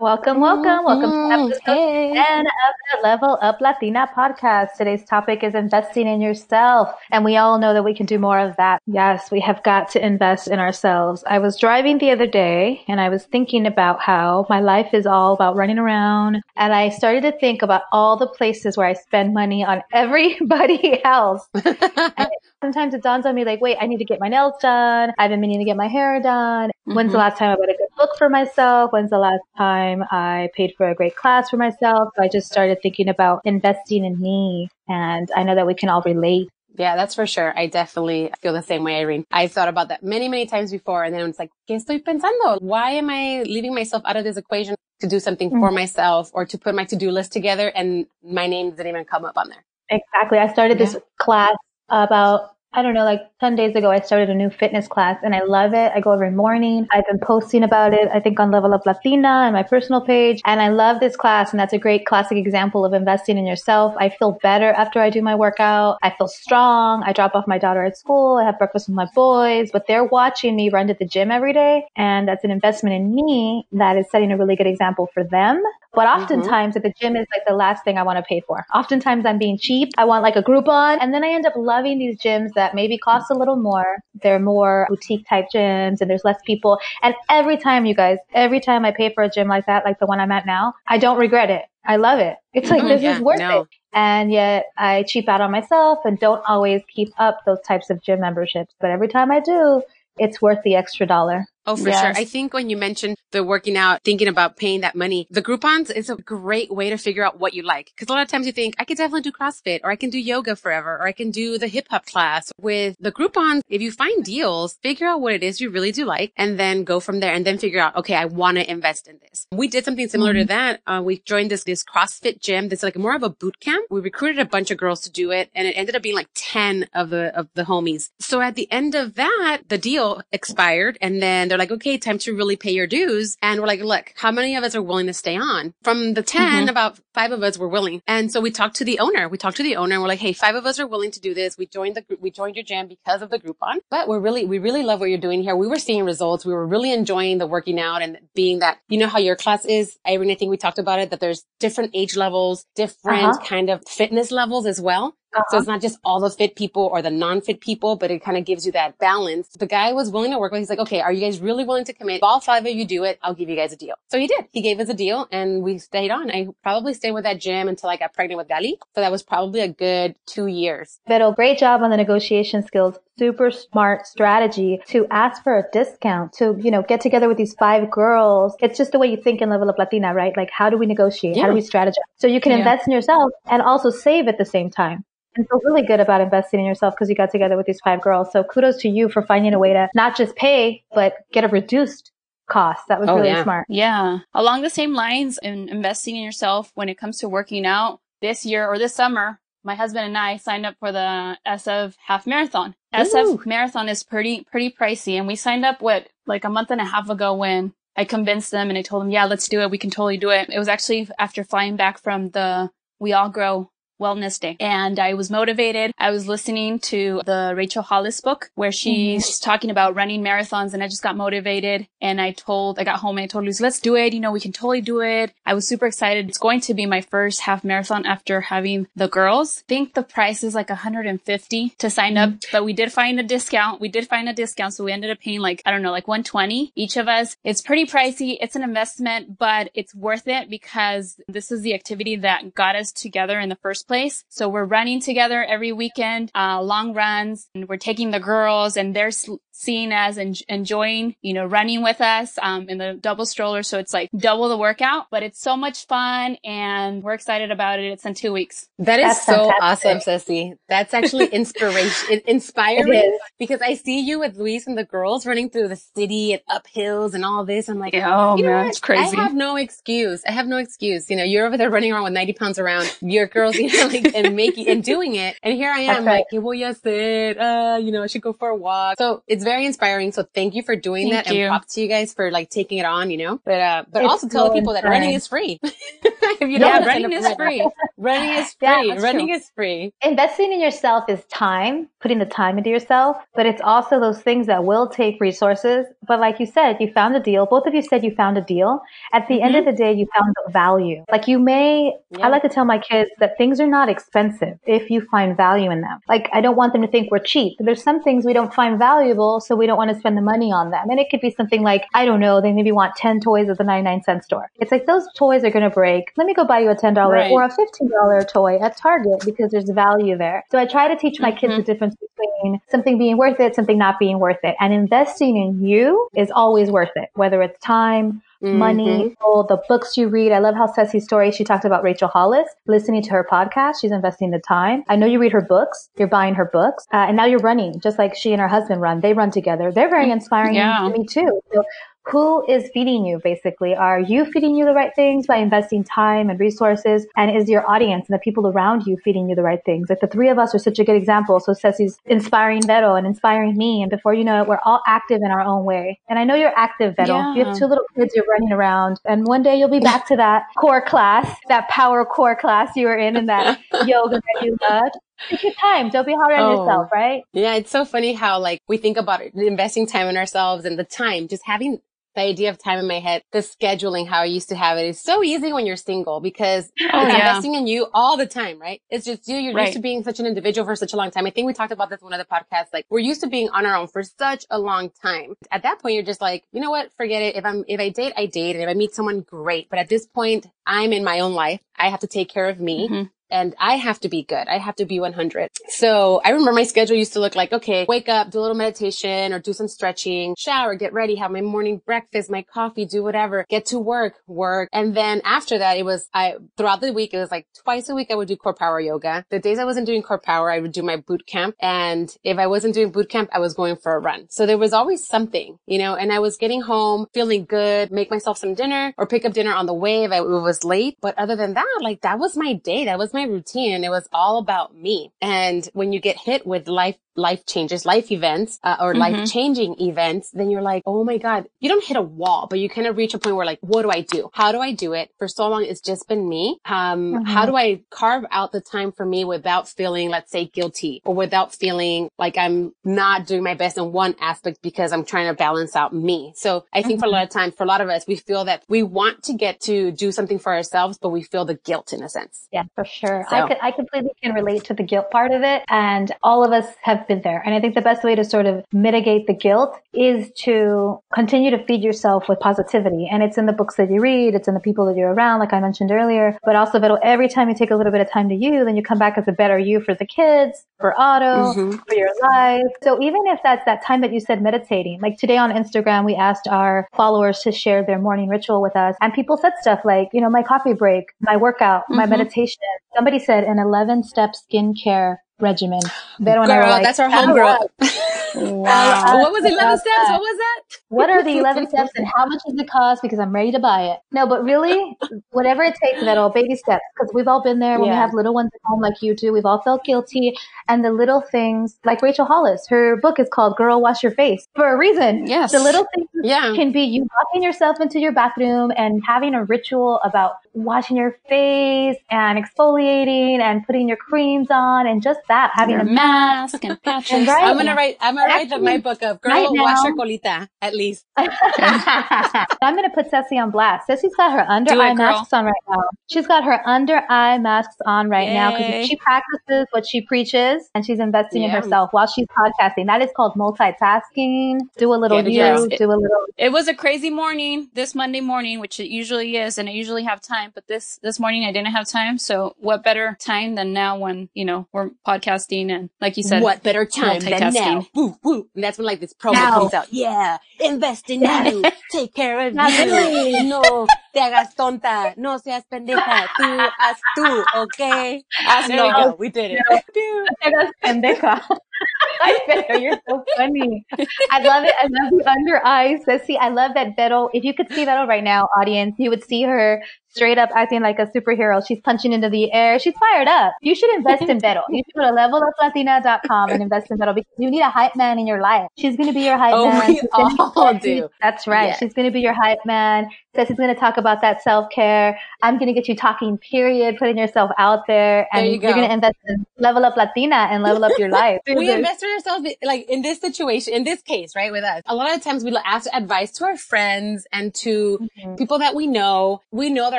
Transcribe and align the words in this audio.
Welcome, 0.00 0.40
welcome, 0.40 0.84
welcome 0.84 1.10
to 1.12 1.16
Mm, 1.16 1.32
episode 1.52 1.60
hey. 1.66 2.12
10 2.14 2.40
of 2.46 2.74
the 2.92 3.02
Level 3.08 3.38
Up 3.40 3.60
Latina 3.60 4.10
podcast. 4.14 4.70
Today's 4.76 5.04
topic 5.04 5.44
is 5.44 5.54
investing 5.54 6.08
in 6.08 6.20
yourself. 6.20 6.92
And 7.12 7.24
we 7.24 7.36
all 7.36 7.58
know 7.60 7.72
that 7.72 7.84
we 7.84 7.94
can 7.94 8.04
do 8.04 8.18
more 8.18 8.38
of 8.40 8.56
that. 8.56 8.80
Yes, 8.86 9.30
we 9.30 9.38
have 9.40 9.62
got 9.62 9.88
to 9.92 10.04
invest 10.04 10.48
in 10.48 10.58
ourselves. 10.58 11.22
I 11.28 11.38
was 11.38 11.56
driving 11.56 11.98
the 11.98 12.10
other 12.10 12.26
day 12.26 12.82
and 12.88 13.00
I 13.00 13.08
was 13.08 13.24
thinking 13.26 13.66
about 13.66 14.00
how 14.00 14.46
my 14.50 14.58
life 14.58 14.92
is 14.92 15.06
all 15.06 15.32
about 15.32 15.54
running 15.54 15.78
around. 15.78 16.42
And 16.56 16.74
I 16.74 16.88
started 16.88 17.22
to 17.22 17.38
think 17.38 17.62
about 17.62 17.82
all 17.92 18.16
the 18.16 18.26
places 18.26 18.76
where 18.76 18.88
I 18.88 18.94
spend 18.94 19.32
money 19.32 19.64
on 19.64 19.80
everybody 19.92 21.02
else. 21.04 21.46
Sometimes 22.60 22.94
it 22.94 23.02
dawns 23.02 23.26
on 23.26 23.34
me 23.36 23.44
like, 23.44 23.60
wait, 23.60 23.76
I 23.80 23.86
need 23.86 23.98
to 23.98 24.04
get 24.04 24.18
my 24.20 24.28
nails 24.28 24.54
done. 24.60 25.12
I've 25.18 25.30
been 25.30 25.40
meaning 25.40 25.60
to 25.60 25.64
get 25.64 25.76
my 25.76 25.86
hair 25.88 26.20
done. 26.20 26.70
When's 26.84 27.12
the 27.12 27.18
Mhm. 27.18 27.20
last 27.20 27.38
time 27.38 27.50
I 27.52 27.56
bought 27.56 27.68
a 27.68 27.76
book 27.96 28.10
for 28.18 28.28
myself? 28.28 28.92
When's 28.92 29.10
the 29.10 29.18
last 29.18 29.42
time 29.56 30.04
I 30.10 30.50
paid 30.54 30.74
for 30.76 30.88
a 30.88 30.94
great 30.94 31.16
class 31.16 31.50
for 31.50 31.56
myself? 31.56 32.10
So 32.16 32.22
I 32.22 32.28
just 32.28 32.46
started 32.46 32.78
thinking 32.82 33.08
about 33.08 33.40
investing 33.44 34.04
in 34.04 34.20
me. 34.20 34.68
And 34.88 35.28
I 35.36 35.42
know 35.42 35.54
that 35.54 35.66
we 35.66 35.74
can 35.74 35.88
all 35.88 36.02
relate. 36.02 36.48
Yeah, 36.76 36.96
that's 36.96 37.14
for 37.14 37.26
sure. 37.26 37.56
I 37.56 37.68
definitely 37.68 38.32
feel 38.42 38.52
the 38.52 38.62
same 38.62 38.82
way, 38.82 38.98
Irene. 38.98 39.24
I've 39.30 39.52
thought 39.52 39.68
about 39.68 39.88
that 39.88 40.02
many, 40.02 40.28
many 40.28 40.46
times 40.46 40.72
before. 40.72 41.04
And 41.04 41.14
then 41.14 41.28
it's 41.28 41.38
like, 41.38 41.50
¿qué 41.70 41.76
estoy 41.76 42.02
pensando? 42.02 42.60
Why 42.60 42.90
am 42.92 43.10
I 43.10 43.42
leaving 43.42 43.74
myself 43.74 44.02
out 44.04 44.16
of 44.16 44.24
this 44.24 44.36
equation 44.36 44.74
to 45.00 45.06
do 45.06 45.20
something 45.20 45.50
for 45.50 45.68
mm-hmm. 45.68 45.74
myself 45.76 46.30
or 46.34 46.44
to 46.46 46.58
put 46.58 46.74
my 46.74 46.84
to-do 46.84 47.12
list 47.12 47.32
together? 47.32 47.68
And 47.68 48.06
my 48.24 48.48
name 48.48 48.70
didn't 48.70 48.88
even 48.88 49.04
come 49.04 49.24
up 49.24 49.36
on 49.36 49.50
there. 49.50 49.64
Exactly. 49.88 50.38
I 50.38 50.52
started 50.52 50.78
this 50.78 50.96
class 51.18 51.54
about, 51.88 52.53
I 52.76 52.82
don't 52.82 52.94
know, 52.94 53.04
like 53.04 53.20
10 53.38 53.54
days 53.54 53.76
ago. 53.76 53.92
I 53.92 54.00
started 54.00 54.30
a 54.30 54.34
new 54.34 54.50
fitness 54.50 54.88
class 54.88 55.16
and 55.22 55.32
I 55.32 55.44
love 55.44 55.74
it. 55.74 55.92
I 55.94 56.00
go 56.00 56.10
every 56.10 56.32
morning. 56.32 56.88
I've 56.90 57.06
been 57.06 57.20
posting 57.20 57.62
about 57.62 57.94
it, 57.94 58.08
I 58.12 58.18
think 58.18 58.40
on 58.40 58.50
Level 58.50 58.74
Up 58.74 58.84
Latina 58.84 59.42
and 59.44 59.52
my 59.52 59.62
personal 59.62 60.00
page. 60.00 60.40
And 60.44 60.60
I 60.60 60.70
love 60.70 60.98
this 60.98 61.14
class. 61.14 61.52
And 61.52 61.60
that's 61.60 61.72
a 61.72 61.78
great 61.78 62.04
classic 62.04 62.36
example 62.36 62.84
of 62.84 62.92
investing 62.92 63.38
in 63.38 63.46
yourself. 63.46 63.94
I 63.96 64.08
feel 64.08 64.38
better 64.42 64.70
after 64.70 65.00
I 65.00 65.08
do 65.08 65.22
my 65.22 65.36
workout. 65.36 65.98
I 66.02 66.10
feel 66.18 66.26
strong. 66.26 67.04
I 67.06 67.12
drop 67.12 67.36
off 67.36 67.46
my 67.46 67.58
daughter 67.58 67.84
at 67.84 67.96
school. 67.96 68.38
I 68.38 68.44
have 68.44 68.58
breakfast 68.58 68.88
with 68.88 68.96
my 68.96 69.06
boys, 69.14 69.70
but 69.72 69.86
they're 69.86 70.04
watching 70.04 70.56
me 70.56 70.68
run 70.68 70.88
to 70.88 70.94
the 70.94 71.06
gym 71.06 71.30
every 71.30 71.52
day. 71.52 71.86
And 71.94 72.26
that's 72.26 72.42
an 72.42 72.50
investment 72.50 72.96
in 72.96 73.14
me 73.14 73.68
that 73.70 73.96
is 73.96 74.06
setting 74.10 74.32
a 74.32 74.36
really 74.36 74.56
good 74.56 74.66
example 74.66 75.08
for 75.14 75.22
them. 75.22 75.62
But 75.94 76.06
oftentimes 76.06 76.76
at 76.76 76.82
the 76.82 76.92
gym 77.00 77.16
is 77.16 77.26
like 77.34 77.46
the 77.46 77.54
last 77.54 77.84
thing 77.84 77.98
I 77.98 78.02
want 78.02 78.18
to 78.18 78.22
pay 78.22 78.40
for. 78.46 78.64
Oftentimes 78.74 79.24
I'm 79.26 79.38
being 79.38 79.58
cheap. 79.58 79.90
I 79.96 80.04
want 80.04 80.22
like 80.22 80.36
a 80.36 80.42
Groupon 80.42 80.98
and 81.00 81.14
then 81.14 81.22
I 81.24 81.28
end 81.28 81.46
up 81.46 81.54
loving 81.56 81.98
these 81.98 82.18
gyms 82.18 82.52
that 82.54 82.74
maybe 82.74 82.98
cost 82.98 83.30
a 83.30 83.34
little 83.34 83.56
more. 83.56 83.98
They're 84.22 84.38
more 84.40 84.86
boutique 84.88 85.26
type 85.28 85.46
gyms 85.54 86.00
and 86.00 86.10
there's 86.10 86.24
less 86.24 86.38
people. 86.44 86.78
And 87.02 87.14
every 87.28 87.56
time 87.56 87.86
you 87.86 87.94
guys, 87.94 88.18
every 88.34 88.60
time 88.60 88.84
I 88.84 88.90
pay 88.90 89.12
for 89.14 89.22
a 89.22 89.30
gym 89.30 89.48
like 89.48 89.66
that, 89.66 89.84
like 89.84 89.98
the 90.00 90.06
one 90.06 90.20
I'm 90.20 90.32
at 90.32 90.46
now, 90.46 90.74
I 90.88 90.98
don't 90.98 91.18
regret 91.18 91.50
it. 91.50 91.64
I 91.86 91.96
love 91.96 92.18
it. 92.18 92.36
It's 92.54 92.70
like, 92.70 92.82
Mhm, 92.82 92.88
this 92.88 93.02
yeah, 93.02 93.16
is 93.16 93.20
worth 93.22 93.38
no. 93.38 93.60
it. 93.62 93.68
And 93.92 94.32
yet 94.32 94.66
I 94.76 95.04
cheap 95.04 95.28
out 95.28 95.40
on 95.40 95.50
myself 95.52 95.98
and 96.04 96.18
don't 96.18 96.42
always 96.48 96.82
keep 96.88 97.10
up 97.18 97.38
those 97.46 97.60
types 97.60 97.90
of 97.90 98.02
gym 98.02 98.20
memberships. 98.20 98.74
But 98.80 98.90
every 98.90 99.08
time 99.08 99.30
I 99.30 99.40
do, 99.40 99.82
it's 100.18 100.40
worth 100.42 100.58
the 100.64 100.74
extra 100.76 101.06
dollar. 101.06 101.46
Oh, 101.66 101.76
for 101.76 101.88
Yes. 101.88 102.00
sure. 102.00 102.12
I 102.14 102.24
think 102.24 102.52
when 102.52 102.68
you 102.70 102.76
mentioned 102.76 103.16
the 103.32 103.42
working 103.42 103.76
out, 103.76 104.00
thinking 104.04 104.28
about 104.28 104.56
paying 104.56 104.82
that 104.82 104.94
money, 104.94 105.26
the 105.30 105.42
Groupons 105.42 105.90
is 105.90 106.10
a 106.10 106.16
great 106.16 106.70
way 106.70 106.90
to 106.90 106.96
figure 106.98 107.24
out 107.24 107.40
what 107.40 107.54
you 107.54 107.62
like. 107.62 107.92
Cause 107.98 108.08
a 108.08 108.12
lot 108.12 108.22
of 108.22 108.28
times 108.28 108.46
you 108.46 108.52
think, 108.52 108.74
I 108.78 108.84
could 108.84 108.96
definitely 108.96 109.22
do 109.22 109.32
CrossFit 109.32 109.80
or 109.82 109.90
I 109.90 109.96
can 109.96 110.10
do 110.10 110.18
yoga 110.18 110.56
forever 110.56 110.94
or 110.96 111.06
I 111.06 111.12
can 111.12 111.30
do 111.30 111.58
the 111.58 111.66
hip 111.68 111.86
hop 111.90 112.06
class. 112.06 112.52
With 112.60 112.96
the 113.00 113.10
Groupons, 113.12 113.62
if 113.68 113.80
you 113.82 113.90
find 113.90 114.22
deals, 114.24 114.78
figure 114.82 115.06
out 115.06 115.20
what 115.20 115.32
it 115.34 115.42
is 115.42 115.60
you 115.60 115.70
really 115.70 115.90
do 115.92 116.04
like 116.04 116.32
and 116.36 116.58
then 116.58 116.84
go 116.84 117.00
from 117.00 117.20
there 117.20 117.32
and 117.32 117.44
then 117.46 117.58
figure 117.58 117.80
out, 117.80 117.96
okay, 117.96 118.14
I 118.14 118.26
want 118.26 118.58
to 118.58 118.70
invest 118.70 119.08
in 119.08 119.18
this. 119.22 119.46
We 119.50 119.68
did 119.68 119.84
something 119.84 120.08
similar 120.08 120.34
to 120.34 120.44
that. 120.46 120.80
Uh, 120.86 121.00
we 121.04 121.20
joined 121.20 121.50
this, 121.50 121.64
this 121.64 121.82
CrossFit 121.82 122.40
gym. 122.40 122.68
That's 122.68 122.82
like 122.82 122.96
more 122.96 123.14
of 123.14 123.22
a 123.22 123.30
boot 123.30 123.58
camp. 123.60 123.86
We 123.90 124.00
recruited 124.00 124.38
a 124.38 124.44
bunch 124.44 124.70
of 124.70 124.78
girls 124.78 125.00
to 125.02 125.10
do 125.10 125.30
it 125.30 125.50
and 125.54 125.66
it 125.66 125.72
ended 125.72 125.96
up 125.96 126.02
being 126.02 126.14
like 126.14 126.28
10 126.34 126.88
of 126.94 127.10
the, 127.10 127.36
of 127.36 127.48
the 127.54 127.62
homies. 127.64 128.10
So 128.20 128.40
at 128.40 128.54
the 128.54 128.70
end 128.70 128.94
of 128.94 129.14
that, 129.14 129.62
the 129.68 129.78
deal 129.78 130.22
expired 130.30 130.98
and 131.00 131.22
then 131.22 131.48
they're 131.54 131.58
like, 131.66 131.70
okay, 131.70 131.96
time 131.98 132.18
to 132.18 132.34
really 132.34 132.56
pay 132.56 132.72
your 132.72 132.88
dues. 132.88 133.36
And 133.40 133.60
we're 133.60 133.68
like, 133.68 133.80
look, 133.80 134.12
how 134.16 134.32
many 134.32 134.56
of 134.56 134.64
us 134.64 134.74
are 134.74 134.82
willing 134.82 135.06
to 135.06 135.14
stay 135.14 135.36
on? 135.36 135.72
From 135.84 136.14
the 136.14 136.22
10, 136.22 136.68
about 136.68 136.98
five 137.14 137.30
of 137.30 137.42
us 137.44 137.56
were 137.56 137.68
willing. 137.68 138.02
And 138.08 138.32
so 138.32 138.40
we 138.40 138.50
talked 138.50 138.74
to 138.76 138.84
the 138.84 138.98
owner. 138.98 139.28
We 139.28 139.38
talked 139.38 139.56
to 139.58 139.62
the 139.62 139.76
owner 139.76 139.94
and 139.94 140.02
we're 140.02 140.08
like, 140.08 140.18
hey, 140.18 140.32
five 140.32 140.56
of 140.56 140.66
us 140.66 140.80
are 140.80 140.86
willing 140.86 141.12
to 141.12 141.20
do 141.20 141.32
this. 141.32 141.56
We 141.56 141.66
joined 141.66 141.94
the 141.94 142.02
group, 142.02 142.20
we 142.20 142.32
joined 142.32 142.56
your 142.56 142.64
gym 142.64 142.88
because 142.88 143.22
of 143.22 143.30
the 143.30 143.38
Groupon, 143.38 143.76
but 143.90 144.08
we're 144.08 144.18
really, 144.18 144.44
we 144.44 144.58
really 144.58 144.82
love 144.82 144.98
what 144.98 145.10
you're 145.10 145.18
doing 145.18 145.42
here. 145.42 145.54
We 145.54 145.68
were 145.68 145.78
seeing 145.78 146.04
results. 146.04 146.44
We 146.44 146.52
were 146.52 146.66
really 146.66 146.92
enjoying 146.92 147.38
the 147.38 147.46
working 147.46 147.78
out 147.78 148.02
and 148.02 148.18
being 148.34 148.58
that, 148.58 148.78
you 148.88 148.98
know 148.98 149.06
how 149.06 149.18
your 149.20 149.36
class 149.36 149.64
is. 149.64 149.96
Irene, 150.06 150.32
I 150.32 150.34
think 150.34 150.50
we 150.50 150.56
talked 150.56 150.80
about 150.80 150.98
it, 150.98 151.10
that 151.10 151.20
there's 151.20 151.44
different 151.60 151.92
age 151.94 152.16
levels, 152.16 152.66
different 152.74 153.24
Uh-huh. 153.24 153.44
kind 153.46 153.70
of 153.70 153.82
fitness 153.88 154.30
levels 154.32 154.66
as 154.66 154.80
well. 154.80 155.14
So 155.34 155.40
uh-huh. 155.40 155.58
it's 155.58 155.66
not 155.66 155.80
just 155.80 155.98
all 156.04 156.20
the 156.20 156.30
fit 156.30 156.56
people 156.56 156.88
or 156.92 157.02
the 157.02 157.10
non-fit 157.10 157.60
people, 157.60 157.96
but 157.96 158.10
it 158.10 158.22
kind 158.22 158.36
of 158.36 158.44
gives 158.44 158.64
you 158.64 158.72
that 158.72 158.98
balance. 158.98 159.48
The 159.58 159.66
guy 159.66 159.92
was 159.92 160.10
willing 160.10 160.30
to 160.32 160.38
work 160.38 160.52
with. 160.52 160.60
He's 160.60 160.70
like, 160.70 160.78
okay, 160.78 161.00
are 161.00 161.12
you 161.12 161.20
guys 161.20 161.40
really 161.40 161.64
willing 161.64 161.84
to 161.84 161.92
commit? 161.92 162.16
If 162.16 162.22
all 162.22 162.40
five 162.40 162.64
of 162.64 162.72
you 162.72 162.84
do 162.84 163.04
it, 163.04 163.18
I'll 163.22 163.34
give 163.34 163.48
you 163.48 163.56
guys 163.56 163.72
a 163.72 163.76
deal. 163.76 163.94
So 164.08 164.18
he 164.18 164.26
did. 164.26 164.46
He 164.52 164.62
gave 164.62 164.78
us 164.80 164.88
a 164.88 164.94
deal 164.94 165.26
and 165.32 165.62
we 165.62 165.78
stayed 165.78 166.10
on. 166.10 166.30
I 166.30 166.48
probably 166.62 166.94
stayed 166.94 167.12
with 167.12 167.24
that 167.24 167.40
gym 167.40 167.68
until 167.68 167.88
I 167.90 167.96
got 167.96 168.12
pregnant 168.12 168.38
with 168.38 168.48
Gali. 168.48 168.74
So 168.94 169.00
that 169.00 169.10
was 169.10 169.22
probably 169.22 169.60
a 169.60 169.68
good 169.68 170.14
two 170.26 170.46
years. 170.46 171.00
Vero, 171.08 171.32
great 171.32 171.58
job 171.58 171.82
on 171.82 171.90
the 171.90 171.96
negotiation 171.96 172.64
skills. 172.64 172.98
Super 173.18 173.50
smart 173.50 174.06
strategy 174.06 174.80
to 174.88 175.06
ask 175.10 175.42
for 175.44 175.56
a 175.58 175.64
discount, 175.72 176.32
to, 176.34 176.56
you 176.60 176.70
know, 176.70 176.82
get 176.82 177.00
together 177.00 177.28
with 177.28 177.36
these 177.36 177.54
five 177.54 177.90
girls. 177.90 178.56
It's 178.60 178.76
just 178.76 178.90
the 178.90 178.98
way 178.98 179.06
you 179.06 179.16
think 179.16 179.40
in 179.40 179.50
Level 179.50 179.70
Up 179.70 179.78
Latina, 179.78 180.12
right? 180.12 180.36
Like, 180.36 180.50
how 180.50 180.68
do 180.68 180.76
we 180.76 180.86
negotiate? 180.86 181.36
How 181.36 181.46
do 181.46 181.54
we 181.54 181.60
strategize? 181.60 181.94
So 182.16 182.26
you 182.26 182.40
can 182.40 182.52
Yeah. 182.52 182.58
invest 182.58 182.88
in 182.88 182.92
yourself 182.92 183.30
and 183.46 183.62
also 183.62 183.90
save 183.90 184.26
at 184.26 184.36
the 184.38 184.44
same 184.44 184.68
time. 184.68 185.04
And 185.36 185.48
feel 185.48 185.60
really 185.64 185.82
good 185.82 186.00
about 186.00 186.20
investing 186.20 186.60
in 186.60 186.66
yourself 186.66 186.94
because 186.94 187.08
you 187.08 187.14
got 187.16 187.30
together 187.30 187.56
with 187.56 187.66
these 187.66 187.80
five 187.82 188.00
girls. 188.00 188.30
So 188.32 188.44
kudos 188.44 188.76
to 188.82 188.88
you 188.88 189.08
for 189.08 189.22
finding 189.22 189.52
a 189.54 189.58
way 189.58 189.72
to 189.72 189.88
not 189.94 190.16
just 190.16 190.36
pay, 190.36 190.84
but 190.94 191.14
get 191.32 191.44
a 191.44 191.48
reduced 191.48 192.12
cost. 192.48 192.82
That 192.88 193.00
was 193.00 193.08
Oh, 193.08 193.16
really 193.16 193.28
yeah. 193.28 193.42
smart. 193.42 193.66
Yeah. 193.68 194.18
Along 194.34 194.62
the 194.62 194.70
same 194.70 194.92
lines 194.94 195.38
in 195.42 195.68
investing 195.68 196.16
in 196.16 196.22
yourself 196.22 196.70
when 196.74 196.88
it 196.88 196.98
comes 196.98 197.18
to 197.18 197.28
working 197.28 197.66
out 197.66 198.00
this 198.20 198.44
year 198.46 198.66
or 198.68 198.78
this 198.78 198.94
summer, 198.94 199.40
my 199.64 199.74
husband 199.74 200.06
and 200.06 200.16
I 200.18 200.36
signed 200.36 200.66
up 200.66 200.76
for 200.78 200.92
the 200.92 201.38
SF 201.46 201.94
half 202.06 202.26
marathon. 202.26 202.74
Ooh. 202.94 202.98
SF 202.98 203.46
marathon 203.46 203.88
is 203.88 204.02
pretty, 204.04 204.44
pretty 204.50 204.70
pricey. 204.70 205.14
And 205.18 205.26
we 205.26 205.36
signed 205.36 205.64
up 205.64 205.80
what, 205.80 206.08
like 206.26 206.44
a 206.44 206.50
month 206.50 206.70
and 206.70 206.80
a 206.80 206.84
half 206.84 207.08
ago 207.08 207.34
when 207.34 207.72
I 207.96 208.04
convinced 208.04 208.50
them 208.50 208.68
and 208.68 208.78
I 208.78 208.82
told 208.82 209.02
them, 209.02 209.10
yeah, 209.10 209.24
let's 209.24 209.48
do 209.48 209.60
it. 209.62 209.70
We 209.70 209.78
can 209.78 209.90
totally 209.90 210.16
do 210.18 210.30
it. 210.30 210.50
It 210.50 210.58
was 210.58 210.68
actually 210.68 211.08
after 211.18 211.44
flying 211.44 211.76
back 211.76 211.98
from 212.02 212.30
the 212.30 212.70
We 213.00 213.12
All 213.14 213.30
Grow 213.30 213.70
Wellness 214.00 214.38
Day. 214.40 214.56
And 214.60 214.98
I 214.98 215.14
was 215.14 215.30
motivated. 215.30 215.92
I 215.98 216.10
was 216.10 216.28
listening 216.28 216.78
to 216.80 217.22
the 217.24 217.54
Rachel 217.56 217.82
Hollis 217.82 218.20
book 218.20 218.50
where 218.54 218.70
mm-hmm. 218.70 219.18
she's 219.18 219.38
talking 219.38 219.70
about 219.70 219.94
running 219.94 220.22
marathons 220.22 220.74
and 220.74 220.82
I 220.82 220.88
just 220.88 221.02
got 221.02 221.16
motivated. 221.16 221.86
And 222.00 222.20
I 222.20 222.32
told, 222.32 222.78
I 222.78 222.84
got 222.84 223.00
home 223.00 223.18
and 223.18 223.24
I 223.24 223.26
told 223.26 223.44
Luis, 223.44 223.60
let's 223.60 223.80
do 223.80 223.96
it. 223.96 224.12
You 224.12 224.20
know, 224.20 224.32
we 224.32 224.40
can 224.40 224.52
totally 224.52 224.80
do 224.80 225.00
it. 225.00 225.32
I 225.46 225.54
was 225.54 225.66
super 225.66 225.86
excited. 225.86 226.28
It's 226.28 226.38
going 226.38 226.60
to 226.62 226.74
be 226.74 226.86
my 226.86 227.00
first 227.00 227.40
half 227.40 227.64
marathon 227.64 228.06
after 228.06 228.40
having 228.40 228.86
the 228.96 229.08
girls. 229.08 229.62
I 229.64 229.68
think 229.68 229.94
the 229.94 230.02
price 230.02 230.44
is 230.44 230.54
like 230.54 230.68
150 230.68 231.68
to 231.78 231.90
sign 231.90 232.16
up, 232.16 232.30
mm-hmm. 232.30 232.48
but 232.52 232.64
we 232.64 232.72
did 232.72 232.92
find 232.92 233.18
a 233.20 233.22
discount. 233.22 233.80
We 233.80 233.88
did 233.88 234.08
find 234.08 234.28
a 234.28 234.32
discount. 234.32 234.74
So 234.74 234.84
we 234.84 234.92
ended 234.92 235.10
up 235.10 235.20
paying 235.20 235.40
like, 235.40 235.62
I 235.64 235.70
don't 235.70 235.82
know, 235.82 235.92
like 235.92 236.08
120 236.08 236.72
each 236.74 236.96
of 236.96 237.08
us. 237.08 237.36
It's 237.44 237.62
pretty 237.62 237.86
pricey. 237.86 238.36
It's 238.40 238.56
an 238.56 238.62
investment, 238.62 239.38
but 239.38 239.70
it's 239.74 239.94
worth 239.94 240.28
it 240.28 240.50
because 240.50 241.20
this 241.28 241.50
is 241.50 241.62
the 241.62 241.74
activity 241.74 242.16
that 242.16 242.54
got 242.54 242.76
us 242.76 242.92
together 242.92 243.38
in 243.38 243.48
the 243.48 243.56
first 243.56 243.83
place. 243.86 244.24
So 244.28 244.48
we're 244.48 244.64
running 244.64 245.00
together 245.00 245.44
every 245.44 245.72
weekend, 245.72 246.30
uh, 246.34 246.62
long 246.62 246.94
runs 246.94 247.48
and 247.54 247.68
we're 247.68 247.76
taking 247.76 248.10
the 248.10 248.20
girls 248.20 248.76
and 248.76 248.94
they're 248.94 249.10
s- 249.54 249.64
seeing 249.64 249.92
us 249.92 250.16
and 250.16 250.38
enjoying, 250.48 251.14
you 251.22 251.32
know, 251.32 251.46
running 251.46 251.82
with 251.82 252.00
us, 252.00 252.38
um, 252.42 252.68
in 252.68 252.78
the 252.78 252.94
double 252.94 253.26
stroller. 253.26 253.62
So 253.62 253.78
it's 253.78 253.92
like 253.94 254.10
double 254.16 254.48
the 254.48 254.56
workout, 254.58 255.06
but 255.10 255.22
it's 255.22 255.40
so 255.40 255.56
much 255.56 255.86
fun 255.86 256.36
and 256.44 257.02
we're 257.02 257.14
excited 257.14 257.50
about 257.50 257.78
it. 257.78 257.84
It's 257.92 258.04
in 258.04 258.14
two 258.14 258.32
weeks. 258.32 258.68
That 258.78 258.98
is 259.00 259.06
That's 259.06 259.26
so 259.26 259.32
fantastic. 259.50 259.56
awesome, 259.62 260.00
Ceci. 260.00 260.54
That's 260.68 260.92
actually 260.94 261.26
inspiration, 261.32 262.12
it- 262.12 262.24
inspiring 262.26 263.18
because 263.38 263.60
I 263.62 263.74
see 263.74 264.00
you 264.00 264.18
with 264.20 264.36
Luis 264.36 264.66
and 264.66 264.76
the 264.76 264.84
girls 264.84 265.26
running 265.26 265.50
through 265.50 265.68
the 265.68 265.76
city 265.76 266.32
and 266.32 266.42
up 266.48 266.66
hills 266.66 267.14
and 267.14 267.24
all 267.24 267.44
this. 267.44 267.68
I'm 267.68 267.78
like, 267.78 267.94
Oh 267.94 268.36
you 268.36 268.42
know 268.44 268.50
man, 268.50 268.58
what? 268.64 268.68
it's 268.68 268.80
crazy. 268.80 269.16
I 269.16 269.22
have 269.22 269.34
no 269.34 269.56
excuse. 269.56 270.22
I 270.26 270.32
have 270.32 270.46
no 270.46 270.56
excuse. 270.58 271.10
You 271.10 271.16
know, 271.16 271.24
you're 271.24 271.46
over 271.46 271.56
there 271.56 271.70
running 271.70 271.92
around 271.92 272.04
with 272.04 272.12
90 272.12 272.32
pounds 272.34 272.58
around 272.58 272.96
your 273.00 273.26
girls, 273.26 273.56
you 273.56 273.72
know, 273.72 273.86
like, 273.86 274.14
and 274.14 274.34
making, 274.36 274.68
and 274.68 274.82
doing 274.84 275.14
it. 275.14 275.36
And 275.42 275.54
here 275.54 275.70
I 275.70 275.80
am 275.80 276.04
That's 276.04 276.06
right. 276.06 276.12
like, 276.18 276.24
¿qué 276.32 276.40
voy 276.42 276.62
a 276.62 276.68
hacer? 276.68 277.38
Uh, 277.38 277.78
you 277.78 277.92
know, 277.92 278.02
I 278.02 278.06
should 278.06 278.22
go 278.22 278.32
for 278.32 278.48
a 278.48 278.56
walk. 278.56 278.96
So 278.98 279.22
it's 279.26 279.43
very 279.44 279.66
inspiring. 279.66 280.12
So 280.12 280.24
thank 280.34 280.54
you 280.54 280.62
for 280.62 280.76
doing 280.76 281.10
Thank 281.10 281.26
that 281.26 281.34
you. 281.34 281.44
and 281.44 281.50
props 281.50 281.74
to 281.74 281.82
you 281.82 281.88
guys 281.88 282.12
for 282.14 282.30
like 282.30 282.50
taking 282.50 282.78
it 282.78 282.84
on, 282.86 283.10
you 283.10 283.18
know, 283.18 283.40
but, 283.44 283.60
uh, 283.60 283.84
but 283.90 284.02
It's 284.04 284.12
also 284.12 284.28
tell 284.28 284.48
so 284.48 284.52
people 284.54 284.72
that 284.72 284.84
running 284.84 285.12
is 285.14 285.26
free. 285.26 285.60
if 285.62 286.40
you 286.40 286.48
Yeah, 286.48 286.58
don't 286.58 286.60
Yeah, 286.60 286.72
wanna 286.80 286.86
running 286.86 287.12
is 287.12 287.34
free. 287.36 287.68
Running 287.96 288.30
is 288.34 288.54
free. 288.58 288.88
that's 288.90 289.02
running 289.02 289.26
true. 289.28 289.36
is 289.36 289.50
free. 289.54 289.92
Investing 290.02 290.52
in 290.52 290.60
yourself 290.60 291.04
is 291.08 291.24
time, 291.26 291.88
putting 292.00 292.18
the 292.18 292.26
time 292.26 292.58
into 292.58 292.70
yourself, 292.70 293.18
but 293.34 293.46
it's 293.46 293.60
also 293.62 294.00
those 294.00 294.20
things 294.22 294.46
that 294.48 294.64
will 294.64 294.88
take 294.88 295.20
resources. 295.20 295.86
But 296.06 296.20
like 296.20 296.40
you 296.40 296.46
said, 296.46 296.76
you 296.80 296.90
found 296.92 297.16
a 297.16 297.20
deal. 297.20 297.46
Both 297.46 297.66
of 297.66 297.74
you 297.74 297.82
said 297.82 298.04
you 298.04 298.14
found 298.14 298.38
a 298.38 298.40
deal. 298.42 298.80
At 299.12 299.28
the 299.28 299.40
end 299.42 299.56
of 299.56 299.64
the 299.64 299.72
day, 299.72 299.92
you 299.92 300.06
found 300.16 300.34
the 300.44 300.52
value. 300.52 301.04
Like 301.10 301.28
you 301.28 301.38
may, 301.38 301.94
Yeah. 302.10 302.26
I 302.26 302.28
like 302.28 302.42
to 302.42 302.48
tell 302.48 302.64
my 302.64 302.78
kids 302.78 303.10
that 303.20 303.36
things 303.38 303.60
are 303.60 303.66
not 303.66 303.88
expensive 303.88 304.58
if 304.66 304.90
you 304.90 305.00
find 305.10 305.36
value 305.36 305.70
in 305.70 305.80
them. 305.80 306.00
Like 306.08 306.28
I 306.32 306.40
don't 306.40 306.56
want 306.56 306.72
them 306.72 306.82
to 306.82 306.88
think 306.88 307.10
we're 307.10 307.18
cheap. 307.18 307.56
There's 307.58 307.82
some 307.82 308.02
things 308.02 308.24
we 308.24 308.32
don't 308.32 308.52
find 308.54 308.78
valuable, 308.78 309.40
so 309.40 309.56
we 309.56 309.66
don't 309.66 309.76
want 309.76 309.90
to 309.92 309.98
spend 309.98 310.16
the 310.16 310.22
money 310.22 310.52
on 310.52 310.70
them. 310.70 310.88
And 310.90 310.98
it 311.00 311.08
could 311.10 311.20
be 311.20 311.30
something 311.30 311.62
like, 311.62 311.84
I 311.94 312.04
don't 312.04 312.20
know, 312.20 312.40
they 312.40 312.52
maybe 312.52 312.72
want 312.72 312.94
10 312.96 313.20
toys 313.20 313.48
at 313.48 313.58
the 313.58 313.64
99 313.64 314.02
cent 314.02 314.24
store. 314.24 314.50
It's 314.60 314.70
like 314.72 314.86
those 314.86 315.06
toys 315.16 315.44
are 315.44 315.50
going 315.50 315.62
to 315.64 315.70
break. 315.70 316.12
Let 316.16 316.26
me 316.26 316.34
go 316.34 316.44
buy 316.44 316.60
you 316.60 316.70
a 316.70 316.74
$10 316.76 316.94
Right. 317.12 317.30
or 317.30 317.42
a 317.44 317.48
$15 317.50 318.24
toy 318.28 318.58
at 318.58 318.76
Target 318.76 319.22
because 319.24 319.50
there's 319.50 319.70
value 319.70 320.16
there. 320.16 320.44
So 320.50 320.58
I 320.58 320.66
try 320.66 320.88
to 320.88 320.96
teach 320.96 321.20
my 321.20 321.32
kids 321.32 321.52
Mhm. 321.54 321.56
the 321.58 321.62
difference 321.62 321.96
between 321.96 322.60
something 322.68 322.98
being 322.98 323.16
worth 323.16 323.40
it, 323.40 323.54
something 323.54 323.78
not 323.78 323.98
being 323.98 324.18
worth 324.18 324.38
it. 324.42 324.54
And 324.60 324.72
investing 324.72 325.36
in 325.36 325.64
you 325.66 325.93
is 326.16 326.30
always 326.34 326.70
worth 326.70 326.90
it, 326.96 327.08
whether 327.14 327.42
it's 327.42 327.58
time, 327.60 328.22
money, 328.40 329.16
or 329.24 329.44
the 329.48 329.56
books 329.68 329.96
you 329.96 330.08
read. 330.08 330.30
I 330.32 330.38
love 330.38 330.54
how 330.54 330.66
Ceci's 330.66 331.04
story, 331.04 331.30
she 331.30 331.44
talked 331.44 331.64
about 331.64 331.82
Rachel 331.82 332.08
Hollis, 332.08 332.48
listening 332.66 333.02
to 333.04 333.10
her 333.10 333.26
podcast. 333.30 333.76
She's 333.80 333.90
investing 333.90 334.30
the 334.32 334.38
time. 334.38 334.84
I 334.88 334.96
know 334.96 335.06
you 335.06 335.18
read 335.18 335.32
her 335.32 335.40
books. 335.40 335.88
You're 335.98 336.08
buying 336.08 336.34
her 336.34 336.44
books. 336.44 336.86
Uh, 336.92 337.06
and 337.08 337.16
now 337.16 337.24
you're 337.24 337.38
running, 337.40 337.80
just 337.80 337.98
like 337.98 338.14
she 338.14 338.32
and 338.32 338.40
her 338.40 338.48
husband 338.48 338.80
run. 338.82 339.00
They 339.00 339.14
run 339.14 339.30
together. 339.30 339.72
They're 339.72 339.88
very 339.88 340.10
inspiring 340.18 340.54
Yeah. 340.54 340.80
to 340.80 340.90
me 340.98 341.06
too. 341.06 341.40
So 341.54 341.62
who 342.06 342.44
is 342.46 342.70
feeding 342.74 343.06
you 343.06 343.20
basically? 343.24 343.74
Are 343.74 343.98
you 343.98 344.24
feeding 344.26 344.54
you 344.54 344.64
the 344.64 344.74
right 344.74 344.92
things 344.94 345.26
by 345.26 345.36
investing 345.36 345.82
time 345.84 346.28
and 346.30 346.38
resources? 346.38 347.06
And 347.16 347.34
is 347.34 347.48
your 347.48 347.68
audience 347.70 348.06
and 348.08 348.14
the 348.14 348.18
people 348.20 348.46
around 348.46 348.86
you 348.86 348.96
feeding 349.02 349.28
you 349.28 349.34
the 349.34 349.42
right 349.42 349.60
things? 349.64 349.88
Like 349.88 350.00
the 350.00 350.06
three 350.06 350.28
of 350.28 350.38
us 350.38 350.54
are 350.54 350.58
such 350.58 350.78
a 350.78 350.84
good 350.84 350.96
example. 350.96 351.40
So 351.40 351.52
Ceci's 351.54 351.98
inspiring 352.06 352.62
Vero 352.66 352.94
and 352.94 353.06
inspiring 353.06 353.56
me. 353.56 353.82
And 353.82 353.90
before 353.90 354.12
you 354.14 354.22
know 354.24 354.42
it, 354.42 354.48
we're 354.48 354.58
all 354.64 354.82
active 354.86 355.20
in 355.24 355.30
our 355.30 355.40
own 355.40 355.64
way. 355.64 355.98
And 356.08 356.18
I 356.18 356.24
know 356.24 356.34
you're 356.34 356.56
active, 356.56 356.94
Vero. 356.96 357.32
You 357.34 357.44
have 357.44 357.56
two 357.58 357.66
little 357.66 357.84
kids 357.96 358.12
you're 358.14 358.26
running 358.26 358.52
around. 358.52 359.00
And 359.06 359.26
one 359.26 359.42
day 359.42 359.58
you'll 359.58 359.68
be 359.70 359.80
back 359.80 360.06
to 360.08 360.16
that 360.16 360.44
core 360.58 360.82
class, 360.84 361.26
that 361.48 361.68
power 361.68 362.04
core 362.04 362.36
class 362.36 362.70
you 362.76 362.86
were 362.86 362.96
in 362.98 363.16
and 363.16 363.28
that 363.28 363.58
yoga 363.86 364.16
that 364.20 364.44
you 364.44 364.56
love. 364.62 364.90
Take 365.30 365.42
your 365.44 365.52
time. 365.54 365.88
Don't 365.90 366.04
be 366.06 366.12
hard 366.14 366.34
on 366.34 366.40
Oh. 366.42 366.50
yourself, 366.64 366.88
right? 366.92 367.22
Yeah, 367.32 367.54
it's 367.54 367.70
so 367.70 367.84
funny 367.84 368.12
how 368.12 368.38
like 368.40 368.58
we 368.68 368.76
think 368.76 368.96
about 368.98 369.22
it, 369.22 369.32
investing 369.34 369.86
time 369.86 370.08
in 370.08 370.16
ourselves 370.16 370.64
and 370.66 370.78
the 370.78 370.84
time, 370.84 371.28
just 371.28 371.44
having 371.46 371.80
the 372.14 372.22
idea 372.22 372.50
of 372.50 372.58
time 372.58 372.78
in 372.78 372.86
my 372.86 373.00
head, 373.00 373.22
the 373.32 373.38
scheduling, 373.40 374.06
how 374.06 374.20
I 374.20 374.26
used 374.26 374.48
to 374.50 374.56
have 374.56 374.78
it 374.78 374.86
is 374.86 375.00
so 375.00 375.22
easy 375.22 375.52
when 375.52 375.66
you're 375.66 375.76
single 375.76 376.20
because 376.20 376.70
Oh, 376.92 377.02
it's 377.02 377.12
yeah. 377.12 377.20
investing 377.20 377.54
in 377.54 377.66
you 377.66 377.86
all 377.92 378.16
the 378.16 378.26
time, 378.26 378.60
right? 378.60 378.80
It's 378.90 379.04
just 379.04 379.26
you. 379.28 379.36
You're 379.36 379.54
Right. 379.54 379.62
used 379.64 379.74
to 379.74 379.80
being 379.82 380.04
such 380.04 380.20
an 380.20 380.26
individual 380.26 380.64
for 380.64 380.76
such 380.76 380.92
a 380.92 380.96
long 380.96 381.10
time. 381.10 381.26
I 381.26 381.30
think 381.30 381.46
we 381.46 381.52
talked 381.52 381.72
about 381.72 381.90
this 381.90 382.00
in 382.00 382.06
one 382.08 382.18
of 382.18 382.24
the 382.26 382.32
podcasts. 382.34 382.68
Like 382.72 382.86
we're 382.90 383.00
used 383.00 383.20
to 383.22 383.26
being 383.28 383.48
on 383.50 383.66
our 383.66 383.74
own 383.76 383.88
for 383.88 384.02
such 384.02 384.44
a 384.50 384.58
long 384.58 384.90
time. 385.02 385.34
At 385.50 385.62
that 385.64 385.80
point, 385.80 385.94
you're 385.94 386.04
just 386.04 386.20
like, 386.20 386.44
you 386.52 386.60
know 386.60 386.70
what? 386.70 386.90
Forget 386.96 387.22
it. 387.22 387.36
If 387.36 387.44
I'm, 387.44 387.64
if 387.68 387.80
I 387.80 387.88
date, 387.88 388.12
I 388.16 388.26
date. 388.26 388.54
And 388.56 388.62
if 388.62 388.68
I 388.68 388.74
meet 388.74 388.94
someone, 388.94 389.20
great. 389.20 389.68
But 389.68 389.78
at 389.80 389.88
this 389.88 390.06
point, 390.06 390.46
I'm 390.66 390.92
in 390.92 391.04
my 391.04 391.20
own 391.20 391.32
life. 391.34 391.60
I 391.76 391.88
have 391.90 392.00
to 392.00 392.06
take 392.06 392.28
care 392.28 392.48
of 392.48 392.60
me 392.60 392.88
Mhm. 392.88 393.10
And 393.34 393.54
I 393.58 393.76
have 393.76 393.98
to 394.00 394.08
be 394.08 394.22
good. 394.22 394.46
I 394.46 394.58
have 394.58 394.76
to 394.76 394.86
be 394.86 395.00
100. 395.00 395.50
So 395.68 396.20
I 396.24 396.30
remember 396.30 396.52
my 396.52 396.62
schedule 396.62 396.96
used 396.96 397.14
to 397.14 397.20
look 397.20 397.34
like, 397.34 397.52
okay, 397.52 397.84
wake 397.88 398.08
up, 398.08 398.30
do 398.30 398.38
a 398.38 398.42
little 398.42 398.56
meditation 398.56 399.32
or 399.32 399.40
do 399.40 399.52
some 399.52 399.66
stretching, 399.66 400.36
shower, 400.38 400.76
get 400.76 400.92
ready, 400.92 401.16
have 401.16 401.32
my 401.32 401.40
morning 401.40 401.82
breakfast, 401.84 402.30
my 402.30 402.42
coffee, 402.42 402.86
do 402.86 403.02
whatever, 403.02 403.44
get 403.50 403.66
to 403.66 403.78
work, 403.78 404.14
work. 404.28 404.68
And 404.72 404.96
then 404.96 405.20
after 405.24 405.58
that, 405.58 405.76
it 405.76 405.84
was, 405.84 406.08
I, 406.14 406.36
throughout 406.56 406.80
the 406.80 406.92
week, 406.92 407.12
it 407.12 407.18
was 407.18 407.32
like 407.32 407.46
twice 407.64 407.88
a 407.88 407.94
week, 407.94 408.08
I 408.10 408.14
would 408.14 408.28
do 408.28 408.36
core 408.36 408.54
power 408.54 408.80
yoga. 408.80 409.24
The 409.30 409.40
days 409.40 409.58
I 409.58 409.64
wasn't 409.64 409.86
doing 409.86 410.02
core 410.02 410.20
power, 410.20 410.50
I 410.50 410.60
would 410.60 410.72
do 410.72 410.84
my 410.84 410.96
boot 410.96 411.26
camp. 411.26 411.56
And 411.60 412.14
if 412.22 412.38
I 412.38 412.46
wasn't 412.46 412.74
doing 412.74 412.92
boot 412.92 413.08
camp, 413.08 413.30
I 413.32 413.40
was 413.40 413.54
going 413.54 413.76
for 413.76 413.96
a 413.96 413.98
run. 413.98 414.26
So 414.30 414.46
there 414.46 414.58
was 414.58 414.72
always 414.72 415.04
something, 415.04 415.58
you 415.66 415.78
know, 415.78 415.96
and 415.96 416.12
I 416.12 416.20
was 416.20 416.36
getting 416.36 416.62
home 416.62 417.06
feeling 417.12 417.46
good, 417.46 417.90
make 417.90 418.12
myself 418.12 418.38
some 418.38 418.54
dinner 418.54 418.94
or 418.96 419.08
pick 419.08 419.24
up 419.24 419.32
dinner 419.32 419.52
on 419.52 419.66
the 419.66 419.74
way 419.74 420.04
if 420.04 420.12
I, 420.12 420.18
it 420.18 420.22
was 420.22 420.62
late. 420.62 420.98
But 421.00 421.18
other 421.18 421.34
than 421.34 421.54
that, 421.54 421.80
like 421.82 422.02
that 422.02 422.20
was 422.20 422.36
my 422.36 422.52
day. 422.52 422.84
That 422.84 422.98
was 422.98 423.12
my 423.12 423.23
routine. 423.28 423.84
It 423.84 423.90
was 423.90 424.08
all 424.12 424.38
about 424.38 424.74
me. 424.76 425.12
And 425.20 425.68
when 425.72 425.92
you 425.92 426.00
get 426.00 426.18
hit 426.18 426.46
with 426.46 426.68
life, 426.68 426.96
life 427.16 427.46
changes, 427.46 427.84
life 427.86 428.10
events, 428.10 428.58
uh, 428.62 428.76
or 428.80 428.94
Mhm. 428.94 428.98
life 428.98 429.24
changing 429.30 429.80
events, 429.80 430.30
then 430.32 430.50
you're 430.50 430.62
like, 430.62 430.82
oh 430.86 431.04
my 431.04 431.16
God, 431.18 431.46
you 431.60 431.68
don't 431.68 431.84
hit 431.84 431.96
a 431.96 432.02
wall, 432.02 432.46
but 432.48 432.58
you 432.58 432.68
kind 432.68 432.86
of 432.86 432.96
reach 432.96 433.14
a 433.14 433.18
point 433.18 433.36
where 433.36 433.46
like, 433.46 433.58
what 433.60 433.82
do 433.82 433.90
I 433.90 434.00
do? 434.00 434.30
How 434.32 434.52
do 434.52 434.60
I 434.60 434.72
do 434.72 434.92
it? 434.92 435.10
For 435.18 435.28
so 435.28 435.48
long, 435.48 435.64
it's 435.64 435.80
just 435.80 436.08
been 436.08 436.28
me. 436.28 436.58
Um, 436.64 437.14
Mhm. 437.14 437.26
how 437.28 437.46
do 437.46 437.56
I 437.56 437.82
carve 437.90 438.24
out 438.30 438.52
the 438.52 438.60
time 438.60 438.92
for 438.92 439.04
me 439.06 439.24
without 439.24 439.68
feeling, 439.68 440.10
let's 440.10 440.30
say 440.30 440.46
guilty 440.46 441.02
or 441.04 441.14
without 441.14 441.54
feeling 441.54 442.08
like 442.18 442.36
I'm 442.36 442.72
not 442.84 443.26
doing 443.26 443.42
my 443.42 443.54
best 443.54 443.78
in 443.78 443.92
one 443.92 444.14
aspect 444.20 444.58
because 444.62 444.92
I'm 444.92 445.04
trying 445.04 445.28
to 445.28 445.34
balance 445.34 445.76
out 445.76 445.92
me. 445.94 446.32
So 446.36 446.64
I 446.72 446.82
think 446.82 447.00
for 447.00 447.06
a 447.06 447.10
lot 447.10 447.22
of 447.24 447.30
times, 447.30 447.54
for 447.54 447.64
a 447.64 447.66
lot 447.66 447.80
of 447.80 447.88
us, 447.88 448.06
we 448.06 448.16
feel 448.16 448.44
that 448.46 448.62
we 448.68 448.82
want 448.82 449.22
to 449.24 449.34
get 449.34 449.60
to 449.62 449.90
do 449.92 450.10
something 450.12 450.38
for 450.38 450.52
ourselves, 450.52 450.98
but 451.00 451.10
we 451.10 451.22
feel 451.22 451.44
the 451.44 451.54
guilt 451.54 451.92
in 451.92 452.02
a 452.02 452.08
sense. 452.08 452.48
Yeah, 452.52 452.64
for 452.74 452.84
sure. 452.84 453.26
So- 453.30 453.36
I 453.36 453.48
could, 453.48 453.58
I 453.62 453.70
completely 453.70 454.10
can 454.22 454.34
relate 454.34 454.64
to 454.64 454.74
the 454.74 454.82
guilt 454.82 455.10
part 455.10 455.32
of 455.32 455.42
it. 455.42 455.62
And 455.68 456.12
all 456.22 456.44
of 456.44 456.52
us 456.52 456.66
have 456.82 457.03
been 457.06 457.20
there. 457.22 457.42
And 457.44 457.54
I 457.54 457.60
think 457.60 457.74
the 457.74 457.80
best 457.80 458.04
way 458.04 458.14
to 458.14 458.24
sort 458.24 458.46
of 458.46 458.64
mitigate 458.72 459.26
the 459.26 459.34
guilt 459.34 459.78
is 459.92 460.30
to 460.44 460.98
continue 461.14 461.50
to 461.50 461.64
feed 461.64 461.82
yourself 461.82 462.28
with 462.28 462.40
positivity. 462.40 463.08
And 463.10 463.22
it's 463.22 463.38
in 463.38 463.46
the 463.46 463.52
books 463.52 463.76
that 463.76 463.90
you 463.90 464.00
read. 464.00 464.34
It's 464.34 464.48
in 464.48 464.54
the 464.54 464.60
people 464.60 464.86
that 464.86 464.96
you're 464.96 465.12
around, 465.12 465.40
like 465.40 465.52
I 465.52 465.60
mentioned 465.60 465.90
earlier, 465.90 466.38
but 466.44 466.56
also 466.56 466.78
Vito, 466.78 466.96
every 467.02 467.28
time 467.28 467.48
you 467.48 467.54
take 467.54 467.70
a 467.70 467.76
little 467.76 467.92
bit 467.92 468.00
of 468.00 468.10
time 468.10 468.28
to 468.28 468.34
you, 468.34 468.64
then 468.64 468.76
you 468.76 468.82
come 468.82 468.98
back 468.98 469.16
as 469.18 469.28
a 469.28 469.32
better 469.32 469.58
you 469.58 469.80
for 469.80 469.94
the 469.94 470.06
kids, 470.06 470.64
for 470.80 470.98
Otto, 470.98 471.52
Mhm. 471.54 471.80
for 471.88 471.94
your 471.94 472.10
life. 472.32 472.66
So 472.82 473.00
even 473.00 473.20
if 473.26 473.40
that's 473.42 473.64
that 473.64 473.84
time 473.84 474.00
that 474.00 474.12
you 474.12 474.20
said 474.20 474.42
meditating, 474.42 475.00
like 475.00 475.18
today 475.18 475.36
on 475.36 475.52
Instagram, 475.52 476.04
we 476.04 476.14
asked 476.14 476.48
our 476.48 476.88
followers 476.96 477.40
to 477.40 477.52
share 477.52 477.82
their 477.84 477.98
morning 477.98 478.28
ritual 478.28 478.60
with 478.62 478.76
us 478.76 478.96
and 479.00 479.12
people 479.12 479.36
said 479.36 479.52
stuff 479.60 479.80
like, 479.84 480.08
you 480.12 480.20
know, 480.20 480.30
my 480.30 480.42
coffee 480.42 480.72
break, 480.74 481.06
my 481.20 481.36
workout, 481.36 481.84
my 481.88 482.06
Mhm. 482.06 482.10
meditation. 482.10 482.58
Somebody 482.94 483.18
said 483.18 483.44
an 483.44 483.58
11 483.58 484.04
step 484.04 484.32
skincare 484.34 485.16
regimen. 485.40 485.80
Vero 486.20 486.42
and 486.42 486.52
I 486.52 486.70
like, 486.70 486.82
that's 486.84 487.00
our 487.00 487.08
homegirl. 487.10 487.68
Wow. 488.36 489.20
what 489.20 489.30
was 489.30 489.44
it? 489.44 489.52
11 489.52 489.64
uh, 489.64 489.76
steps? 489.76 489.84
that. 489.84 490.08
What 490.10 490.20
was 490.20 490.38
that? 490.38 490.78
What 490.88 491.08
are 491.08 491.22
the 491.22 491.38
11 491.38 491.68
steps 491.68 491.90
and 491.94 492.04
how 492.16 492.26
much 492.26 492.40
does 492.44 492.58
it 492.58 492.68
cost? 492.68 493.00
Because 493.00 493.20
I'm 493.20 493.32
ready 493.32 493.52
to 493.52 493.60
buy 493.60 493.82
it. 493.84 494.00
No, 494.10 494.26
but 494.26 494.42
really, 494.42 494.96
whatever 495.30 495.62
it 495.62 495.76
takes, 495.82 496.02
Vero, 496.02 496.30
baby 496.30 496.56
steps. 496.56 496.82
Because 496.94 497.12
we've 497.14 497.28
all 497.28 497.44
been 497.44 497.60
there 497.60 497.78
when 497.78 497.90
we 497.90 497.94
have 497.94 498.12
little 498.12 498.34
ones 498.34 498.50
at 498.52 498.60
home 498.64 498.80
like 498.80 499.00
you 499.02 499.14
do. 499.14 499.32
We've 499.32 499.44
all 499.44 499.62
felt 499.62 499.84
guilty. 499.84 500.34
And 500.66 500.84
the 500.84 500.90
little 500.90 501.20
things, 501.20 501.78
like 501.84 502.02
Rachel 502.02 502.24
Hollis, 502.24 502.66
her 502.68 502.96
book 502.96 503.20
is 503.20 503.28
called 503.32 503.56
Girl 503.56 503.80
Wash 503.80 504.02
Your 504.02 504.10
Face 504.12 504.48
for 504.56 504.72
a 504.72 504.76
reason. 504.76 505.28
Yes. 505.28 505.52
The 505.52 505.60
little 505.60 505.86
things 505.94 506.08
Yeah. 506.24 506.52
can 506.56 506.72
be 506.72 506.82
you 506.82 507.06
walking 507.22 507.44
yourself 507.44 507.80
into 507.80 508.00
your 508.00 508.12
bathroom 508.12 508.72
and 508.76 509.00
having 509.06 509.34
a 509.34 509.44
ritual 509.44 510.00
about 510.02 510.38
washing 510.54 510.96
your 510.96 511.16
face 511.28 511.96
and 512.10 512.36
exfoliating 512.44 512.83
and 512.88 513.64
putting 513.66 513.88
your 513.88 513.96
creams 513.96 514.48
on 514.50 514.86
and 514.86 515.02
just 515.02 515.20
that, 515.28 515.50
having 515.54 515.72
Your 515.74 515.82
a 515.82 515.84
mask 515.84 516.64
and 516.64 516.80
patches. 516.82 517.26
Right. 517.26 517.44
I'm 517.44 517.56
gonna 517.56 517.74
write. 517.74 517.96
I'm 518.00 518.14
gonna 518.16 518.28
write 518.28 518.50
the, 518.50 518.58
my 518.58 518.78
book 518.78 519.02
of 519.02 519.18
right 519.24 519.46
"Girl 519.46 519.54
Wash 519.54 519.84
Your 519.84 519.96
Colita" 519.96 520.48
at 520.62 520.74
least. 520.74 521.04
I'm 521.16 522.74
going 522.76 522.88
to 522.88 522.94
put 522.94 523.10
Ceci 523.10 523.38
on 523.38 523.50
blast. 523.50 523.86
Ceci's 523.86 524.14
got 524.16 524.32
her 524.32 524.44
under 524.48 524.72
Do 524.74 524.80
eye 524.80 524.88
girl. 524.94 524.96
masks 524.96 525.32
on 525.32 525.44
right 525.44 525.54
now. 525.68 525.82
She's 526.06 526.26
got 526.26 526.44
her 526.44 526.66
under 526.66 527.02
eye 527.08 527.38
masks 527.38 527.76
on 527.86 528.08
right 528.08 528.32
now 528.32 528.56
because 528.56 528.86
she 528.88 528.96
practices 528.96 529.66
what 529.70 529.86
she 529.86 530.00
preaches 530.00 530.68
and 530.74 530.84
she's 530.84 530.98
investing 530.98 531.42
in 531.42 531.50
herself 531.50 531.90
while 531.92 532.06
she's 532.06 532.26
podcasting. 532.26 532.86
That 532.86 533.02
is 533.02 533.10
called 533.14 533.34
multitasking. 533.34 534.60
Do 534.78 534.92
a 534.92 534.96
little 534.96 535.18
Get 535.18 535.28
it, 535.28 535.32
you, 535.32 535.40
girl. 535.40 535.66
do 535.68 535.86
a 535.86 535.96
little. 535.96 536.24
It 536.36 536.50
was 536.52 536.66
a 536.68 536.74
crazy 536.74 537.10
morning 537.10 537.68
this 537.74 537.94
Monday 537.94 538.20
morning, 538.20 538.58
which 538.60 538.80
it 538.80 538.88
usually 538.88 539.36
is, 539.36 539.58
and 539.58 539.68
I 539.68 539.72
usually 539.72 540.02
have 540.04 540.20
time. 540.20 540.50
But 540.54 540.66
this 540.66 540.98
this 541.02 541.20
morning 541.20 541.44
I 541.44 541.52
didn't 541.52 541.68
have 541.72 541.88
time. 541.88 542.18
So 542.18 542.54
what 542.58 542.73
better 542.78 543.16
time 543.20 543.54
than 543.54 543.72
now 543.72 543.98
when 543.98 544.28
you 544.34 544.44
know 544.44 544.66
we're 544.72 544.90
podcasting 545.06 545.70
and 545.70 545.90
like 546.00 546.16
you 546.16 546.22
said, 546.22 546.42
what 546.42 546.62
better 546.62 546.84
time 546.84 547.20
than 547.20 547.52
now? 547.52 547.86
Woo, 547.94 548.16
woo. 548.22 548.48
And 548.54 548.64
that's 548.64 548.78
when 548.78 548.86
like 548.86 549.00
this 549.00 549.14
promo 549.14 549.34
Now. 549.34 549.58
comes 549.60 549.74
out. 549.74 549.86
Yeah, 549.92 550.38
invest 550.60 551.10
in 551.10 551.20
you. 551.46 551.64
Take 551.90 552.14
care 552.14 552.48
of 552.48 552.54
you. 552.54 553.44
No, 553.54 553.86
te 554.12 554.20
hagas 554.20 554.54
tonta, 554.54 555.14
no 555.16 555.38
seas 555.38 555.64
pendeja, 555.70 556.26
tú, 556.38 556.58
haz 556.78 556.98
tú, 557.16 557.44
okay? 557.56 558.22
There 558.66 558.82
we 558.84 558.92
go, 558.92 559.16
we 559.18 559.28
did 559.28 559.52
it. 559.52 559.62
No 559.70 559.80
te 559.92 560.30
hagas 560.42 560.70
pendeja. 560.82 561.42
Vero, 562.46 562.78
you're 562.78 563.00
so 563.08 563.24
funny. 563.36 563.84
I 564.30 564.40
love 564.40 564.64
it. 564.64 564.74
I 564.80 564.86
love 564.88 565.12
the 565.18 565.28
under 565.28 565.64
eyes. 565.66 566.00
See, 566.26 566.36
I 566.36 566.48
love 566.48 566.72
that 566.74 566.96
Vero. 566.96 567.28
If 567.32 567.44
you 567.44 567.54
could 567.54 567.68
see 567.72 567.84
Vero 567.84 568.06
right 568.06 568.22
now, 568.24 568.48
audience, 568.58 568.94
you 568.98 569.10
would 569.10 569.24
see 569.24 569.42
her 569.42 569.82
straight 570.14 570.38
up 570.38 570.50
acting 570.54 570.82
like 570.82 570.98
a 570.98 571.06
superhero. 571.06 571.64
She's 571.66 571.80
punching 571.80 572.12
into 572.12 572.30
the 572.30 572.52
air. 572.52 572.78
She's 572.78 572.94
fired 572.98 573.28
up. 573.28 573.52
You 573.60 573.74
should 573.74 573.94
invest 573.94 574.22
in 574.22 574.40
Vero. 574.40 574.62
You 574.70 574.82
should 574.86 574.94
go 574.94 575.02
to 575.02 575.12
leveluplatina.com 575.12 576.50
and 576.50 576.62
invest 576.62 576.90
in 576.90 576.98
Vero 576.98 577.12
because 577.14 577.32
you 577.38 577.50
need 577.50 577.60
a 577.60 577.70
hype 577.70 577.96
man 577.96 578.18
in 578.18 578.26
your 578.26 578.40
life. 578.40 578.68
She's 578.78 578.96
going 578.96 579.08
to 579.08 579.14
be 579.14 579.22
your 579.22 579.38
hype 579.38 579.54
Oh, 579.54 579.68
man. 579.68 579.88
we 579.88 579.94
She's 579.96 580.08
all 580.12 580.74
do. 580.74 581.08
That's 581.20 581.46
right. 581.46 581.68
Yes. 581.68 581.78
She's 581.78 581.92
going 581.94 582.06
to 582.06 582.12
be 582.12 582.20
your 582.20 582.34
hype 582.34 582.58
man. 582.64 583.08
Ceci's 583.34 583.56
going 583.56 583.74
to 583.74 583.78
talk 583.80 583.96
about 583.96 584.20
that 584.20 584.42
self 584.42 584.70
care. 584.70 585.18
I'm 585.42 585.58
going 585.58 585.66
to 585.66 585.72
get 585.72 585.88
you 585.88 585.96
talking, 585.96 586.38
period, 586.38 586.96
putting 586.98 587.18
yourself 587.18 587.50
out 587.58 587.80
there. 587.88 588.28
And 588.32 588.46
There 588.46 588.52
you 588.52 588.58
are 588.58 588.72
going 588.72 588.88
to 588.88 588.92
invest 588.92 589.16
in 589.26 589.44
Level 589.58 589.84
Up 589.84 589.96
Latina 589.96 590.36
and 590.50 590.62
level 590.62 590.84
up 590.84 590.92
your 590.98 591.08
life. 591.10 591.40
we 591.46 591.70
invest 591.70 592.02
in 592.02 592.10
ourselves 592.10 592.48
like 592.62 592.88
in 592.88 593.02
this 593.02 593.20
situation 593.20 593.74
in 593.74 593.84
this 593.84 594.02
case 594.02 594.34
right 594.36 594.52
with 594.52 594.64
us 594.64 594.82
a 594.86 594.94
lot 594.94 595.14
of 595.14 595.22
times 595.22 595.44
we 595.44 595.56
ask 595.64 595.88
advice 595.94 596.30
to 596.32 596.44
our 596.44 596.56
friends 596.56 597.26
and 597.32 597.54
to 597.54 597.98
Mhm. 598.18 598.36
people 598.38 598.58
that 598.58 598.74
we 598.74 598.86
know 598.86 599.40
we 599.50 599.70
know 599.70 599.90
that 599.90 599.98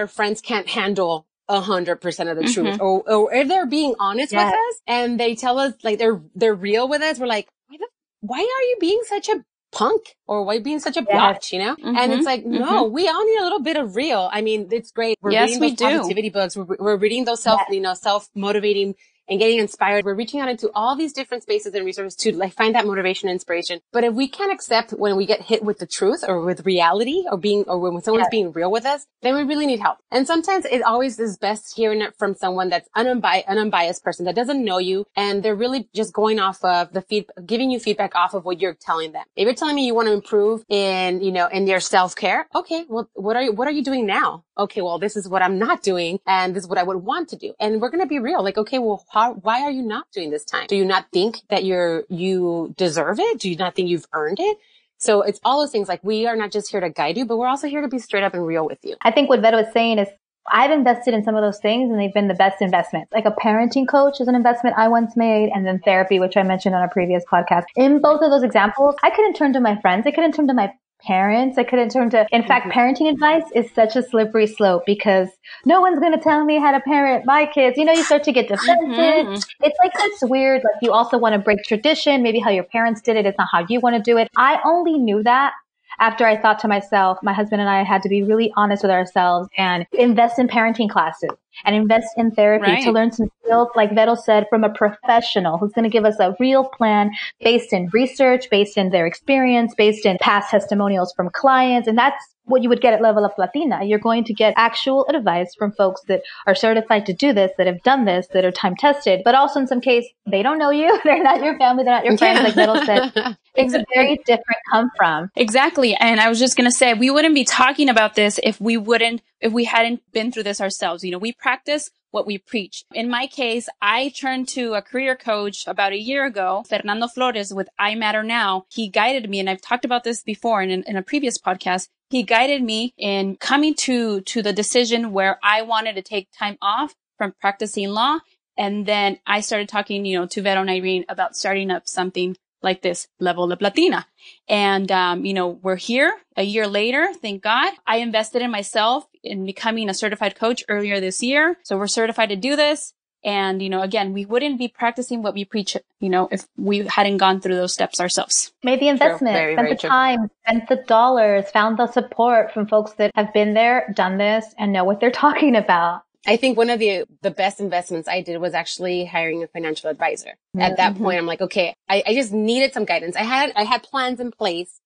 our 0.00 0.06
friends 0.08 0.40
can't 0.40 0.68
handle 0.68 1.26
a 1.48 1.60
hundred 1.60 1.96
percent 2.04 2.28
of 2.30 2.36
the 2.36 2.44
Mhm. 2.44 2.54
truth 2.54 2.78
or, 2.80 3.02
or 3.10 3.34
if 3.34 3.48
they're 3.48 3.66
being 3.66 3.94
honest 3.98 4.32
Yes. 4.32 4.44
with 4.46 4.54
us 4.54 4.80
and 4.86 5.18
they 5.20 5.34
tell 5.34 5.58
us 5.58 5.74
like 5.82 5.98
they're 5.98 6.20
they're 6.34 6.54
real 6.54 6.88
with 6.88 7.02
us 7.02 7.18
we're 7.18 7.26
like 7.26 7.48
why, 7.68 7.76
the, 7.78 7.86
why 8.20 8.38
are 8.38 8.64
you 8.70 8.76
being 8.80 9.00
such 9.14 9.28
a 9.28 9.44
punk 9.72 10.16
or 10.26 10.42
why 10.44 10.58
being 10.58 10.78
such 10.80 10.96
a 10.96 11.04
Yes. 11.08 11.20
biatch 11.20 11.52
you 11.52 11.58
know 11.64 11.76
and 11.98 12.12
it's 12.12 12.22
Mhm. 12.22 12.32
like 12.32 12.44
no 12.44 12.84
we 12.84 13.08
all 13.08 13.24
need 13.24 13.38
a 13.38 13.42
little 13.48 13.60
bit 13.70 13.76
of 13.76 13.96
real 13.96 14.28
i 14.32 14.40
mean 14.40 14.68
it's 14.72 14.90
great 14.92 15.16
we're 15.22 15.32
Yes, 15.32 15.46
reading 15.46 15.60
we 15.60 15.68
those 15.70 15.76
do. 15.76 15.84
positivity 15.98 16.30
books 16.30 16.56
we're, 16.56 16.76
we're 16.78 16.96
reading 16.96 17.24
those 17.24 17.42
self 17.42 17.60
Yes. 17.62 17.74
you 17.76 17.80
know 17.80 17.94
self 17.94 18.28
motivating 18.34 18.94
and 19.30 19.38
getting 19.38 19.58
inspired. 19.58 20.04
We're 20.04 20.14
reaching 20.14 20.40
out 20.40 20.48
into 20.48 20.70
all 20.74 20.96
these 20.96 21.12
different 21.12 21.44
spaces 21.44 21.72
and 21.74 21.86
resources 21.86 22.16
to 22.22 22.36
like 22.36 22.52
find 22.52 22.74
that 22.74 22.84
motivation 22.86 23.28
and 23.28 23.34
inspiration. 23.36 23.80
But 23.92 24.04
if 24.04 24.12
we 24.14 24.28
can't 24.28 24.52
accept 24.52 24.90
when 24.90 25.16
we 25.16 25.24
get 25.24 25.40
hit 25.42 25.62
with 25.62 25.78
the 25.78 25.86
truth 25.86 26.24
or 26.26 26.40
with 26.42 26.66
reality 26.66 27.24
or 27.30 27.38
being, 27.38 27.64
or 27.66 27.78
when 27.78 28.02
someone's 28.02 28.24
Yes. 28.24 28.30
being 28.30 28.52
real 28.52 28.70
with 28.70 28.84
us, 28.84 29.06
then 29.22 29.34
we 29.36 29.42
really 29.44 29.66
need 29.66 29.80
help. 29.80 29.98
And 30.10 30.26
sometimes 30.26 30.64
it 30.66 30.82
always 30.82 31.18
is 31.18 31.38
best 31.38 31.74
hearing 31.76 32.02
it 32.02 32.14
from 32.18 32.34
someone 32.34 32.68
that's 32.68 32.88
an, 32.96 33.06
unbi- 33.06 33.44
an 33.46 33.56
unbiased 33.58 34.02
person 34.04 34.24
that 34.26 34.34
doesn't 34.34 34.62
know 34.64 34.78
you 34.78 35.06
and 35.16 35.42
they're 35.42 35.54
really 35.54 35.88
just 35.94 36.12
going 36.12 36.40
off 36.40 36.62
of 36.64 36.92
the 36.92 37.00
feed, 37.02 37.26
giving 37.46 37.70
you 37.70 37.78
feedback 37.78 38.14
off 38.16 38.34
of 38.34 38.44
what 38.44 38.60
you're 38.60 38.74
telling 38.74 39.12
them. 39.12 39.24
If 39.36 39.44
you're 39.44 39.54
telling 39.54 39.76
me 39.76 39.86
you 39.86 39.94
want 39.94 40.08
to 40.08 40.12
improve 40.12 40.64
in, 40.68 41.22
you 41.22 41.30
know, 41.32 41.46
in 41.46 41.66
your 41.66 41.80
self 41.80 42.16
care, 42.16 42.48
okay, 42.54 42.84
well, 42.88 43.08
what 43.14 43.36
are 43.36 43.42
you, 43.42 43.52
what 43.52 43.68
are 43.68 43.72
you 43.72 43.84
doing 43.84 44.06
now? 44.06 44.44
Okay, 44.60 44.82
well, 44.82 44.98
this 44.98 45.16
is 45.16 45.26
what 45.26 45.40
I'm 45.40 45.58
not 45.58 45.82
doing 45.82 46.20
and 46.26 46.54
this 46.54 46.64
is 46.64 46.68
what 46.68 46.76
I 46.76 46.82
would 46.82 46.98
want 46.98 47.30
to 47.30 47.36
do. 47.36 47.54
And 47.58 47.80
we're 47.80 47.88
going 47.88 48.02
to 48.02 48.06
be 48.06 48.18
real. 48.18 48.44
Like, 48.44 48.58
okay, 48.58 48.78
well, 48.78 49.06
how, 49.08 49.32
why 49.32 49.62
are 49.62 49.70
you 49.70 49.82
not 49.82 50.06
doing 50.12 50.30
this 50.30 50.44
time? 50.44 50.66
Do 50.66 50.76
you 50.76 50.84
not 50.84 51.06
think 51.12 51.38
that 51.48 51.64
you're, 51.64 52.04
you 52.10 52.74
deserve 52.76 53.18
it? 53.18 53.40
Do 53.40 53.48
you 53.48 53.56
not 53.56 53.74
think 53.74 53.88
you've 53.88 54.06
earned 54.12 54.38
it? 54.38 54.58
So 54.98 55.22
it's 55.22 55.40
all 55.44 55.60
those 55.60 55.70
things 55.70 55.88
like 55.88 56.04
we 56.04 56.26
are 56.26 56.36
not 56.36 56.52
just 56.52 56.70
here 56.70 56.80
to 56.80 56.90
guide 56.90 57.16
you, 57.16 57.24
but 57.24 57.38
we're 57.38 57.48
also 57.48 57.68
here 57.68 57.80
to 57.80 57.88
be 57.88 57.98
straight 57.98 58.22
up 58.22 58.34
and 58.34 58.46
real 58.46 58.66
with 58.66 58.80
you. 58.82 58.96
I 59.00 59.12
think 59.12 59.30
what 59.30 59.40
Vero 59.40 59.60
is 59.60 59.72
saying 59.72 59.98
is 59.98 60.08
I've 60.46 60.70
invested 60.70 61.14
in 61.14 61.24
some 61.24 61.36
of 61.36 61.42
those 61.42 61.58
things 61.58 61.90
and 61.90 61.98
they've 61.98 62.12
been 62.12 62.28
the 62.28 62.34
best 62.34 62.60
investments. 62.60 63.10
Like 63.14 63.24
a 63.24 63.30
parenting 63.30 63.88
coach 63.88 64.20
is 64.20 64.28
an 64.28 64.34
investment 64.34 64.76
I 64.76 64.88
once 64.88 65.16
made 65.16 65.50
and 65.54 65.66
then 65.66 65.80
therapy, 65.80 66.20
which 66.20 66.36
I 66.36 66.42
mentioned 66.42 66.74
on 66.74 66.82
a 66.82 66.88
previous 66.88 67.24
podcast. 67.32 67.64
In 67.76 68.02
both 68.02 68.20
of 68.20 68.30
those 68.30 68.42
examples, 68.42 68.94
I 69.02 69.08
couldn't 69.08 69.34
turn 69.34 69.54
to 69.54 69.60
my 69.60 69.80
friends. 69.80 70.06
I 70.06 70.10
couldn't 70.10 70.32
turn 70.32 70.48
to 70.48 70.54
my 70.54 70.70
parents. 71.06 71.58
I 71.58 71.64
couldn't 71.64 71.90
turn 71.90 72.10
to, 72.10 72.26
in 72.30 72.42
fact, 72.44 72.72
parenting 72.72 73.10
advice 73.10 73.44
is 73.54 73.70
such 73.72 73.96
a 73.96 74.02
slippery 74.02 74.46
slope 74.46 74.82
because 74.86 75.28
no 75.64 75.80
one's 75.80 75.98
going 75.98 76.12
to 76.12 76.18
tell 76.18 76.44
me 76.44 76.58
how 76.58 76.72
to 76.72 76.80
parent 76.80 77.24
my 77.26 77.46
kids. 77.46 77.76
You 77.78 77.84
know, 77.84 77.92
you 77.92 78.04
start 78.04 78.24
to 78.24 78.32
get 78.32 78.48
defensive. 78.48 79.26
Mhm. 79.26 79.46
It's 79.62 79.78
like 79.82 79.92
it's 79.96 80.22
weird, 80.24 80.62
like 80.64 80.82
you 80.82 80.92
also 80.92 81.18
want 81.18 81.34
to 81.34 81.38
break 81.38 81.62
tradition. 81.64 82.22
Maybe 82.22 82.38
how 82.38 82.50
your 82.50 82.64
parents 82.64 83.00
did 83.00 83.16
it. 83.16 83.26
It's 83.26 83.38
not 83.38 83.48
how 83.50 83.64
you 83.68 83.80
want 83.80 83.96
to 83.96 84.02
do 84.02 84.18
it. 84.18 84.28
I 84.36 84.60
only 84.64 84.98
knew 84.98 85.22
that 85.22 85.52
after 85.98 86.26
I 86.26 86.36
thought 86.36 86.58
to 86.60 86.68
myself, 86.68 87.18
my 87.22 87.32
husband 87.32 87.60
and 87.60 87.68
I 87.68 87.82
had 87.82 88.02
to 88.02 88.08
be 88.08 88.22
really 88.22 88.52
honest 88.56 88.82
with 88.82 88.90
ourselves 88.90 89.48
and 89.58 89.86
invest 89.92 90.38
in 90.38 90.48
parenting 90.48 90.88
classes 90.88 91.30
and 91.64 91.74
invest 91.76 92.08
in 92.16 92.30
therapy 92.30 92.70
Right. 92.70 92.84
to 92.84 92.92
learn 92.92 93.12
some 93.12 93.28
skills, 93.44 93.68
like 93.74 93.90
Vettel 93.90 94.16
said, 94.18 94.46
from 94.48 94.64
a 94.64 94.70
professional 94.70 95.58
who's 95.58 95.72
going 95.72 95.84
to 95.84 95.90
give 95.90 96.04
us 96.04 96.18
a 96.20 96.34
real 96.40 96.64
plan 96.64 97.10
based 97.40 97.72
in 97.72 97.88
research, 97.92 98.48
based 98.50 98.76
in 98.76 98.90
their 98.90 99.06
experience, 99.06 99.74
based 99.76 100.06
in 100.06 100.18
past 100.20 100.50
testimonials 100.50 101.12
from 101.14 101.30
clients. 101.30 101.88
And 101.88 101.96
that's 101.98 102.22
what 102.44 102.62
you 102.62 102.68
would 102.68 102.80
get 102.80 102.92
at 102.92 103.00
Level 103.00 103.24
Up 103.24 103.38
Latina. 103.38 103.84
You're 103.84 104.00
going 104.00 104.24
to 104.24 104.34
get 104.34 104.54
actual 104.56 105.06
advice 105.08 105.54
from 105.54 105.70
folks 105.72 106.02
that 106.08 106.22
are 106.46 106.54
certified 106.54 107.06
to 107.06 107.12
do 107.12 107.32
this, 107.32 107.52
that 107.58 107.66
have 107.68 107.80
done 107.82 108.04
this, 108.06 108.26
that 108.32 108.44
are 108.44 108.50
time 108.50 108.74
tested, 108.76 109.22
but 109.24 109.34
also 109.36 109.60
in 109.60 109.66
some 109.68 109.80
case, 109.80 110.06
they 110.26 110.42
don't 110.42 110.58
know 110.58 110.70
you. 110.70 110.98
They're 111.04 111.22
not 111.22 111.42
your 111.42 111.56
family. 111.58 111.84
They're 111.84 111.94
not 111.94 112.04
your 112.04 112.18
friends. 112.18 112.40
Like 112.40 112.54
Vettel 112.54 112.84
said, 112.84 113.36
it's 113.54 113.74
a 113.74 113.84
very 113.94 114.16
different 114.26 114.58
come 114.72 114.90
from. 114.96 115.30
Exactly. 115.36 115.94
And 115.94 116.20
I 116.20 116.28
was 116.28 116.38
just 116.38 116.56
going 116.56 116.68
to 116.68 116.76
say, 116.76 116.94
we 116.94 117.10
wouldn't 117.10 117.34
be 117.34 117.44
talking 117.44 117.88
about 117.88 118.14
this 118.14 118.40
if 118.42 118.60
we 118.60 118.76
wouldn't, 118.76 119.22
if 119.40 119.52
we 119.52 119.64
hadn't 119.64 120.02
been 120.12 120.32
through 120.32 120.44
this 120.44 120.60
ourselves. 120.60 121.04
You 121.04 121.12
know, 121.12 121.18
we 121.18 121.32
practice 121.32 121.90
what 122.10 122.26
we 122.26 122.38
preach. 122.38 122.84
In 122.92 123.08
my 123.08 123.26
case, 123.26 123.68
I 123.80 124.08
turned 124.10 124.48
to 124.48 124.74
a 124.74 124.82
career 124.82 125.16
coach 125.16 125.66
about 125.66 125.92
a 125.92 125.98
year 125.98 126.26
ago, 126.26 126.64
Fernando 126.68 127.08
Flores 127.08 127.54
with 127.54 127.68
I 127.78 127.94
Matter 127.94 128.22
Now. 128.22 128.64
He 128.68 128.88
guided 128.88 129.30
me, 129.30 129.40
and 129.40 129.48
I've 129.48 129.60
talked 129.60 129.84
about 129.84 130.04
this 130.04 130.22
before 130.22 130.62
in, 130.62 130.70
in 130.70 130.96
a 130.96 131.02
previous 131.02 131.38
podcast. 131.38 131.88
He 132.10 132.22
guided 132.24 132.62
me 132.62 132.92
in 132.98 133.36
coming 133.36 133.74
to, 133.74 134.20
to 134.22 134.42
the 134.42 134.52
decision 134.52 135.12
where 135.12 135.38
I 135.42 135.62
wanted 135.62 135.94
to 135.94 136.02
take 136.02 136.28
time 136.36 136.58
off 136.60 136.94
from 137.16 137.34
practicing 137.40 137.90
law. 137.90 138.18
And 138.56 138.84
then 138.84 139.18
I 139.26 139.40
started 139.40 139.68
talking, 139.68 140.04
you 140.04 140.18
know, 140.18 140.26
to 140.26 140.42
Vero 140.42 140.60
and 140.60 140.68
Irene 140.68 141.04
about 141.08 141.36
starting 141.36 141.70
up 141.70 141.86
something 141.86 142.36
like 142.62 142.82
this, 142.82 143.08
Level 143.20 143.50
Up 143.52 143.62
Latina. 143.62 144.06
And, 144.48 144.90
um, 144.92 145.24
you 145.24 145.32
know, 145.32 145.48
we're 145.48 145.76
here 145.76 146.12
a 146.36 146.42
year 146.42 146.66
later. 146.66 147.10
Thank 147.14 147.42
God. 147.42 147.72
I 147.86 147.98
invested 147.98 148.42
in 148.42 148.50
myself 148.50 149.06
in 149.22 149.44
becoming 149.44 149.88
a 149.88 149.94
certified 149.94 150.36
coach 150.36 150.64
earlier 150.68 151.00
this 151.00 151.22
year. 151.22 151.56
So 151.64 151.76
we're 151.78 151.86
certified 151.86 152.30
to 152.30 152.36
do 152.36 152.56
this. 152.56 152.92
And, 153.22 153.60
you 153.60 153.68
know, 153.68 153.82
again, 153.82 154.14
we 154.14 154.24
wouldn't 154.24 154.58
be 154.58 154.68
practicing 154.68 155.22
what 155.22 155.34
we 155.34 155.44
preach, 155.44 155.76
you 155.98 156.08
know, 156.08 156.28
if 156.32 156.46
we 156.56 156.86
hadn't 156.86 157.18
gone 157.18 157.40
through 157.40 157.56
those 157.56 157.74
steps 157.74 158.00
ourselves. 158.00 158.50
Made 158.62 158.80
the 158.80 158.88
investment, 158.88 159.34
Very, 159.36 159.54
spent 159.54 159.66
very 159.66 159.74
the 159.74 159.80
true. 159.80 159.90
time, 159.90 160.30
spent 160.46 160.68
the 160.70 160.76
dollars, 160.76 161.50
found 161.50 161.78
the 161.78 161.86
support 161.86 162.52
from 162.52 162.66
folks 162.66 162.92
that 162.94 163.10
have 163.14 163.34
been 163.34 163.52
there, 163.52 163.92
done 163.94 164.16
this, 164.16 164.46
and 164.58 164.72
know 164.72 164.84
what 164.84 165.00
they're 165.00 165.10
talking 165.26 165.54
about. 165.54 166.02
I 166.26 166.36
think 166.36 166.56
one 166.58 166.68
of 166.68 166.78
the 166.78 167.04
the 167.22 167.30
best 167.30 167.60
investments 167.60 168.06
I 168.06 168.20
did 168.20 168.40
was 168.40 168.52
actually 168.52 169.06
hiring 169.06 169.42
a 169.42 169.46
financial 169.48 169.88
advisor. 169.88 170.34
At 170.58 170.76
that 170.76 170.94
Mhm. 170.94 171.02
point, 171.02 171.18
I'm 171.18 171.24
like, 171.26 171.40
okay, 171.40 171.74
I, 171.88 172.02
I 172.06 172.14
just 172.14 172.30
needed 172.30 172.74
some 172.74 172.84
guidance. 172.84 173.16
I 173.16 173.22
had 173.22 173.52
I 173.56 173.64
had 173.64 173.82
plans 173.82 174.20
in 174.20 174.30
place 174.30 174.80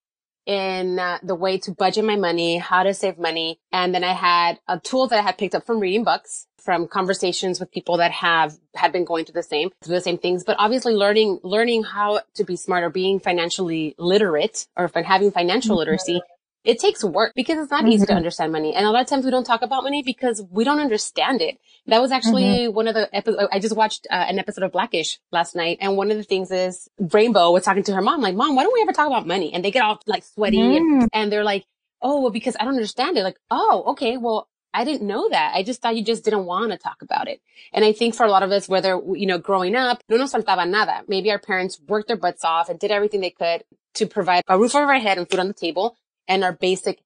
in 0.47 0.99
uh, 0.99 1.19
the 1.23 1.35
way 1.35 1.59
to 1.59 1.73
budget 1.73 2.05
my 2.05 2.17
money, 2.17 2.59
how 2.59 2.83
to 2.83 2.95
save 2.95 3.19
money, 3.19 3.59
and 3.73 3.95
then 3.95 4.05
I 4.05 4.13
had 4.13 4.59
a 4.69 4.79
tool 4.79 5.09
that 5.09 5.19
I 5.19 5.23
had 5.23 5.39
picked 5.39 5.55
up 5.55 5.67
from 5.67 5.81
reading 5.81 6.05
books, 6.05 6.47
from 6.65 6.89
conversations 6.89 7.61
with 7.61 7.71
people 7.71 7.99
that 7.99 8.11
have 8.11 8.57
had 8.75 8.91
been 8.91 9.05
going 9.05 9.25
through 9.25 9.35
the 9.35 9.43
same 9.43 9.71
through 9.83 9.95
the 9.95 10.01
same 10.01 10.19
things. 10.19 10.45
But 10.45 10.57
obviously, 10.59 10.95
learning 10.95 11.41
learning 11.43 11.85
how 11.85 12.21
to 12.35 12.45
be 12.45 12.57
smart 12.57 12.85
or 12.85 12.91
being 12.91 13.21
financially 13.21 13.95
literate 13.99 14.67
or 14.77 14.91
having 14.95 15.31
financial 15.31 15.77
literacy 15.77 16.23
it 16.65 16.79
takes 16.79 17.05
work 17.05 17.33
because 17.37 17.59
it's 17.59 17.71
not 17.71 17.87
easy 17.87 18.07
to 18.07 18.13
Mhm. 18.13 18.17
understand 18.17 18.51
money. 18.53 18.75
And 18.75 18.87
a 18.87 18.91
lot 18.91 19.03
of 19.03 19.07
times 19.09 19.25
we 19.25 19.31
don't 19.31 19.45
talk 19.45 19.63
about 19.63 19.83
money 19.85 20.03
because 20.03 20.43
we 20.51 20.65
don't 20.65 20.81
understand 20.81 21.43
it. 21.43 21.59
That 21.87 22.01
was 22.01 22.11
actually 22.11 22.69
one 22.69 22.89
of 22.89 22.95
the 22.95 23.15
episodes. 23.15 23.49
I 23.53 23.59
just 23.59 23.77
watched 23.77 24.07
uh, 24.11 24.15
an 24.15 24.39
episode 24.39 24.65
of 24.65 24.73
Blackish 24.73 25.19
last 25.31 25.55
night. 25.55 25.79
And 25.81 25.97
one 25.97 26.11
of 26.11 26.17
the 26.17 26.23
things 26.23 26.51
is 26.51 26.89
Rainbow 26.99 27.51
was 27.53 27.65
talking 27.65 27.83
to 27.85 27.95
her 27.95 28.01
mom, 28.01 28.23
like, 28.23 28.35
mom, 28.35 28.57
why 28.57 28.63
don't 28.63 28.73
we 28.73 28.81
ever 28.83 28.93
talk 28.93 29.07
about 29.07 29.27
money? 29.27 29.53
And 29.53 29.63
they 29.65 29.71
get 29.71 29.83
all 29.83 30.01
like 30.07 30.25
sweaty 30.25 30.59
and, 30.79 31.03
Mm. 31.03 31.09
and 31.13 31.31
they're 31.31 31.45
like, 31.45 31.65
oh, 32.01 32.21
well, 32.23 32.31
because 32.31 32.57
I 32.59 32.65
don't 32.65 32.75
understand 32.75 33.19
it. 33.19 33.23
Like, 33.25 33.39
oh, 33.51 33.85
okay. 33.89 34.17
Well, 34.17 34.49
I 34.73 34.85
didn't 34.85 35.07
know 35.07 35.29
that. 35.29 35.53
I 35.55 35.63
just 35.63 35.81
thought 35.83 35.95
you 35.97 36.03
just 36.03 36.25
didn't 36.25 36.47
want 36.47 36.73
to 36.73 36.79
talk 36.79 37.01
about 37.03 37.29
it. 37.29 37.41
And 37.73 37.85
I 37.85 37.93
think 37.93 38.15
for 38.15 38.25
a 38.27 38.31
lot 38.31 38.43
of 38.43 38.51
us, 38.51 38.69
whether, 38.69 39.01
you 39.15 39.27
know, 39.27 39.39
growing 39.39 39.77
up, 39.77 40.03
no 40.09 40.17
nos 40.17 40.33
faltaba 40.33 40.69
nada. 40.69 41.03
Maybe 41.07 41.31
our 41.31 41.39
parents 41.39 41.79
worked 41.87 42.09
their 42.09 42.17
butts 42.17 42.45
off 42.45 42.69
and 42.69 42.79
did 42.81 42.91
everything 42.91 43.21
they 43.21 43.31
could 43.31 43.65
to 43.95 44.07
provide 44.07 44.43
a 44.49 44.59
roof 44.59 44.75
over 44.75 44.87
our 44.93 44.99
head 44.99 45.17
and 45.19 45.31
food 45.31 45.39
on 45.39 45.47
the 45.47 45.55
table 45.55 45.97
and 46.29 46.45
our 46.45 46.53
basic 46.53 47.01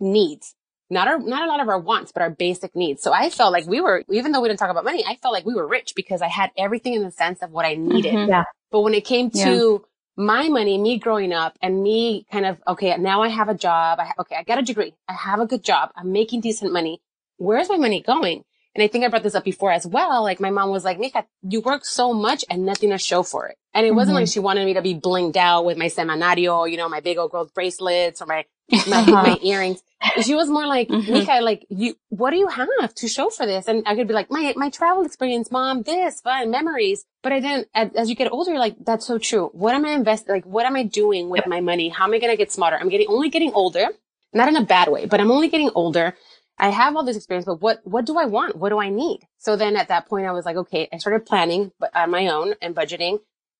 needs. 0.00 0.54
Not 0.90 1.06
our, 1.06 1.18
not 1.18 1.42
a 1.42 1.46
lot 1.46 1.60
of 1.60 1.68
our 1.68 1.78
wants, 1.78 2.12
but 2.12 2.22
our 2.22 2.30
basic 2.30 2.74
needs. 2.74 3.02
So 3.02 3.12
I 3.12 3.28
felt 3.28 3.52
like 3.52 3.66
we 3.66 3.80
were, 3.80 4.04
even 4.10 4.32
though 4.32 4.40
we 4.40 4.48
didn't 4.48 4.58
talk 4.60 4.70
about 4.70 4.84
money, 4.84 5.04
I 5.06 5.16
felt 5.16 5.34
like 5.34 5.44
we 5.44 5.54
were 5.54 5.66
rich 5.66 5.92
because 5.94 6.22
I 6.22 6.28
had 6.28 6.50
everything 6.56 6.94
in 6.94 7.02
the 7.02 7.10
sense 7.10 7.42
of 7.42 7.50
what 7.50 7.66
I 7.66 7.74
needed. 7.74 8.14
Mhm. 8.14 8.44
But 8.70 8.80
when 8.80 8.94
it 8.94 9.04
came 9.04 9.30
to 9.30 9.84
my 10.16 10.48
money, 10.48 10.78
me 10.78 10.98
growing 10.98 11.32
up 11.32 11.58
and 11.60 11.82
me 11.82 12.26
kind 12.32 12.46
of, 12.46 12.58
okay, 12.66 12.96
now 12.96 13.22
I 13.22 13.28
have 13.28 13.48
a 13.50 13.54
job. 13.54 13.98
I 14.00 14.06
ha- 14.06 14.14
okay, 14.20 14.36
I 14.36 14.44
got 14.44 14.58
a 14.58 14.62
degree. 14.62 14.94
I 15.08 15.12
have 15.12 15.40
a 15.40 15.46
good 15.46 15.62
job. 15.62 15.90
I'm 15.94 16.10
making 16.10 16.40
decent 16.40 16.72
money. 16.72 17.00
Where's 17.36 17.68
my 17.68 17.76
money 17.76 18.00
going? 18.02 18.42
And 18.74 18.82
I 18.82 18.88
think 18.88 19.04
I 19.04 19.08
brought 19.08 19.22
this 19.22 19.34
up 19.34 19.44
before 19.44 19.72
as 19.72 19.86
well. 19.86 20.22
Like 20.22 20.40
my 20.40 20.50
mom 20.50 20.70
was 20.70 20.84
like, 20.84 20.98
Mija, 20.98 21.24
you 21.42 21.60
work 21.60 21.84
so 21.84 22.12
much 22.14 22.44
and 22.48 22.64
nothing 22.64 22.90
to 22.90 22.98
show 22.98 23.22
for 23.22 23.48
it. 23.48 23.56
And 23.74 23.84
it 23.86 23.94
wasn't 23.94 24.16
Mhm. 24.16 24.20
like 24.22 24.28
she 24.28 24.40
wanted 24.40 24.64
me 24.64 24.74
to 24.74 24.82
be 24.82 24.94
blinged 24.94 25.36
out 25.36 25.64
with 25.66 25.76
my 25.76 25.86
semanario, 25.86 26.70
you 26.70 26.76
know, 26.78 26.88
my 26.88 27.00
big 27.00 27.18
old 27.18 27.30
gold 27.32 27.52
bracelets 27.54 28.22
or 28.22 28.26
my, 28.26 28.44
my, 28.70 28.78
Uh-huh. 28.98 29.12
my 29.12 29.38
earrings. 29.42 29.82
she 30.22 30.34
was 30.34 30.48
more 30.48 30.66
like, 30.66 30.88
mm-hmm. 30.88 31.12
Mika, 31.12 31.40
like 31.42 31.66
you, 31.70 31.96
what 32.08 32.30
do 32.30 32.36
you 32.36 32.48
have 32.48 32.94
to 32.96 33.08
show 33.08 33.30
for 33.30 33.46
this? 33.46 33.66
And 33.66 33.82
I 33.86 33.94
could 33.96 34.08
be 34.08 34.14
like, 34.14 34.30
my, 34.30 34.52
my 34.56 34.70
travel 34.70 35.04
experience, 35.04 35.50
mom, 35.50 35.82
this, 35.82 36.20
fun, 36.20 36.50
memories. 36.50 37.04
But 37.22 37.32
I 37.32 37.40
didn't, 37.40 37.68
as, 37.74 37.90
as 37.96 38.08
you 38.08 38.14
get 38.14 38.30
older, 38.32 38.50
you're 38.52 38.60
like, 38.60 38.76
that's 38.84 39.06
so 39.06 39.18
true. 39.18 39.50
What 39.52 39.74
am 39.74 39.84
I 39.84 39.90
investing? 39.90 40.34
Like, 40.34 40.46
what 40.46 40.66
am 40.66 40.76
I 40.76 40.84
doing 40.84 41.30
with 41.30 41.46
my 41.46 41.60
money? 41.60 41.88
How 41.88 42.04
am 42.04 42.14
I 42.14 42.18
going 42.18 42.32
to 42.32 42.36
get 42.36 42.52
smarter? 42.52 42.76
I'm 42.76 42.88
getting, 42.88 43.08
only 43.08 43.28
getting 43.28 43.52
older, 43.54 43.88
not 44.32 44.48
in 44.48 44.56
a 44.56 44.64
bad 44.64 44.88
way, 44.88 45.06
but 45.06 45.20
I'm 45.20 45.30
only 45.30 45.48
getting 45.48 45.70
older. 45.74 46.14
I 46.58 46.70
have 46.70 46.96
all 46.96 47.04
this 47.04 47.16
experience, 47.16 47.46
but 47.46 47.60
what, 47.60 47.80
what 47.84 48.04
do 48.06 48.18
I 48.18 48.26
want? 48.26 48.56
What 48.56 48.70
do 48.70 48.80
I 48.80 48.88
need? 48.90 49.20
So 49.38 49.56
then 49.56 49.76
at 49.76 49.88
that 49.88 50.08
point, 50.08 50.26
I 50.26 50.32
was 50.32 50.44
like, 50.44 50.56
okay, 50.56 50.88
I 50.92 50.98
started 50.98 51.26
planning 51.26 51.72
but 51.80 51.94
on 51.94 52.10
my 52.10 52.28
own 52.28 52.54
and 52.60 52.74
budgeting. 52.74 53.18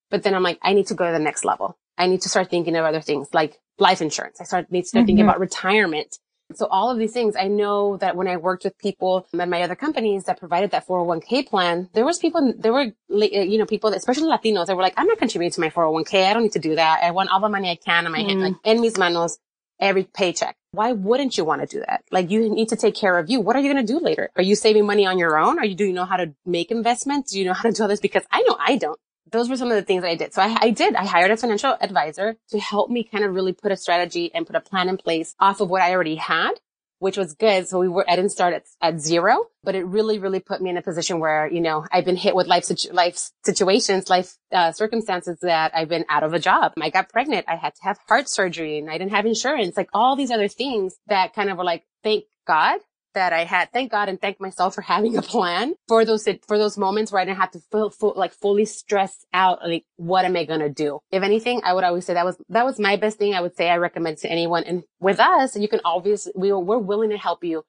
But 0.09 0.23
then 0.23 0.33
I'm 0.33 0.43
like, 0.43 0.59
I 0.61 0.73
need 0.73 0.87
to 0.87 0.95
go 0.95 1.05
to 1.05 1.11
the 1.11 1.19
next 1.19 1.45
level. 1.45 1.77
I 1.99 2.07
need 2.07 2.21
to 2.21 2.29
start 2.29 2.49
thinking 2.49 2.75
of 2.77 2.85
other 2.85 3.01
things 3.01 3.27
like 3.33 3.59
life 3.77 4.01
insurance. 4.01 4.39
I 4.39 4.45
start, 4.45 4.71
need 4.71 4.83
to 4.83 4.87
start 4.87 5.01
mm-hmm. 5.01 5.07
thinking 5.07 5.25
about 5.25 5.39
retirement. 5.39 6.17
So 6.55 6.65
all 6.65 6.89
of 6.89 6.97
these 6.97 7.11
things, 7.11 7.35
I 7.35 7.47
know 7.47 7.97
that 7.97 8.15
when 8.15 8.27
I 8.27 8.37
worked 8.37 8.63
with 8.63 8.75
people 8.79 9.27
at 9.37 9.49
my 9.49 9.61
other 9.61 9.75
companies 9.75 10.23
that 10.23 10.39
provided 10.39 10.71
that 10.71 10.87
401k 10.87 11.45
plan, 11.45 11.89
there 11.93 12.05
was 12.05 12.17
people, 12.17 12.53
there 12.57 12.73
were, 12.73 12.87
you 13.09 13.59
know, 13.59 13.67
people, 13.67 13.93
especially 13.93 14.29
Latinos 14.29 14.65
that 14.65 14.75
were 14.75 14.81
like, 14.81 14.95
I'm 14.97 15.05
not 15.05 15.19
contributing 15.19 15.51
to 15.51 15.61
my 15.61 15.69
401k. 15.69 16.25
I 16.25 16.33
don't 16.33 16.41
need 16.41 16.53
to 16.53 16.59
do 16.59 16.75
that. 16.75 17.01
I 17.03 17.11
want 17.11 17.29
all 17.29 17.39
the 17.39 17.49
money 17.49 17.69
I 17.69 17.75
can 17.75 18.07
in 18.07 18.11
my 18.11 18.19
mm. 18.19 18.27
hand, 18.27 18.41
like 18.41 18.53
en 18.65 18.81
mis 18.81 18.97
manos, 18.97 19.37
every 19.79 20.05
paycheck. 20.05 20.55
Why 20.71 20.93
wouldn't 20.93 21.37
you 21.37 21.45
want 21.45 21.61
to 21.61 21.67
do 21.67 21.83
that? 21.85 22.03
Like 22.09 22.31
you 22.31 22.49
need 22.49 22.69
to 22.69 22.75
take 22.75 22.95
care 22.95 23.19
of 23.19 23.29
you. 23.29 23.41
What 23.41 23.55
are 23.55 23.59
you 23.59 23.71
going 23.71 23.85
to 23.85 23.93
do 23.93 23.99
later? 23.99 24.31
Are 24.35 24.43
you 24.43 24.55
saving 24.55 24.87
money 24.87 25.05
on 25.05 25.19
your 25.19 25.37
own? 25.37 25.59
Are 25.59 25.65
you, 25.65 25.75
do 25.75 25.85
you 25.85 25.93
know 25.93 26.05
how 26.05 26.17
to 26.17 26.33
make 26.45 26.71
investments? 26.71 27.31
Do 27.31 27.39
you 27.39 27.45
know 27.45 27.53
how 27.53 27.63
to 27.63 27.71
do 27.71 27.83
all 27.83 27.89
this? 27.89 27.99
Because 27.99 28.23
I 28.31 28.41
know 28.41 28.57
I 28.59 28.77
don't 28.77 28.99
those 29.31 29.49
were 29.49 29.57
some 29.57 29.69
of 29.69 29.75
the 29.75 29.81
things 29.81 30.03
that 30.03 30.09
I 30.09 30.15
did. 30.15 30.33
So 30.33 30.41
I, 30.41 30.57
I, 30.61 30.69
did. 30.71 30.95
I 30.95 31.05
hired 31.05 31.31
a 31.31 31.37
financial 31.37 31.75
advisor 31.79 32.35
to 32.49 32.59
help 32.59 32.89
me 32.89 33.03
kind 33.03 33.23
of 33.23 33.33
really 33.33 33.53
put 33.53 33.71
a 33.71 33.77
strategy 33.77 34.31
and 34.33 34.45
put 34.45 34.55
a 34.55 34.61
plan 34.61 34.89
in 34.89 34.97
place 34.97 35.35
off 35.39 35.61
of 35.61 35.69
what 35.69 35.81
I 35.81 35.93
already 35.93 36.15
had, 36.15 36.53
which 36.99 37.17
was 37.17 37.33
good. 37.33 37.67
So 37.67 37.79
we 37.79 37.87
were, 37.87 38.05
I 38.09 38.15
didn't 38.15 38.31
start 38.31 38.53
at, 38.53 38.63
at 38.81 38.99
zero, 38.99 39.45
but 39.63 39.75
it 39.75 39.85
really, 39.85 40.19
really 40.19 40.39
put 40.39 40.61
me 40.61 40.69
in 40.69 40.77
a 40.77 40.81
position 40.81 41.19
where, 41.19 41.47
you 41.51 41.61
know, 41.61 41.85
I've 41.91 42.05
been 42.05 42.15
hit 42.15 42.35
with 42.35 42.47
life, 42.47 42.63
situ- 42.65 42.91
life 42.91 43.31
situations, 43.43 44.09
life 44.09 44.37
uh, 44.51 44.71
circumstances 44.71 45.39
that 45.41 45.71
I've 45.75 45.89
been 45.89 46.05
out 46.09 46.23
of 46.23 46.33
a 46.33 46.39
job. 46.39 46.73
I 46.81 46.89
got 46.89 47.09
pregnant. 47.09 47.45
I 47.47 47.55
had 47.55 47.75
to 47.75 47.83
have 47.83 47.99
heart 48.07 48.29
surgery 48.29 48.79
and 48.79 48.89
I 48.89 48.97
didn't 48.97 49.11
have 49.11 49.25
insurance, 49.25 49.77
like 49.77 49.89
all 49.93 50.15
these 50.15 50.31
other 50.31 50.47
things 50.47 50.95
that 51.07 51.33
kind 51.33 51.49
of 51.49 51.57
were 51.57 51.63
like, 51.63 51.85
thank 52.03 52.25
God 52.47 52.79
that 53.13 53.33
I 53.33 53.43
had. 53.43 53.71
Thank 53.71 53.91
God 53.91 54.09
and 54.09 54.19
thank 54.19 54.39
myself 54.39 54.75
for 54.75 54.81
having 54.93 55.17
a 55.17 55.21
plan 55.21 55.75
for 55.87 56.05
those, 56.05 56.27
for 56.47 56.57
those 56.57 56.77
moments 56.77 57.11
where 57.11 57.21
I 57.21 57.25
didn't 57.25 57.39
have 57.39 57.51
to 57.51 57.59
feel, 57.71 57.89
feel 57.89 58.13
like 58.15 58.33
fully 58.33 58.65
stress 58.65 59.25
out. 59.33 59.59
Like, 59.65 59.85
what 59.97 60.25
am 60.25 60.35
I 60.35 60.45
going 60.45 60.59
to 60.61 60.69
do? 60.69 60.99
If 61.11 61.23
anything, 61.23 61.61
I 61.63 61.73
would 61.73 61.83
always 61.83 62.05
say 62.05 62.13
that 62.13 62.25
was, 62.25 62.37
that 62.49 62.65
was 62.65 62.79
my 62.79 62.95
best 62.95 63.17
thing. 63.17 63.33
I 63.33 63.41
would 63.41 63.55
say 63.55 63.69
I 63.69 63.77
recommend 63.77 64.17
to 64.19 64.31
anyone. 64.31 64.63
And 64.63 64.83
with 64.99 65.19
us, 65.19 65.55
you 65.55 65.67
can 65.67 65.81
obviously, 65.85 66.33
we, 66.35 66.51
we're 66.51 66.77
willing 66.77 67.09
to 67.11 67.17
help 67.17 67.43
you 67.43 67.63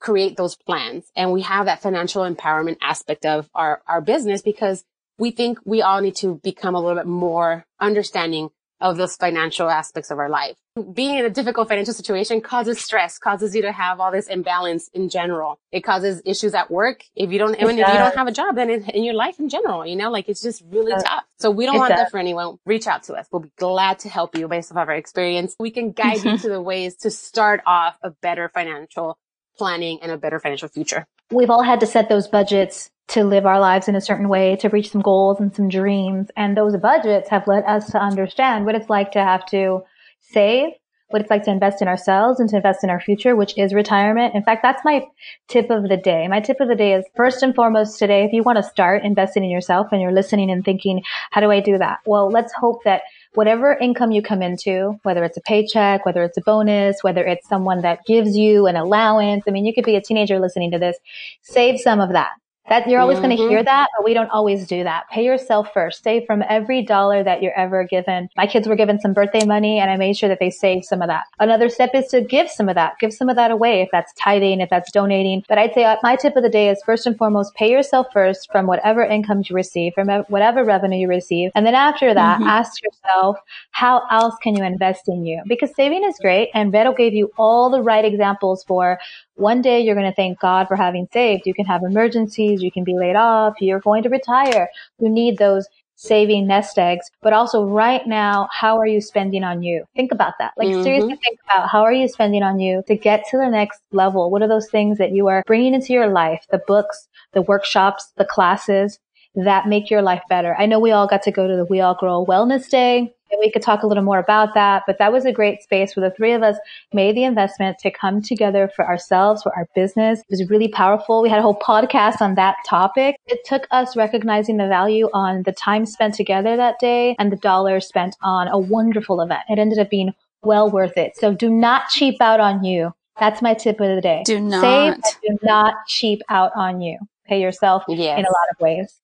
create 0.00 0.36
those 0.36 0.56
plans. 0.56 1.10
And 1.16 1.32
we 1.32 1.42
have 1.42 1.66
that 1.66 1.80
financial 1.80 2.22
empowerment 2.22 2.76
aspect 2.82 3.24
of 3.24 3.48
our, 3.54 3.82
our 3.86 4.00
business 4.00 4.42
because 4.42 4.84
we 5.18 5.30
think 5.30 5.58
we 5.64 5.82
all 5.82 6.00
need 6.00 6.16
to 6.16 6.40
become 6.42 6.74
a 6.74 6.80
little 6.80 6.96
bit 6.96 7.06
more 7.06 7.64
understanding 7.80 8.50
of 8.82 8.96
those 8.96 9.16
financial 9.16 9.70
aspects 9.70 10.10
of 10.10 10.18
our 10.18 10.28
life. 10.28 10.56
Being 10.92 11.18
in 11.18 11.24
a 11.24 11.30
difficult 11.30 11.68
financial 11.68 11.94
situation 11.94 12.40
causes 12.40 12.80
stress, 12.80 13.18
causes 13.18 13.54
you 13.54 13.62
to 13.62 13.72
have 13.72 14.00
all 14.00 14.10
this 14.10 14.26
imbalance 14.26 14.88
in 14.92 15.08
general. 15.08 15.60
It 15.70 15.82
causes 15.82 16.20
issues 16.24 16.52
at 16.52 16.70
work. 16.70 17.04
If 17.14 17.30
you 17.30 17.38
don't, 17.38 17.54
even 17.54 17.78
if 17.78 17.86
you 17.86 17.94
don't 17.94 18.16
have 18.16 18.26
a 18.26 18.32
job, 18.32 18.56
then 18.56 18.70
in, 18.70 18.90
in, 18.90 19.04
your 19.04 19.14
life 19.14 19.38
in 19.38 19.48
general, 19.48 19.86
you 19.86 19.96
know, 19.96 20.10
like 20.10 20.28
it's 20.28 20.42
just 20.42 20.62
really 20.70 20.92
tough. 20.92 21.24
So 21.38 21.50
we 21.50 21.64
don't 21.64 21.78
want 21.78 21.90
does. 21.90 22.00
that 22.00 22.10
for 22.10 22.18
anyone. 22.18 22.58
Reach 22.66 22.86
out 22.86 23.04
to 23.04 23.14
us. 23.14 23.26
We'll 23.30 23.42
be 23.42 23.52
glad 23.56 24.00
to 24.00 24.08
help 24.08 24.36
you 24.36 24.48
based 24.48 24.72
off 24.72 24.78
of 24.78 24.88
our 24.88 24.94
experience. 24.94 25.54
We 25.60 25.70
can 25.70 25.92
guide 25.92 26.24
you 26.24 26.36
to 26.38 26.48
the 26.48 26.60
ways 26.60 26.96
to 26.96 27.10
start 27.10 27.60
off 27.66 27.96
a 28.02 28.10
better 28.10 28.48
financial 28.48 29.18
planning 29.56 30.00
and 30.02 30.10
a 30.10 30.16
better 30.16 30.40
financial 30.40 30.68
future. 30.68 31.06
We've 31.32 31.50
all 31.50 31.62
had 31.62 31.80
to 31.80 31.86
set 31.86 32.08
those 32.08 32.28
budgets 32.28 32.90
to 33.08 33.24
live 33.24 33.46
our 33.46 33.58
lives 33.58 33.88
in 33.88 33.96
a 33.96 34.00
certain 34.00 34.28
way, 34.28 34.56
to 34.56 34.68
reach 34.68 34.90
some 34.90 35.00
goals 35.00 35.40
and 35.40 35.54
some 35.54 35.68
dreams. 35.68 36.28
And 36.36 36.56
those 36.56 36.76
budgets 36.76 37.30
have 37.30 37.46
led 37.46 37.64
us 37.64 37.90
to 37.92 37.98
understand 37.98 38.66
what 38.66 38.74
it's 38.74 38.90
like 38.90 39.12
to 39.12 39.20
have 39.20 39.44
to 39.46 39.82
save, 40.20 40.72
what 41.08 41.20
it's 41.20 41.30
like 41.30 41.44
to 41.44 41.50
invest 41.50 41.82
in 41.82 41.88
ourselves 41.88 42.38
and 42.38 42.48
to 42.50 42.56
invest 42.56 42.84
in 42.84 42.90
our 42.90 43.00
future, 43.00 43.34
which 43.34 43.56
is 43.58 43.74
retirement. 43.74 44.34
In 44.34 44.42
fact, 44.42 44.62
that's 44.62 44.84
my 44.84 45.04
tip 45.48 45.70
of 45.70 45.88
the 45.88 45.96
day. 45.96 46.28
My 46.28 46.40
tip 46.40 46.60
of 46.60 46.68
the 46.68 46.74
day 46.74 46.94
is 46.94 47.04
first 47.16 47.42
and 47.42 47.54
foremost 47.54 47.98
today, 47.98 48.24
if 48.24 48.32
you 48.32 48.42
want 48.42 48.56
to 48.56 48.62
start 48.62 49.04
investing 49.04 49.44
in 49.44 49.50
yourself 49.50 49.88
and 49.90 50.00
you're 50.00 50.12
listening 50.12 50.50
and 50.50 50.64
thinking, 50.64 51.02
how 51.30 51.40
do 51.40 51.50
I 51.50 51.60
do 51.60 51.78
that? 51.78 51.98
Well, 52.06 52.28
let's 52.28 52.52
hope 52.54 52.84
that 52.84 53.02
whatever 53.34 53.76
income 53.80 54.12
you 54.12 54.22
come 54.22 54.42
into, 54.42 54.98
whether 55.02 55.24
it's 55.24 55.36
a 55.36 55.42
paycheck, 55.42 56.04
whether 56.04 56.22
it's 56.22 56.36
a 56.36 56.42
bonus, 56.42 57.02
whether 57.02 57.24
it's 57.24 57.48
someone 57.48 57.80
that 57.82 58.04
gives 58.06 58.36
you 58.36 58.66
an 58.66 58.76
allowance. 58.76 59.44
I 59.46 59.50
mean, 59.50 59.64
you 59.64 59.74
could 59.74 59.84
be 59.84 59.96
a 59.96 60.02
teenager 60.02 60.38
listening 60.38 60.70
to 60.72 60.78
this. 60.78 60.96
Save 61.42 61.80
some 61.80 62.00
of 62.00 62.10
that. 62.10 62.30
That 62.68 62.88
you're 62.88 63.00
always 63.00 63.18
mm-hmm. 63.18 63.26
going 63.26 63.36
to 63.36 63.48
hear 63.48 63.62
that, 63.62 63.88
but 63.96 64.04
we 64.04 64.14
don't 64.14 64.30
always 64.30 64.66
do 64.66 64.84
that. 64.84 65.04
Pay 65.10 65.24
yourself 65.24 65.72
first. 65.74 66.02
Save 66.02 66.24
from 66.26 66.44
every 66.48 66.82
dollar 66.82 67.24
that 67.24 67.42
you're 67.42 67.58
ever 67.58 67.84
given. 67.84 68.28
My 68.36 68.46
kids 68.46 68.68
were 68.68 68.76
given 68.76 69.00
some 69.00 69.12
birthday 69.12 69.44
money 69.44 69.78
and 69.78 69.90
I 69.90 69.96
made 69.96 70.16
sure 70.16 70.28
that 70.28 70.38
they 70.38 70.50
saved 70.50 70.84
some 70.84 71.02
of 71.02 71.08
that. 71.08 71.24
Another 71.40 71.68
step 71.68 71.90
is 71.92 72.06
to 72.08 72.20
give 72.20 72.48
some 72.48 72.68
of 72.68 72.76
that. 72.76 72.98
Give 73.00 73.12
some 73.12 73.28
of 73.28 73.36
that 73.36 73.50
away 73.50 73.82
if 73.82 73.88
that's 73.90 74.12
tithing, 74.14 74.60
if 74.60 74.70
that's 74.70 74.92
donating. 74.92 75.44
But 75.48 75.58
I'd 75.58 75.74
say 75.74 75.84
uh, 75.84 75.96
my 76.02 76.16
tip 76.16 76.36
of 76.36 76.44
the 76.44 76.48
day 76.48 76.68
is 76.68 76.80
first 76.86 77.06
and 77.06 77.18
foremost, 77.18 77.54
pay 77.54 77.70
yourself 77.70 78.06
first 78.12 78.50
from 78.52 78.66
whatever 78.66 79.02
income 79.02 79.42
you 79.44 79.56
receive, 79.56 79.92
from 79.94 80.08
whatever 80.28 80.64
revenue 80.64 80.98
you 80.98 81.08
receive. 81.08 81.50
And 81.54 81.66
then 81.66 81.74
after 81.74 82.14
that, 82.14 82.38
mm-hmm. 82.38 82.48
ask 82.48 82.80
yourself, 82.82 83.38
how 83.72 84.02
else 84.10 84.36
can 84.40 84.56
you 84.56 84.64
invest 84.64 85.08
in 85.08 85.26
you? 85.26 85.42
Because 85.48 85.74
saving 85.74 86.04
is 86.04 86.16
great 86.20 86.50
and 86.54 86.70
Vero 86.70 86.94
gave 86.94 87.12
you 87.12 87.32
all 87.36 87.70
the 87.70 87.82
right 87.82 88.04
examples 88.04 88.64
for 88.64 88.98
one 89.36 89.62
day 89.62 89.80
you're 89.80 89.94
going 89.94 90.10
to 90.10 90.14
thank 90.14 90.38
God 90.40 90.68
for 90.68 90.76
having 90.76 91.08
saved. 91.12 91.46
You 91.46 91.54
can 91.54 91.64
have 91.66 91.82
emergencies. 91.82 92.62
You 92.62 92.70
can 92.70 92.84
be 92.84 92.94
laid 92.94 93.16
off. 93.16 93.54
You're 93.60 93.80
going 93.80 94.02
to 94.02 94.08
retire. 94.08 94.68
You 94.98 95.08
need 95.08 95.38
those 95.38 95.66
saving 95.96 96.48
nest 96.48 96.78
eggs, 96.78 97.08
but 97.22 97.32
also 97.32 97.64
right 97.64 98.04
now, 98.06 98.48
how 98.50 98.78
are 98.78 98.86
you 98.86 99.00
spending 99.00 99.44
on 99.44 99.62
you? 99.62 99.84
Think 99.94 100.10
about 100.10 100.34
that. 100.40 100.52
Like 100.56 100.68
mm-hmm. 100.68 100.82
seriously 100.82 101.16
think 101.24 101.38
about 101.44 101.68
how 101.68 101.82
are 101.82 101.92
you 101.92 102.08
spending 102.08 102.42
on 102.42 102.58
you 102.58 102.82
to 102.88 102.96
get 102.96 103.24
to 103.30 103.38
the 103.38 103.48
next 103.48 103.80
level? 103.92 104.30
What 104.30 104.42
are 104.42 104.48
those 104.48 104.68
things 104.68 104.98
that 104.98 105.12
you 105.12 105.28
are 105.28 105.44
bringing 105.46 105.74
into 105.74 105.92
your 105.92 106.08
life? 106.08 106.44
The 106.50 106.60
books, 106.66 107.08
the 107.34 107.42
workshops, 107.42 108.12
the 108.16 108.24
classes 108.24 108.98
that 109.34 109.68
make 109.68 109.90
your 109.90 110.02
life 110.02 110.22
better. 110.28 110.56
I 110.58 110.66
know 110.66 110.80
we 110.80 110.90
all 110.90 111.06
got 111.06 111.22
to 111.22 111.30
go 111.30 111.46
to 111.46 111.56
the 111.56 111.64
We 111.64 111.80
All 111.80 111.94
Grow 111.94 112.26
Wellness 112.26 112.68
Day 112.68 113.14
we 113.40 113.50
could 113.50 113.62
talk 113.62 113.82
a 113.82 113.86
little 113.86 114.02
more 114.02 114.18
about 114.18 114.54
that. 114.54 114.82
But 114.86 114.98
that 114.98 115.12
was 115.12 115.24
a 115.24 115.32
great 115.32 115.62
space 115.62 115.96
where 115.96 116.08
the 116.08 116.14
three 116.14 116.32
of 116.32 116.42
us 116.42 116.56
made 116.92 117.16
the 117.16 117.24
investment 117.24 117.78
to 117.80 117.90
come 117.90 118.22
together 118.22 118.70
for 118.74 118.86
ourselves, 118.86 119.42
for 119.42 119.54
our 119.56 119.66
business. 119.74 120.20
It 120.20 120.26
was 120.30 120.50
really 120.50 120.68
powerful. 120.68 121.22
We 121.22 121.28
had 121.28 121.38
a 121.38 121.42
whole 121.42 121.58
podcast 121.58 122.20
on 122.20 122.34
that 122.36 122.56
topic. 122.66 123.16
It 123.26 123.40
took 123.44 123.66
us 123.70 123.96
recognizing 123.96 124.56
the 124.56 124.68
value 124.68 125.08
on 125.12 125.42
the 125.44 125.52
time 125.52 125.86
spent 125.86 126.14
together 126.14 126.56
that 126.56 126.78
day 126.78 127.16
and 127.18 127.32
the 127.32 127.36
dollars 127.36 127.86
spent 127.86 128.16
on 128.22 128.48
a 128.48 128.58
wonderful 128.58 129.20
event. 129.20 129.42
It 129.48 129.58
ended 129.58 129.78
up 129.78 129.90
being 129.90 130.12
well 130.42 130.70
worth 130.70 130.96
it. 130.96 131.16
So 131.16 131.34
do 131.34 131.48
not 131.48 131.88
cheap 131.88 132.20
out 132.20 132.40
on 132.40 132.64
you. 132.64 132.92
That's 133.20 133.42
my 133.42 133.54
tip 133.54 133.80
of 133.80 133.94
the 133.94 134.00
day. 134.00 134.22
Do 134.24 134.40
not. 134.40 134.62
Save, 134.62 135.20
do 135.22 135.38
not 135.42 135.74
cheap 135.86 136.22
out 136.28 136.52
on 136.56 136.80
you. 136.80 136.98
Pay 137.26 137.40
yourself 137.40 137.84
yes. 137.88 138.18
in 138.18 138.24
a 138.24 138.28
lot 138.28 138.48
of 138.52 138.60
ways. 138.60 139.01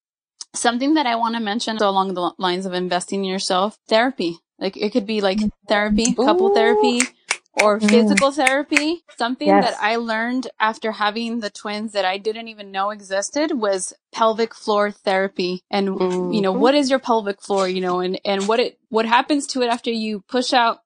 Something 0.58 0.94
that 0.94 1.06
I 1.06 1.14
want 1.14 1.36
to 1.36 1.40
mention 1.40 1.76
along 1.76 2.14
the 2.14 2.32
lines 2.36 2.66
of 2.66 2.72
investing 2.72 3.24
in 3.24 3.30
yourself, 3.30 3.78
therapy. 3.88 4.38
Like 4.58 4.76
it 4.76 4.90
could 4.90 5.06
be 5.06 5.20
like 5.20 5.38
therapy, 5.68 6.14
couple 6.14 6.50
Ooh. 6.50 6.54
therapy, 6.54 7.00
or 7.62 7.78
mm. 7.78 7.88
physical 7.88 8.32
therapy. 8.32 9.04
Something 9.16 9.46
yes. 9.46 9.64
that 9.64 9.78
I 9.80 9.96
learned 9.96 10.48
after 10.58 10.90
having 10.90 11.38
the 11.38 11.50
twins 11.50 11.92
that 11.92 12.04
I 12.04 12.18
didn't 12.18 12.48
even 12.48 12.72
know 12.72 12.90
existed 12.90 13.52
was 13.52 13.92
pelvic 14.12 14.52
floor 14.52 14.90
therapy. 14.90 15.62
And 15.70 15.90
mm. 15.90 16.34
you 16.34 16.40
know, 16.40 16.50
what 16.50 16.74
is 16.74 16.90
your 16.90 16.98
pelvic 16.98 17.40
floor, 17.40 17.68
you 17.68 17.80
know, 17.80 18.00
and, 18.00 18.20
and 18.24 18.48
what 18.48 18.58
it 18.58 18.80
what 18.88 19.06
happens 19.06 19.46
to 19.48 19.62
it 19.62 19.68
after 19.68 19.92
you 19.92 20.24
push 20.28 20.52
out 20.52 20.78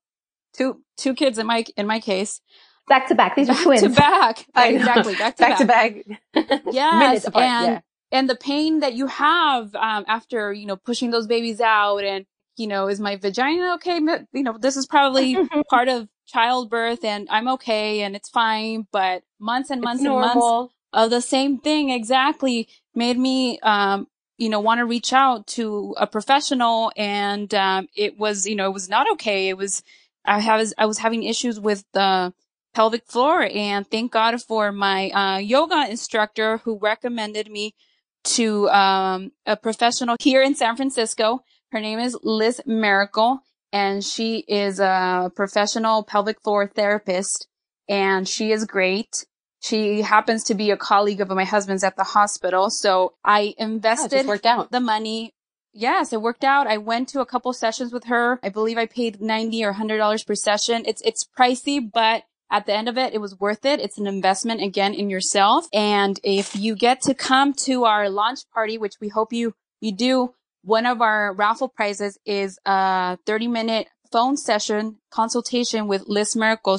two 0.53 0.83
two 0.99 1.15
kids 1.15 1.39
in 1.39 1.47
my 1.47 1.65
in 1.79 1.87
my 1.87 1.99
case. 1.99 2.43
Back 2.89 3.09
to 3.09 3.15
back. 3.15 3.37
These 3.37 3.49
are 3.49 3.57
twins. 3.57 3.83
To 3.83 3.89
back. 3.89 4.45
exactly. 4.55 5.15
Back 5.15 5.37
to 5.37 5.43
back. 5.43 5.59
back. 5.65 6.05
to 6.35 6.45
back. 6.45 6.73
yes. 6.73 7.27
Apart, 7.27 7.45
and 7.45 7.67
yeah 7.67 7.81
and 8.13 8.31
the 8.31 8.37
pain 8.37 8.81
that 8.81 8.93
you 8.93 9.09
have 9.09 9.75
um, 9.75 10.05
after 10.07 10.53
you 10.53 10.67
know 10.67 10.77
pushing 10.77 11.11
those 11.11 11.27
babies 11.27 11.61
out 11.61 12.05
and 12.05 12.27
you 12.57 12.69
know 12.69 12.87
is 12.87 13.01
my 13.01 13.17
vagina 13.17 13.75
okay? 13.75 13.97
You 14.33 14.43
know 14.43 14.57
this 14.59 14.77
is 14.77 14.87
probably 14.87 15.37
part 15.71 15.89
of 15.89 16.09
childbirth 16.27 17.05
and 17.05 17.27
i'm 17.31 17.49
okay 17.49 18.03
and 18.03 18.15
it's 18.15 18.31
fine 18.31 18.87
but 18.93 19.23
months 19.41 19.71
and 19.71 19.83
months 19.83 20.05
and 20.05 20.15
months 20.15 20.73
of 20.93 21.11
the 21.11 21.21
same 21.21 21.59
thing 21.59 21.91
exactly 21.91 22.69
made 22.95 23.19
me 23.19 23.59
um, 23.61 24.07
you 24.39 24.49
know 24.49 24.61
want 24.61 24.79
to 24.79 24.85
reach 24.85 25.13
out 25.13 25.47
to 25.47 25.95
a 25.99 26.07
professional 26.07 26.93
and 26.97 27.53
um, 27.55 27.89
it 27.95 28.19
was 28.19 28.47
you 28.47 28.55
know 28.55 28.67
it 28.67 28.73
was 28.73 28.89
not 28.89 29.11
okay. 29.13 29.49
It 29.49 29.57
was 29.57 29.83
i 30.25 30.57
was 30.57 30.73
i 30.79 30.87
was 30.87 30.99
having 30.99 31.25
issues 31.25 31.59
with 31.59 31.85
the 31.93 32.33
pelvic 32.75 33.05
floor 33.07 33.49
and 33.53 33.91
thank 33.91 34.13
god 34.13 34.41
for 34.41 34.73
my 34.73 35.11
uh, 35.11 35.39
yoga 35.39 35.91
instructor 35.91 36.59
who 36.59 36.79
recommended 36.79 37.51
me 37.51 37.75
to 38.25 38.69
um, 38.71 39.33
a 39.47 39.57
professional 39.57 40.17
here 40.21 40.43
in 40.43 40.55
San 40.55 40.77
Francisco. 40.77 41.41
Her 41.71 41.81
name 41.81 41.99
is 41.99 42.17
Liz 42.23 42.61
Miracle, 42.67 43.41
and 43.73 44.05
she 44.05 44.45
is 44.47 44.79
a 44.81 45.31
professional 45.35 46.03
pelvic 46.03 46.41
floor 46.43 46.67
therapist. 46.69 47.49
and 47.89 48.29
she 48.29 48.53
is 48.53 48.65
great. 48.65 49.27
She 49.61 50.03
happens 50.03 50.45
to 50.45 50.55
be 50.55 50.71
a 50.71 50.77
colleague 50.77 51.21
of 51.21 51.29
my 51.29 51.45
husband's 51.45 51.85
at 51.85 51.97
the 51.97 52.05
hospital. 52.05 52.71
So 52.71 53.15
I 53.25 53.55
invested 53.59 54.27
out. 54.45 54.71
the 54.73 54.81
money. 54.81 55.35
Yes, 55.73 56.13
it 56.13 56.21
worked 56.21 56.45
out. 56.45 56.67
I 56.67 56.79
went 56.79 57.09
to 57.11 57.21
a 57.21 57.27
couple 57.27 57.53
sessions 57.53 57.93
with 57.93 58.05
her. 58.05 58.39
I 58.43 58.51
believe 58.51 58.77
I 58.77 58.87
paid 58.87 59.21
90 59.21 59.65
or 59.65 59.73
$100 59.75 60.27
per 60.27 60.35
session. 60.35 60.83
It's, 60.87 61.01
it's 61.03 61.27
pricey, 61.39 61.81
but 61.81 62.25
at 62.53 62.67
the 62.67 62.75
end 62.75 62.89
of 62.89 62.99
it, 62.99 63.15
it 63.15 63.21
was 63.21 63.41
worth 63.41 63.65
it. 63.65 63.81
It's 63.81 63.99
an 63.99 64.07
investment 64.07 64.63
again 64.63 64.93
in 64.93 65.09
yourself. 65.09 65.67
And 65.73 66.21
if 66.23 66.55
you 66.55 66.77
get 66.77 67.01
to 67.03 67.15
come 67.15 67.55
to 67.65 67.85
our 67.85 68.11
launch 68.11 68.41
party, 68.53 68.77
which 68.77 69.01
we 69.01 69.09
hope 69.09 69.33
you, 69.33 69.55
you 69.81 69.97
do, 69.97 70.35
one 70.63 70.85
of 70.85 71.01
our 71.01 71.33
raffle 71.33 71.69
prizes 71.69 72.19
is 72.27 72.59
a 72.67 73.19
30 73.27 73.49
minute 73.49 73.89
phone 74.13 74.37
session 74.37 74.99
consultation 75.11 75.89
with 75.89 76.05
Liz 76.07 76.37
Miracle. 76.37 76.79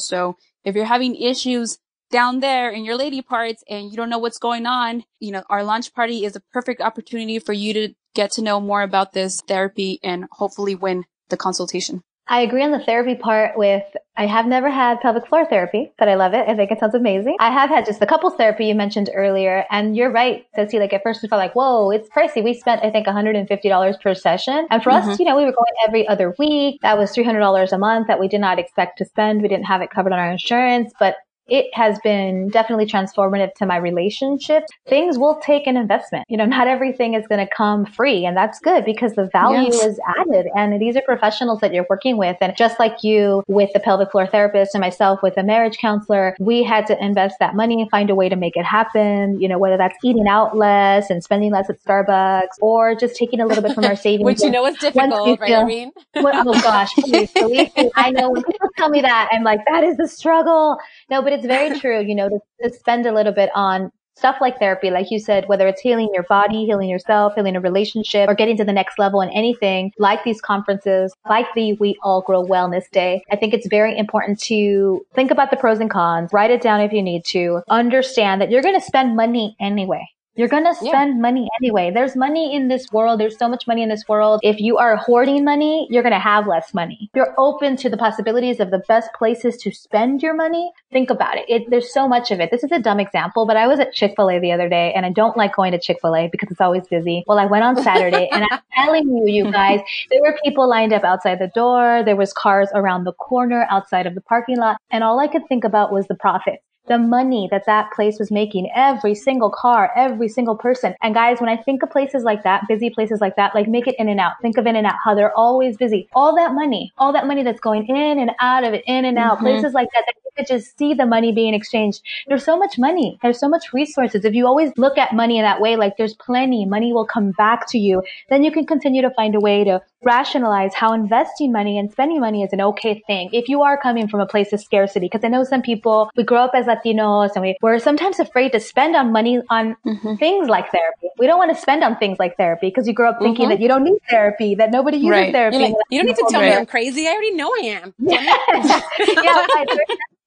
If 0.64 0.76
you're 0.76 0.86
having 0.86 1.16
issues 1.16 1.80
down 2.12 2.40
there 2.40 2.70
in 2.70 2.86
your 2.86 2.96
lady 2.96 3.24
parts 3.24 3.64
and 3.68 3.90
you 3.90 3.98
don't 3.98 4.12
know 4.12 4.20
what's 4.20 4.38
going 4.38 4.68
on, 4.68 5.04
you 5.20 5.32
know, 5.32 5.44
our 5.50 5.64
launch 5.64 5.92
party 5.96 6.24
is 6.24 6.36
a 6.36 6.44
perfect 6.54 6.82
opportunity 6.82 7.40
for 7.40 7.54
you 7.54 7.74
to 7.74 7.90
get 8.14 8.32
to 8.34 8.44
know 8.44 8.62
more 8.62 8.84
about 8.84 9.14
this 9.14 9.42
therapy 9.48 10.00
and 10.04 10.26
hopefully 10.32 10.76
win 10.76 11.04
the 11.30 11.38
consultation. 11.38 12.04
I 12.28 12.42
agree 12.42 12.64
on 12.64 12.72
the 12.72 12.80
therapy 12.80 13.16
part 13.16 13.58
with 13.58 13.84
I 14.16 14.28
have 14.28 14.46
never 14.46 14.70
had 14.70 15.02
pelvic 15.02 15.28
floor 15.28 15.46
therapy, 15.46 15.92
but 15.98 16.08
I 16.08 16.16
love 16.16 16.34
it. 16.34 16.48
I 16.48 16.56
think 16.56 16.72
it 16.72 16.80
sounds 16.80 16.96
amazing. 16.96 17.36
I 17.40 17.52
have 17.52 17.70
had 17.70 17.86
just 17.86 18.00
the 18.00 18.06
couples 18.06 18.36
therapy 18.36 18.66
you 18.66 18.76
mentioned 18.76 19.10
earlier, 19.14 19.66
and 19.72 19.98
you're 19.98 20.12
right, 20.12 20.46
Ceci. 20.56 20.80
Like 20.80 20.94
at 20.94 21.04
first 21.04 21.22
we 21.22 21.28
felt 21.28 21.40
like, 21.40 21.54
whoa, 21.54 21.90
it's 21.92 22.08
pricey. 22.10 22.44
We 22.44 22.54
spent 22.54 22.84
I 22.84 22.92
think 22.92 23.08
$150 23.08 24.02
per 24.02 24.14
session, 24.14 24.68
and 24.70 24.84
for 24.84 24.92
mm-hmm. 24.92 25.10
us, 25.10 25.20
you 25.20 25.26
know, 25.26 25.36
we 25.36 25.44
were 25.46 25.52
going 25.52 25.74
every 25.88 26.08
other 26.08 26.34
week. 26.40 26.80
That 26.82 26.98
was 26.98 27.12
$300 27.12 27.72
a 27.72 27.78
month 27.78 28.08
that 28.08 28.20
we 28.20 28.28
did 28.28 28.40
not 28.40 28.60
expect 28.60 29.00
to 29.00 29.06
spend. 29.06 29.42
We 29.42 29.50
didn't 29.50 29.66
have 29.66 29.82
it 29.82 29.90
covered 29.90 30.14
on 30.14 30.20
our 30.20 30.32
insurance, 30.32 30.94
but 31.00 31.16
it 31.48 31.68
has 31.74 32.00
been 32.00 32.50
definitely 32.50 32.86
transformative 32.86 33.54
to 33.56 33.66
my 33.66 33.78
relationships. 33.78 34.68
Things 34.88 35.18
will 35.18 35.40
take 35.44 35.68
an 35.68 35.78
investment. 35.78 36.26
You 36.30 36.38
know, 36.38 36.46
not 36.54 36.68
everything 36.68 37.14
is 37.14 37.28
going 37.28 37.46
to 37.46 37.52
come 37.56 37.86
free 37.86 38.26
and 38.26 38.36
that's 38.36 38.60
good 38.60 38.86
because 38.86 39.14
the 39.14 39.30
value 39.32 39.72
yes. 39.72 39.84
is 39.84 40.00
added 40.20 40.48
and 40.56 40.82
these 40.82 40.96
are 40.96 41.02
professionals 41.02 41.60
that 41.62 41.74
you're 41.74 41.86
working 41.90 42.18
with. 42.18 42.38
And 42.42 42.56
just 42.56 42.80
like 42.80 43.04
you 43.04 43.44
with 43.48 43.72
the 43.74 43.80
pelvic 43.80 44.12
floor 44.12 44.28
therapist 44.28 44.74
and 44.74 44.82
myself 44.82 45.22
with 45.22 45.38
a 45.38 45.44
marriage 45.44 45.78
counselor, 45.78 46.36
we 46.40 46.64
had 46.64 46.88
to 46.88 47.04
invest 47.04 47.36
that 47.40 47.56
money 47.56 47.82
and 47.82 47.90
find 47.90 48.10
a 48.10 48.16
way 48.16 48.30
to 48.30 48.36
make 48.36 48.56
it 48.56 48.66
happen. 48.66 49.40
You 49.40 49.48
know, 49.48 49.58
whether 49.58 49.78
that's 49.78 49.96
eating 50.04 50.28
out 50.28 50.56
less 50.56 51.10
and 51.10 51.24
spending 51.24 51.52
less 51.52 51.70
at 51.70 51.84
Starbucks 51.84 52.60
or 52.62 52.96
just 52.96 53.16
taking 53.16 53.40
a 53.40 53.46
little 53.46 53.64
bit 53.64 53.74
from 53.74 53.86
our 53.86 53.96
savings. 54.04 54.26
Which 54.26 54.42
you 54.42 54.52
know 54.52 54.66
is 54.66 54.78
difficult, 54.78 55.40
right, 55.40 55.52
Irene? 55.52 55.92
oh 56.16 56.62
gosh, 56.62 56.94
please, 56.96 57.34
me. 57.36 57.72
I 57.96 58.12
know 58.12 58.30
when 58.30 58.44
people 58.44 58.70
tell 58.78 58.90
me 58.90 59.02
that, 59.02 59.30
I'm 59.32 59.44
like, 59.44 59.60
that 59.70 59.84
is 59.84 59.98
the 59.98 60.08
struggle. 60.08 60.78
No, 61.10 61.22
but 61.22 61.33
it's 61.34 61.46
very 61.46 61.80
true, 61.80 62.02
you 62.02 62.16
know, 62.16 62.30
to, 62.30 62.40
to 62.62 62.74
spend 62.74 63.06
a 63.06 63.14
little 63.14 63.34
bit 63.34 63.50
on 63.56 63.92
stuff 64.16 64.38
like 64.42 64.60
therapy, 64.60 64.92
like 64.92 65.10
you 65.10 65.20
said, 65.20 65.48
whether 65.48 65.68
it's 65.68 65.82
healing 65.82 66.10
your 66.14 66.24
body, 66.24 66.66
healing 66.66 66.90
yourself, 66.90 67.34
healing 67.36 67.56
a 67.56 67.62
relationship, 67.62 68.30
or 68.30 68.36
getting 68.36 68.58
to 68.58 68.64
the 68.64 68.74
next 68.74 69.00
level 69.00 69.22
in 69.22 69.30
anything, 69.30 69.92
like 69.98 70.24
these 70.24 70.40
conferences, 70.40 71.14
like 71.28 71.48
the 71.56 71.74
We 71.74 71.98
All 72.04 72.22
Grow 72.22 72.44
Wellness 72.44 72.90
Day, 72.92 73.24
I 73.32 73.36
think 73.36 73.54
it's 73.54 73.68
very 73.68 73.98
important 73.98 74.40
to 74.42 75.06
think 75.14 75.32
about 75.32 75.52
the 75.52 75.58
pros 75.58 75.80
and 75.80 75.90
cons, 75.90 76.32
write 76.32 76.52
it 76.52 76.62
down 76.62 76.82
if 76.82 76.92
you 76.92 77.02
need 77.02 77.26
to, 77.26 77.62
understand 77.70 78.42
that 78.42 78.52
you're 78.52 78.62
going 78.62 78.80
to 78.80 78.86
spend 78.86 79.16
money 79.16 79.56
anyway. 79.60 80.08
You're 80.36 80.48
going 80.48 80.66
to 80.66 80.74
spend 80.74 81.16
yeah. 81.16 81.22
money 81.22 81.48
anyway. 81.62 81.92
There's 81.94 82.16
money 82.16 82.56
in 82.56 82.68
this 82.68 82.92
world. 82.92 83.20
There's 83.20 83.38
so 83.38 83.48
much 83.48 83.68
money 83.68 83.84
in 83.84 83.90
this 83.90 84.06
world. 84.10 84.40
If 84.42 84.60
you 84.60 84.78
are 84.78 84.96
hoarding 84.96 85.46
money, 85.46 85.88
you're 85.92 86.02
going 86.02 86.14
to 86.14 86.20
have 86.20 86.48
less 86.48 86.74
money. 86.74 86.98
If 87.02 87.10
you're 87.16 87.36
open 87.38 87.78
to 87.78 87.90
the 87.90 87.98
possibilities 87.98 88.60
of 88.60 88.72
the 88.72 88.80
best 88.88 89.14
places 89.14 89.58
to 89.58 89.72
spend 89.72 90.24
your 90.24 90.34
money, 90.34 90.72
think 90.92 91.12
about 91.12 91.38
it. 91.38 91.46
it 91.48 91.70
there's 91.70 91.94
so 91.94 92.08
much 92.08 92.32
of 92.32 92.40
it. 92.40 92.50
This 92.50 92.64
is 92.64 92.72
a 92.72 92.80
dumb 92.80 93.00
example, 93.00 93.46
but 93.46 93.58
I 93.58 93.68
was 93.68 93.80
at 93.80 93.94
Chick-fil-A 93.94 94.40
the 94.40 94.52
other 94.52 94.68
day 94.68 94.92
and 94.96 95.06
I 95.06 95.12
don't 95.12 95.38
like 95.38 95.56
going 95.56 95.72
to 95.74 95.80
Chick-fil-A 95.80 96.30
because 96.32 96.50
it's 96.50 96.62
always 96.62 96.88
busy. 96.88 97.24
Well, 97.28 97.38
I 97.38 97.46
went 97.46 97.64
on 97.64 97.82
Saturday 97.84 98.28
and 98.32 98.44
I'm 98.50 98.60
telling 98.76 99.08
you, 99.08 99.28
you 99.28 99.52
guys, 99.52 99.82
there 100.10 100.22
were 100.22 100.36
people 100.44 100.68
lined 100.68 100.94
up 100.94 101.04
outside 101.04 101.38
the 101.38 101.52
door. 101.54 102.02
There 102.04 102.16
was 102.16 102.34
cars 102.34 102.70
around 102.74 103.04
the 103.04 103.14
corner 103.14 103.68
outside 103.70 104.08
of 104.08 104.16
the 104.16 104.22
parking 104.22 104.58
lot. 104.58 104.78
And 104.90 105.04
all 105.04 105.20
I 105.20 105.28
could 105.28 105.48
think 105.48 105.64
about 105.64 105.92
was 105.92 106.08
the 106.08 106.16
profit 106.16 106.60
the 106.88 106.98
money 106.98 107.48
that 107.52 107.66
that 107.66 107.92
place 107.94 108.20
was 108.20 108.30
making, 108.32 108.70
every 108.76 109.16
single 109.16 109.50
car, 109.50 109.92
every 109.96 110.28
single 110.28 110.58
person. 110.58 110.94
And 111.02 111.14
guys, 111.14 111.40
when 111.40 111.50
I 111.50 111.56
think 111.56 111.82
of 111.82 111.90
places 111.90 112.24
like 112.24 112.44
that, 112.44 112.64
busy 112.68 112.90
places 112.90 113.22
like 113.22 113.36
that, 113.38 113.56
like 113.56 113.68
make 113.68 113.88
it 113.88 113.96
in 113.98 114.10
and 114.10 114.20
out. 114.20 114.34
Think 114.42 114.58
of 114.58 114.66
In-N-Out, 114.66 114.96
how 115.04 115.16
they're 115.16 115.38
always 115.38 115.78
busy. 115.78 116.10
All 116.14 116.36
that 116.36 116.54
money, 116.54 116.92
all 116.98 117.14
that 117.14 117.26
money 117.26 117.44
that's 117.44 117.62
going 117.62 117.88
in 117.88 118.20
and 118.20 118.32
out 118.42 118.64
of 118.64 118.74
it, 118.74 118.84
in 118.86 119.06
and 119.06 119.18
out, 119.18 119.36
mm-hmm. 119.36 119.46
places 119.46 119.74
like 119.74 119.88
that, 119.94 120.04
that 120.06 120.16
you 120.26 120.32
could 120.36 120.48
just 120.48 120.78
see 120.78 120.94
the 120.94 121.06
money 121.06 121.32
being 121.32 121.54
exchanged. 121.54 122.02
There's 122.28 122.44
so 122.44 122.58
much 122.58 122.78
money. 122.78 123.18
There's 123.22 123.40
so 123.40 123.48
much 123.48 123.72
resources. 123.72 124.26
If 124.26 124.34
you 124.34 124.46
always 124.46 124.72
look 124.78 124.98
at 124.98 125.14
money 125.14 125.38
in 125.38 125.44
that 125.44 125.62
way, 125.62 125.78
like 125.78 125.96
there's 125.98 126.16
plenty, 126.16 126.66
money 126.66 126.92
will 126.92 127.06
come 127.06 127.32
back 127.32 127.70
to 127.70 127.78
you, 127.78 128.04
then 128.30 128.44
you 128.44 128.52
can 128.52 128.66
continue 128.66 129.02
to 129.02 129.12
find 129.12 129.36
a 129.36 129.40
way 129.40 129.64
to 129.64 129.82
rationalize 130.06 130.74
how 130.74 130.94
investing 130.94 131.52
money 131.52 131.78
and 131.78 131.92
spending 131.92 132.20
money 132.20 132.44
is 132.44 132.54
an 132.54 132.62
okay 132.62 133.04
thing 133.08 133.30
if 133.34 133.50
you 133.50 133.62
are 133.62 133.80
coming 133.80 134.08
from 134.08 134.20
a 134.20 134.26
place 134.26 134.54
of 134.54 134.62
scarcity. 134.62 135.08
Because 135.08 135.24
I 135.24 135.28
know 135.30 135.44
some 135.44 135.62
people, 135.62 136.10
we 136.16 136.24
grow 136.24 136.44
up 136.44 136.52
as 136.54 136.66
Latinos 136.66 137.32
and 137.36 137.42
we, 137.42 137.58
we're 137.62 137.80
sometimes 137.80 138.20
afraid 138.20 138.52
to 138.54 138.60
spend 138.60 138.96
on 138.96 139.12
money 139.12 139.42
on 139.50 139.76
mm-hmm. 139.86 140.16
things 140.16 140.50
like 140.50 140.72
therapy. 140.72 141.10
We 141.18 141.28
don't 141.28 141.38
want 141.38 141.56
to 141.56 141.62
spend 141.62 141.84
on 141.84 141.98
things 141.98 142.20
like 142.20 142.38
therapy 142.38 142.68
because 142.68 142.88
you 142.88 142.94
grow 142.94 143.10
up 143.10 143.20
thinking 143.20 143.46
mm-hmm. 143.46 143.52
that 143.52 143.62
you 143.62 143.68
don't 143.68 143.84
need 143.84 144.00
therapy, 144.10 144.56
that 144.56 144.72
nobody 144.72 144.98
uses 144.98 145.12
right. 145.12 145.34
therapy. 145.34 145.58
Like, 145.58 145.76
you 145.90 146.00
don't 146.00 146.08
need 146.08 146.16
to 146.16 146.28
tell 146.30 146.42
me 146.42 146.52
I'm 146.52 146.66
crazy. 146.66 147.08
I 147.08 147.12
already 147.12 147.34
know 147.34 147.52
I 147.54 147.66
am. 147.66 147.94
yeah, 148.00 149.46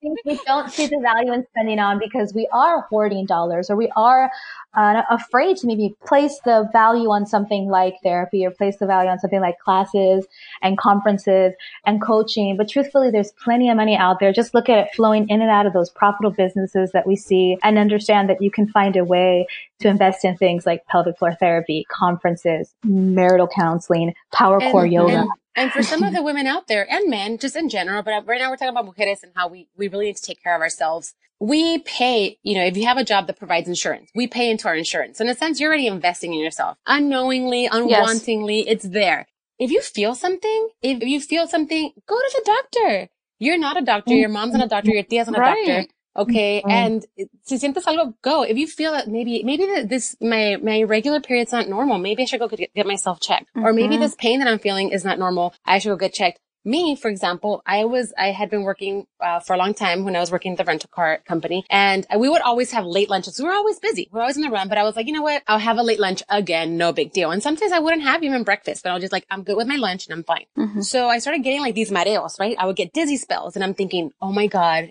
we 0.24 0.38
don't 0.46 0.70
see 0.70 0.86
the 0.86 0.98
value 1.00 1.32
in 1.32 1.44
spending 1.50 1.78
on 1.78 1.98
because 1.98 2.34
we 2.34 2.48
are 2.52 2.82
hoarding 2.82 3.26
dollars 3.26 3.70
or 3.70 3.76
we 3.76 3.90
are 3.96 4.30
uh, 4.74 5.02
afraid 5.10 5.56
to 5.58 5.66
maybe 5.66 5.94
place 6.06 6.38
the 6.44 6.68
value 6.72 7.10
on 7.10 7.26
something 7.26 7.68
like 7.68 7.94
therapy 8.02 8.44
or 8.44 8.50
place 8.50 8.76
the 8.76 8.86
value 8.86 9.10
on 9.10 9.18
something 9.18 9.40
like 9.40 9.56
classes 9.66 10.26
and 10.62 10.78
conferences 10.78 11.52
and 11.84 12.00
coaching. 12.00 12.56
But 12.56 12.68
truthfully, 12.68 13.10
there's 13.10 13.32
plenty 13.44 13.68
of 13.68 13.76
money 13.76 13.96
out 13.96 14.20
there. 14.20 14.32
Just 14.32 14.54
look 14.54 14.68
at 14.68 14.78
it 14.78 14.88
flowing 14.94 15.28
in 15.28 15.42
and 15.42 15.50
out 15.50 15.66
of 15.66 15.72
those 15.72 15.90
profitable 15.90 16.30
businesses 16.30 16.92
that 16.92 17.06
we 17.06 17.16
see 17.16 17.58
and 17.62 17.76
understand 17.78 18.30
that 18.30 18.40
you 18.40 18.50
can 18.50 18.68
find 18.68 18.96
a 18.96 19.04
way 19.04 19.46
to 19.80 19.88
invest 19.88 20.24
in 20.24 20.36
things 20.36 20.64
like 20.64 20.86
pelvic 20.86 21.18
floor 21.18 21.34
therapy, 21.34 21.84
conferences, 21.90 22.74
marital 22.84 23.48
counseling, 23.48 24.14
power 24.32 24.58
and, 24.62 24.72
core 24.72 24.86
yoga. 24.86 25.18
And- 25.18 25.30
and 25.58 25.72
for 25.72 25.82
some 25.82 26.02
of 26.02 26.12
the 26.12 26.22
women 26.22 26.46
out 26.46 26.68
there 26.68 26.86
and 26.88 27.08
men, 27.08 27.38
just 27.38 27.56
in 27.56 27.70
general, 27.70 28.02
but 28.02 28.26
right 28.26 28.38
now 28.38 28.50
we're 28.50 28.56
talking 28.56 28.76
about 28.76 28.84
mujeres 28.86 29.22
and 29.22 29.32
how 29.34 29.48
we, 29.48 29.68
we 29.74 29.88
really 29.88 30.06
need 30.06 30.16
to 30.16 30.22
take 30.22 30.42
care 30.42 30.54
of 30.54 30.60
ourselves. 30.60 31.14
We 31.40 31.78
pay, 31.78 32.38
you 32.42 32.54
know, 32.56 32.64
if 32.64 32.76
you 32.76 32.84
have 32.86 32.98
a 32.98 33.04
job 33.04 33.26
that 33.26 33.38
provides 33.38 33.66
insurance, 33.66 34.10
we 34.14 34.26
pay 34.26 34.50
into 34.50 34.68
our 34.68 34.74
insurance. 34.74 35.18
In 35.18 35.28
a 35.28 35.34
sense, 35.34 35.58
you're 35.58 35.70
already 35.70 35.86
investing 35.86 36.34
in 36.34 36.40
yourself. 36.40 36.76
Unknowingly, 36.86 37.68
unwantingly, 37.72 38.58
yes. 38.58 38.66
it's 38.68 38.88
there. 38.88 39.26
If 39.58 39.70
you 39.70 39.80
feel 39.80 40.14
something, 40.14 40.68
if 40.82 41.02
you 41.02 41.20
feel 41.20 41.46
something, 41.46 41.92
go 42.06 42.16
to 42.16 42.30
the 42.34 42.42
doctor. 42.44 43.08
You're 43.38 43.58
not 43.58 43.76
a 43.76 43.82
doctor. 43.82 44.14
Your 44.14 44.28
mom's 44.28 44.54
not 44.54 44.64
a 44.64 44.68
doctor. 44.68 44.90
Your 44.90 45.02
tia's 45.02 45.28
not 45.28 45.38
a 45.38 45.40
right. 45.40 45.66
doctor. 45.66 45.92
Okay. 46.16 46.60
Mm-hmm. 46.60 46.70
And 46.70 47.06
si 47.44 47.56
sientes 47.56 47.84
algo, 47.84 48.14
go. 48.22 48.42
If 48.42 48.56
you 48.56 48.66
feel 48.66 48.92
that 48.92 49.08
maybe, 49.08 49.42
maybe 49.44 49.66
this, 49.84 50.16
my, 50.20 50.56
my 50.62 50.82
regular 50.82 51.20
period's 51.20 51.52
not 51.52 51.68
normal. 51.68 51.98
Maybe 51.98 52.22
I 52.22 52.26
should 52.26 52.40
go 52.40 52.48
get, 52.48 52.72
get 52.74 52.86
myself 52.86 53.20
checked. 53.20 53.48
Mm-hmm. 53.54 53.66
Or 53.66 53.72
maybe 53.72 53.98
this 53.98 54.14
pain 54.14 54.38
that 54.40 54.48
I'm 54.48 54.58
feeling 54.58 54.90
is 54.90 55.04
not 55.04 55.18
normal. 55.18 55.54
I 55.64 55.78
should 55.78 55.90
go 55.90 55.96
get 55.96 56.14
checked. 56.14 56.40
Me, 56.66 56.96
for 56.96 57.08
example, 57.08 57.62
I 57.64 57.84
was, 57.84 58.12
I 58.18 58.32
had 58.32 58.50
been 58.50 58.64
working 58.64 59.06
uh, 59.20 59.38
for 59.38 59.54
a 59.54 59.56
long 59.56 59.72
time 59.72 60.04
when 60.04 60.16
I 60.16 60.20
was 60.20 60.32
working 60.32 60.52
at 60.52 60.58
the 60.58 60.64
rental 60.64 60.90
car 60.92 61.22
company 61.24 61.64
and 61.70 62.04
we 62.18 62.28
would 62.28 62.42
always 62.42 62.72
have 62.72 62.84
late 62.84 63.08
lunches. 63.08 63.38
We 63.38 63.44
were 63.44 63.54
always 63.54 63.78
busy. 63.78 64.08
We 64.10 64.16
were 64.16 64.22
always 64.22 64.36
in 64.36 64.42
the 64.42 64.50
run, 64.50 64.68
but 64.68 64.76
I 64.76 64.82
was 64.82 64.96
like, 64.96 65.06
you 65.06 65.12
know 65.12 65.22
what? 65.22 65.44
I'll 65.46 65.60
have 65.60 65.78
a 65.78 65.82
late 65.84 66.00
lunch 66.00 66.24
again. 66.28 66.76
No 66.76 66.92
big 66.92 67.12
deal. 67.12 67.30
And 67.30 67.40
sometimes 67.40 67.70
I 67.70 67.78
wouldn't 67.78 68.02
have 68.02 68.24
even 68.24 68.42
breakfast, 68.42 68.82
but 68.82 68.90
I 68.90 68.94
was 68.94 69.02
just 69.02 69.12
like, 69.12 69.26
I'm 69.30 69.44
good 69.44 69.56
with 69.56 69.68
my 69.68 69.76
lunch 69.76 70.06
and 70.06 70.14
I'm 70.14 70.24
fine. 70.24 70.46
Mm-hmm. 70.58 70.80
So 70.80 71.08
I 71.08 71.20
started 71.20 71.44
getting 71.44 71.60
like 71.60 71.76
these 71.76 71.92
mareos, 71.92 72.40
right? 72.40 72.56
I 72.58 72.66
would 72.66 72.76
get 72.76 72.92
dizzy 72.92 73.16
spells 73.16 73.54
and 73.54 73.64
I'm 73.64 73.74
thinking, 73.74 74.10
oh 74.20 74.32
my 74.32 74.48
God, 74.48 74.90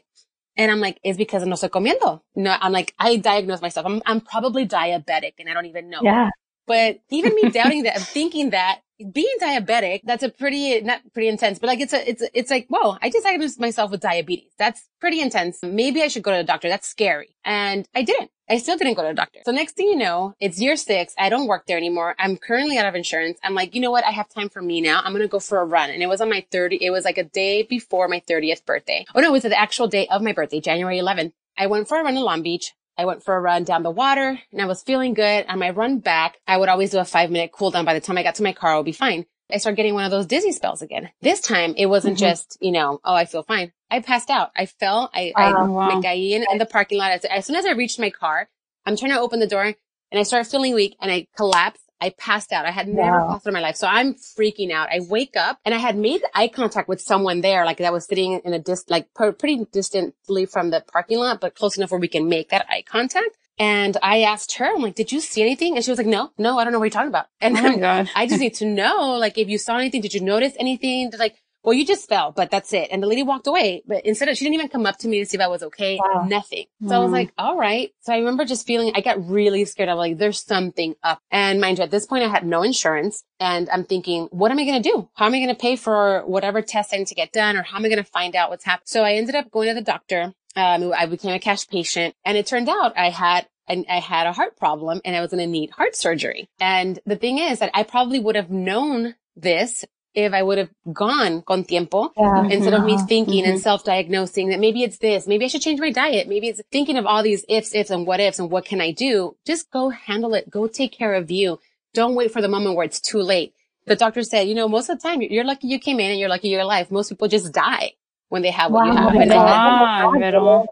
and 0.57 0.71
I'm 0.71 0.79
like, 0.79 0.99
it's 1.03 1.17
because 1.17 1.43
I'm 1.43 1.49
no 1.49 1.55
estoy 1.55 1.69
comiendo. 1.69 2.21
No, 2.35 2.55
I'm 2.61 2.71
like, 2.71 2.93
I 2.97 3.17
diagnose 3.17 3.61
myself. 3.61 3.85
I'm, 3.85 4.01
I'm 4.05 4.21
probably 4.21 4.65
diabetic 4.65 5.33
and 5.39 5.49
I 5.49 5.53
don't 5.53 5.65
even 5.65 5.89
know. 5.89 5.99
Yeah. 6.01 6.29
But 6.67 6.99
even 7.09 7.35
me 7.35 7.49
doubting 7.49 7.83
that, 7.83 8.01
thinking 8.01 8.51
that 8.51 8.81
being 9.11 9.35
diabetic, 9.41 10.01
that's 10.05 10.23
a 10.23 10.29
pretty, 10.29 10.79
not 10.81 11.01
pretty 11.13 11.27
intense, 11.27 11.59
but 11.59 11.67
like 11.67 11.81
it's 11.81 11.93
a, 11.93 12.09
it's, 12.09 12.23
it's 12.33 12.49
like, 12.49 12.67
whoa, 12.69 12.97
I 13.01 13.09
just 13.09 13.25
diagnosed 13.25 13.59
myself 13.59 13.91
with 13.91 13.99
diabetes. 13.99 14.51
That's 14.57 14.87
pretty 15.01 15.19
intense. 15.19 15.59
Maybe 15.63 16.01
I 16.01 16.07
should 16.07 16.23
go 16.23 16.31
to 16.31 16.37
the 16.37 16.43
doctor. 16.43 16.69
That's 16.69 16.87
scary. 16.87 17.35
And 17.43 17.87
I 17.93 18.03
didn't. 18.03 18.31
I 18.49 18.57
still 18.57 18.77
didn't 18.77 18.93
go 18.93 19.01
to 19.01 19.09
the 19.09 19.13
doctor. 19.15 19.39
So 19.43 19.51
next 19.51 19.75
thing 19.75 19.87
you 19.87 19.95
know, 19.95 20.35
it's 20.39 20.61
year 20.61 20.75
six. 20.75 21.13
I 21.17 21.29
don't 21.29 21.47
work 21.47 21.65
there 21.65 21.77
anymore. 21.77 22.15
I'm 22.19 22.37
currently 22.37 22.77
out 22.77 22.85
of 22.85 22.95
insurance. 22.95 23.39
I'm 23.43 23.55
like, 23.55 23.75
you 23.75 23.81
know 23.81 23.91
what? 23.91 24.05
I 24.05 24.11
have 24.11 24.29
time 24.29 24.49
for 24.49 24.61
me 24.61 24.81
now. 24.81 25.01
I'm 25.03 25.11
going 25.11 25.23
to 25.23 25.27
go 25.27 25.39
for 25.39 25.59
a 25.59 25.65
run. 25.65 25.89
And 25.89 26.01
it 26.01 26.07
was 26.07 26.21
on 26.21 26.29
my 26.29 26.45
30, 26.51 26.77
it 26.81 26.91
was 26.91 27.05
like 27.05 27.17
a 27.17 27.23
day 27.23 27.63
before 27.63 28.07
my 28.07 28.21
30th 28.29 28.65
birthday. 28.65 29.05
Oh 29.15 29.19
no, 29.19 29.29
it 29.29 29.33
was 29.33 29.43
the 29.43 29.59
actual 29.59 29.87
day 29.87 30.07
of 30.07 30.21
my 30.21 30.31
birthday, 30.31 30.61
January 30.61 30.99
11th. 30.99 31.33
I 31.57 31.67
went 31.67 31.87
for 31.87 31.99
a 31.99 32.03
run 32.03 32.15
in 32.15 32.23
Long 32.23 32.43
Beach. 32.43 32.73
I 32.97 33.05
went 33.05 33.23
for 33.23 33.35
a 33.35 33.39
run 33.39 33.63
down 33.63 33.83
the 33.83 33.91
water 33.91 34.39
and 34.51 34.61
I 34.61 34.65
was 34.65 34.83
feeling 34.83 35.13
good. 35.13 35.45
On 35.47 35.59
my 35.59 35.71
run 35.71 35.99
back, 35.99 36.37
I 36.47 36.57
would 36.57 36.69
always 36.69 36.91
do 36.91 36.99
a 36.99 37.05
five 37.05 37.29
minute 37.29 37.51
cool 37.51 37.71
down. 37.71 37.85
By 37.85 37.93
the 37.93 37.99
time 37.99 38.17
I 38.17 38.23
got 38.23 38.35
to 38.35 38.43
my 38.43 38.53
car, 38.53 38.73
I 38.73 38.77
would 38.77 38.85
be 38.85 38.91
fine. 38.91 39.25
I 39.51 39.57
started 39.57 39.75
getting 39.75 39.93
one 39.93 40.05
of 40.05 40.11
those 40.11 40.25
dizzy 40.25 40.51
spells 40.51 40.81
again. 40.81 41.11
This 41.21 41.39
time 41.39 41.75
it 41.77 41.85
wasn't 41.85 42.17
mm-hmm. 42.17 42.27
just, 42.27 42.57
you 42.61 42.71
know, 42.71 42.99
oh, 43.03 43.13
I 43.13 43.25
feel 43.25 43.43
fine. 43.43 43.71
I 43.91 43.99
passed 43.99 44.29
out. 44.29 44.51
I 44.55 44.65
fell. 44.65 45.11
I, 45.13 45.33
I 45.35 45.51
wow. 45.51 46.01
caí 46.01 46.31
in, 46.31 46.45
in 46.51 46.57
the 46.57 46.65
parking 46.65 46.97
lot. 46.97 47.11
As, 47.11 47.25
as 47.25 47.45
soon 47.45 47.55
as 47.55 47.65
I 47.65 47.71
reached 47.71 47.99
my 47.99 48.09
car, 48.09 48.49
I'm 48.85 48.97
trying 48.97 49.11
to 49.11 49.19
open 49.19 49.39
the 49.39 49.47
door 49.47 49.63
and 49.63 50.19
I 50.19 50.23
started 50.23 50.49
feeling 50.49 50.73
weak 50.73 50.95
and 50.99 51.11
I 51.11 51.27
collapsed. 51.35 51.81
I 52.05 52.11
passed 52.11 52.51
out. 52.51 52.65
I 52.65 52.71
had 52.71 52.87
never 52.87 53.19
wow. 53.19 53.27
passed 53.33 53.47
out 53.47 53.51
in 53.51 53.53
my 53.53 53.61
life. 53.61 53.75
So 53.75 53.87
I'm 53.87 54.13
freaking 54.13 54.71
out. 54.71 54.89
I 54.89 54.99
wake 55.09 55.35
up 55.35 55.59
and 55.65 55.73
I 55.73 55.79
had 55.79 55.97
made 55.97 56.21
eye 56.33 56.47
contact 56.47 56.87
with 56.87 57.01
someone 57.01 57.41
there, 57.41 57.65
like 57.65 57.77
that 57.77 57.91
was 57.93 58.05
sitting 58.05 58.41
in 58.45 58.53
a 58.53 58.59
dis, 58.59 58.85
like 58.89 59.13
pretty 59.13 59.65
distantly 59.71 60.45
from 60.45 60.69
the 60.69 60.83
parking 60.91 61.19
lot, 61.19 61.41
but 61.41 61.55
close 61.55 61.77
enough 61.77 61.91
where 61.91 61.99
we 61.99 62.07
can 62.07 62.29
make 62.29 62.49
that 62.49 62.65
eye 62.69 62.83
contact. 62.85 63.37
And 63.57 63.95
I 64.03 64.23
asked 64.23 64.57
her, 64.57 64.65
I'm 64.65 64.81
like, 64.81 64.95
did 64.95 65.11
you 65.13 65.21
see 65.21 65.41
anything? 65.41 65.75
And 65.75 65.85
she 65.85 65.89
was 65.89 65.97
like, 65.97 66.07
no, 66.07 66.31
no, 66.37 66.59
I 66.59 66.63
don't 66.63 66.73
know 66.73 66.79
what 66.79 66.85
you're 66.85 66.89
talking 66.91 67.07
about. 67.07 67.27
And 67.39 67.57
oh. 67.57 68.05
I 68.13 68.27
just 68.27 68.41
need 68.41 68.55
to 68.55 68.65
know, 68.65 69.15
like, 69.17 69.37
if 69.37 69.47
you 69.47 69.57
saw 69.57 69.77
anything, 69.77 70.01
did 70.01 70.13
you 70.13 70.19
notice 70.19 70.53
anything? 70.59 71.11
Like, 71.17 71.37
well, 71.65 71.73
you 71.73 71.85
just 71.85 72.07
fell, 72.07 72.31
but 72.31 72.51
that's 72.51 72.71
it. 72.73 72.89
And 72.91 73.01
the 73.01 73.07
lady 73.07 73.23
walked 73.23 73.47
away, 73.47 73.81
but 73.87 74.05
instead 74.05 74.29
of, 74.29 74.37
she 74.37 74.45
didn't 74.45 74.53
even 74.55 74.69
come 74.69 74.85
up 74.85 74.97
to 74.99 75.07
me 75.07 75.19
to 75.19 75.25
see 75.25 75.35
if 75.35 75.41
I 75.41 75.47
was 75.47 75.63
okay. 75.63 75.99
Wow. 76.01 76.25
Nothing. 76.27 76.65
So 76.81 76.89
mm. 76.89 76.93
I 76.93 76.99
was 76.99 77.09
mm. 77.09 77.13
like, 77.13 77.33
all 77.37 77.57
right. 77.57 77.91
So 78.01 78.13
I 78.13 78.17
remember 78.17 78.45
just 78.45 78.67
feeling, 78.67 78.93
I 78.95 79.01
got 79.01 79.27
really 79.27 79.65
scared. 79.65 79.89
of 79.89 79.97
like, 79.97 80.17
there's 80.17 80.43
something 80.43 80.95
up. 81.03 81.19
And 81.31 81.59
mind 81.59 81.79
you, 81.79 81.83
at 81.83 81.91
this 81.91 82.05
point, 82.05 82.23
I 82.23 82.27
had 82.27 82.45
no 82.45 82.61
insurance 82.61 83.23
and 83.39 83.67
I'm 83.71 83.83
thinking, 83.83 84.27
what 84.31 84.51
am 84.51 84.59
I 84.59 84.65
going 84.65 84.81
to 84.81 84.89
do? 84.89 85.09
How 85.15 85.25
am 85.25 85.33
I 85.33 85.39
going 85.39 85.49
to 85.49 85.55
pay 85.55 85.75
for 85.75 86.21
whatever 86.25 86.61
test 86.61 86.93
I 86.93 86.97
need 86.97 87.07
to 87.07 87.15
get 87.15 87.31
done? 87.31 87.57
Or 87.57 87.63
how 87.63 87.77
am 87.77 87.85
I 87.85 87.89
going 87.89 88.03
to 88.03 88.09
find 88.11 88.35
out 88.35 88.51
what's 88.51 88.65
happening? 88.65 88.85
So 88.85 89.03
I 89.03 89.13
ended 89.13 89.35
up 89.35 89.49
going 89.49 89.67
to 89.69 89.73
the 89.73 89.81
doctor. 89.81 90.33
Um, 90.55 90.93
I 90.95 91.07
became 91.07 91.33
a 91.33 91.39
cash 91.39 91.67
patient 91.67 92.15
and 92.23 92.37
it 92.37 92.45
turned 92.45 92.69
out 92.69 92.97
I 92.97 93.09
had 93.09 93.47
and 93.67 93.85
I 93.89 93.99
had 93.99 94.27
a 94.27 94.33
heart 94.33 94.57
problem 94.57 95.01
and 95.03 95.15
I 95.15 95.21
was 95.21 95.31
going 95.31 95.43
to 95.43 95.47
need 95.47 95.71
heart 95.71 95.95
surgery. 95.95 96.47
And 96.59 96.99
the 97.05 97.15
thing 97.15 97.39
is 97.39 97.59
that 97.59 97.71
I 97.73 97.83
probably 97.83 98.19
would 98.19 98.35
have 98.35 98.51
known 98.51 99.15
this 99.35 99.83
if 100.15 100.33
I 100.33 100.41
would 100.41 100.57
have 100.57 100.69
gone 100.91 101.41
con 101.41 101.65
tiempo 101.65 102.11
yeah. 102.17 102.47
instead 102.47 102.73
of 102.73 102.85
me 102.85 102.97
thinking 102.97 103.43
mm-hmm. 103.43 103.51
and 103.51 103.61
self-diagnosing 103.61 104.49
that 104.49 104.59
maybe 104.59 104.81
it's 104.83 104.97
this, 104.97 105.27
maybe 105.27 105.45
I 105.45 105.47
should 105.49 105.61
change 105.61 105.79
my 105.79 105.91
diet. 105.91 106.27
Maybe 106.27 106.47
it's 106.47 106.61
thinking 106.71 106.97
of 106.97 107.05
all 107.05 107.21
these 107.21 107.45
ifs, 107.49 107.75
ifs 107.75 107.89
and 107.89 108.07
what 108.07 108.19
ifs 108.19 108.39
and 108.39 108.49
what 108.49 108.65
can 108.65 108.79
I 108.79 108.91
do? 108.91 109.35
Just 109.45 109.69
go 109.69 109.89
handle 109.89 110.33
it. 110.33 110.49
Go 110.49 110.67
take 110.67 110.93
care 110.93 111.13
of 111.13 111.29
you. 111.29 111.59
Don't 111.93 112.15
wait 112.15 112.31
for 112.31 112.41
the 112.41 112.47
moment 112.47 112.75
where 112.75 112.85
it's 112.85 113.01
too 113.01 113.19
late. 113.19 113.53
The 113.85 113.95
doctor 113.95 114.23
said, 114.23 114.47
you 114.47 114.55
know, 114.55 114.67
most 114.67 114.89
of 114.89 114.99
the 114.99 115.07
time 115.07 115.21
you're 115.21 115.43
lucky 115.43 115.67
you 115.67 115.79
came 115.79 115.99
in 115.99 116.11
and 116.11 116.19
you're 116.19 116.29
lucky 116.29 116.47
you're 116.47 116.61
alive. 116.61 116.89
Most 116.89 117.09
people 117.09 117.27
just 117.27 117.53
die 117.53 117.91
when 118.29 118.41
they 118.41 118.51
have 118.51 118.71
what 118.71 118.87
wow, 118.87 118.91
you 118.91 118.97
have. 118.97 119.15
And 119.15 119.31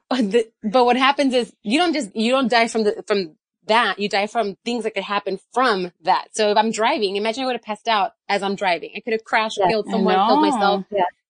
but 0.63 0.85
what 0.85 0.95
happens 0.95 1.33
is 1.33 1.53
you 1.61 1.79
don't 1.79 1.93
just, 1.93 2.15
you 2.15 2.31
don't 2.31 2.49
die 2.49 2.67
from 2.69 2.85
the, 2.85 3.03
from 3.05 3.35
that, 3.67 3.99
you 3.99 4.09
die 4.09 4.27
from 4.27 4.55
things 4.65 4.83
that 4.83 4.93
could 4.93 5.03
happen 5.03 5.39
from 5.53 5.91
that. 6.03 6.29
So 6.33 6.51
if 6.51 6.57
I'm 6.57 6.71
driving, 6.71 7.15
imagine 7.15 7.43
I 7.43 7.45
would 7.47 7.55
have 7.55 7.63
passed 7.63 7.87
out 7.87 8.11
as 8.27 8.43
I'm 8.43 8.55
driving. 8.55 8.91
I 8.95 8.99
could 8.99 9.13
have 9.13 9.23
crashed, 9.23 9.59
killed 9.67 9.87
someone, 9.89 10.15
killed 10.15 10.41
myself. 10.41 10.85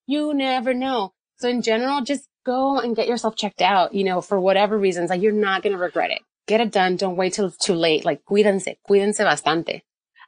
You 0.06 0.34
never 0.34 0.74
know. 0.74 1.14
So 1.38 1.50
in 1.50 1.62
general, 1.62 2.02
just 2.02 2.28
go 2.46 2.80
and 2.80 2.96
get 2.96 3.08
yourself 3.08 3.36
checked 3.36 3.62
out, 3.62 3.94
you 3.94 4.04
know, 4.04 4.22
for 4.22 4.40
whatever 4.40 4.78
reasons. 4.78 5.10
Like 5.10 5.22
you're 5.22 5.32
not 5.32 5.64
going 5.64 5.74
to 5.74 5.80
regret 5.80 6.12
it. 6.12 6.20
Get 6.48 6.62
it 6.62 6.72
done. 6.72 6.98
Don't 6.98 7.16
wait 7.16 7.34
till 7.34 7.46
it's 7.46 7.58
too 7.58 7.76
late. 7.76 8.04
Like 8.06 8.24
cuídense, 8.26 8.76
cuídense 8.88 9.20
bastante. 9.20 9.82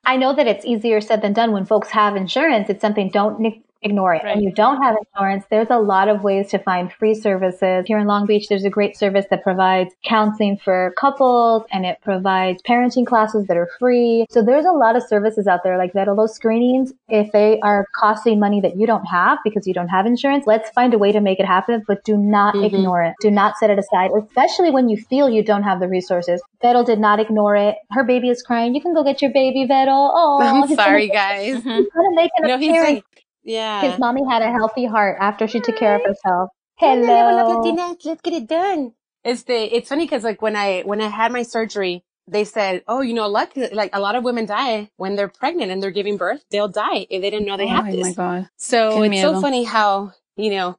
I 0.05 0.17
know 0.17 0.33
that 0.35 0.47
it's 0.47 0.65
easier 0.65 1.01
said 1.01 1.21
than 1.21 1.33
done 1.33 1.51
when 1.51 1.65
folks 1.65 1.89
have 1.89 2.15
insurance. 2.15 2.69
It's 2.69 2.81
something 2.81 3.09
don't 3.09 3.39
ignore 3.85 4.13
it. 4.13 4.23
Right. 4.23 4.35
When 4.35 4.43
you 4.43 4.51
don't 4.51 4.81
have 4.81 4.95
insurance, 4.97 5.45
there's 5.49 5.69
a 5.69 5.77
lot 5.77 6.09
of 6.09 6.23
ways 6.23 6.49
to 6.49 6.59
find 6.59 6.91
free 6.91 7.13
services. 7.13 7.85
Here 7.85 7.99
in 7.99 8.07
Long 8.07 8.25
Beach, 8.25 8.47
there's 8.49 8.65
a 8.65 8.69
great 8.69 8.97
service 8.97 9.25
that 9.29 9.43
provides 9.43 9.93
counseling 10.03 10.57
for 10.57 10.93
couples 10.97 11.63
and 11.71 11.85
it 11.85 11.99
provides 12.01 12.61
parenting 12.63 13.05
classes 13.05 13.47
that 13.47 13.55
are 13.55 13.69
free. 13.79 14.25
So 14.29 14.41
there's 14.41 14.65
a 14.65 14.71
lot 14.71 14.95
of 14.95 15.03
services 15.03 15.47
out 15.47 15.61
there 15.63 15.77
like 15.77 15.93
that. 15.93 16.07
Those 16.15 16.35
screenings, 16.35 16.93
if 17.09 17.31
they 17.31 17.59
are 17.59 17.87
costing 17.99 18.39
money 18.39 18.61
that 18.61 18.77
you 18.77 18.87
don't 18.87 19.05
have 19.05 19.37
because 19.43 19.67
you 19.67 19.73
don't 19.73 19.89
have 19.89 20.05
insurance, 20.05 20.45
let's 20.47 20.69
find 20.71 20.93
a 20.93 20.97
way 20.97 21.11
to 21.11 21.19
make 21.19 21.39
it 21.39 21.45
happen, 21.45 21.83
but 21.87 22.03
do 22.03 22.17
not 22.17 22.55
mm-hmm. 22.55 22.65
ignore 22.65 23.03
it. 23.03 23.13
Do 23.21 23.29
not 23.29 23.57
set 23.57 23.69
it 23.69 23.77
aside, 23.77 24.11
especially 24.17 24.71
when 24.71 24.89
you 24.89 24.97
feel 24.97 25.29
you 25.29 25.43
don't 25.43 25.63
have 25.63 25.79
the 25.79 25.87
resources. 25.87 26.41
Vettel 26.63 26.85
did 26.85 26.99
not 26.99 27.19
ignore 27.19 27.55
it. 27.55 27.75
Her 27.91 28.03
baby 28.03 28.29
is 28.29 28.41
crying. 28.41 28.73
You 28.73 28.81
can 28.81 28.93
go 28.93 29.03
get 29.03 29.21
your 29.21 29.31
baby, 29.31 29.67
Vettel. 29.67 30.09
Oh, 30.13 30.41
I'm 30.41 30.73
sorry, 30.75 31.09
guys. 31.09 31.55
He's 31.55 31.63
gonna 31.63 32.15
make 32.15 32.31
an 32.37 32.47
no, 32.47 32.55
appearance. 32.55 32.87
He's 32.87 32.95
like, 32.95 33.14
yeah. 33.45 33.81
His 33.81 33.99
mommy 33.99 34.23
had 34.29 34.41
a 34.41 34.51
healthy 34.51 34.85
heart 34.85 35.17
after 35.21 35.47
she 35.47 35.61
took 35.61 35.77
care 35.77 35.95
of 35.95 36.01
herself. 36.03 36.49
Hello. 36.77 37.61
Let's 37.63 38.21
get 38.21 38.33
it 38.33 38.47
done. 38.47 38.93
It's 39.23 39.43
the, 39.43 39.75
it's 39.75 39.89
funny 39.89 40.05
because 40.05 40.23
like 40.23 40.41
when 40.41 40.55
I, 40.55 40.81
when 40.81 41.01
I 41.01 41.07
had 41.07 41.31
my 41.31 41.43
surgery, 41.43 42.03
they 42.27 42.43
said, 42.43 42.83
oh, 42.87 43.01
you 43.01 43.13
know, 43.13 43.27
luck, 43.27 43.51
like 43.71 43.91
a 43.93 43.99
lot 43.99 44.15
of 44.15 44.23
women 44.23 44.45
die 44.45 44.89
when 44.97 45.15
they're 45.15 45.27
pregnant 45.29 45.71
and 45.71 45.81
they're 45.81 45.91
giving 45.91 46.17
birth. 46.17 46.43
They'll 46.49 46.67
die 46.67 47.05
if 47.09 47.21
they 47.21 47.29
didn't 47.29 47.45
know 47.45 47.55
they 47.55 47.65
oh, 47.65 47.67
have 47.67 47.85
this. 47.85 48.05
Oh 48.05 48.09
my 48.09 48.13
God. 48.13 48.49
So 48.57 48.91
Qué 48.91 49.05
it's 49.05 49.15
miedo. 49.15 49.33
so 49.35 49.41
funny 49.41 49.63
how, 49.63 50.11
you 50.35 50.51
know, 50.51 50.77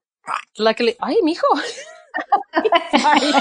luckily, 0.58 0.96
ay, 1.00 1.16
mijo. 1.22 1.40
Sorry. 2.98 3.32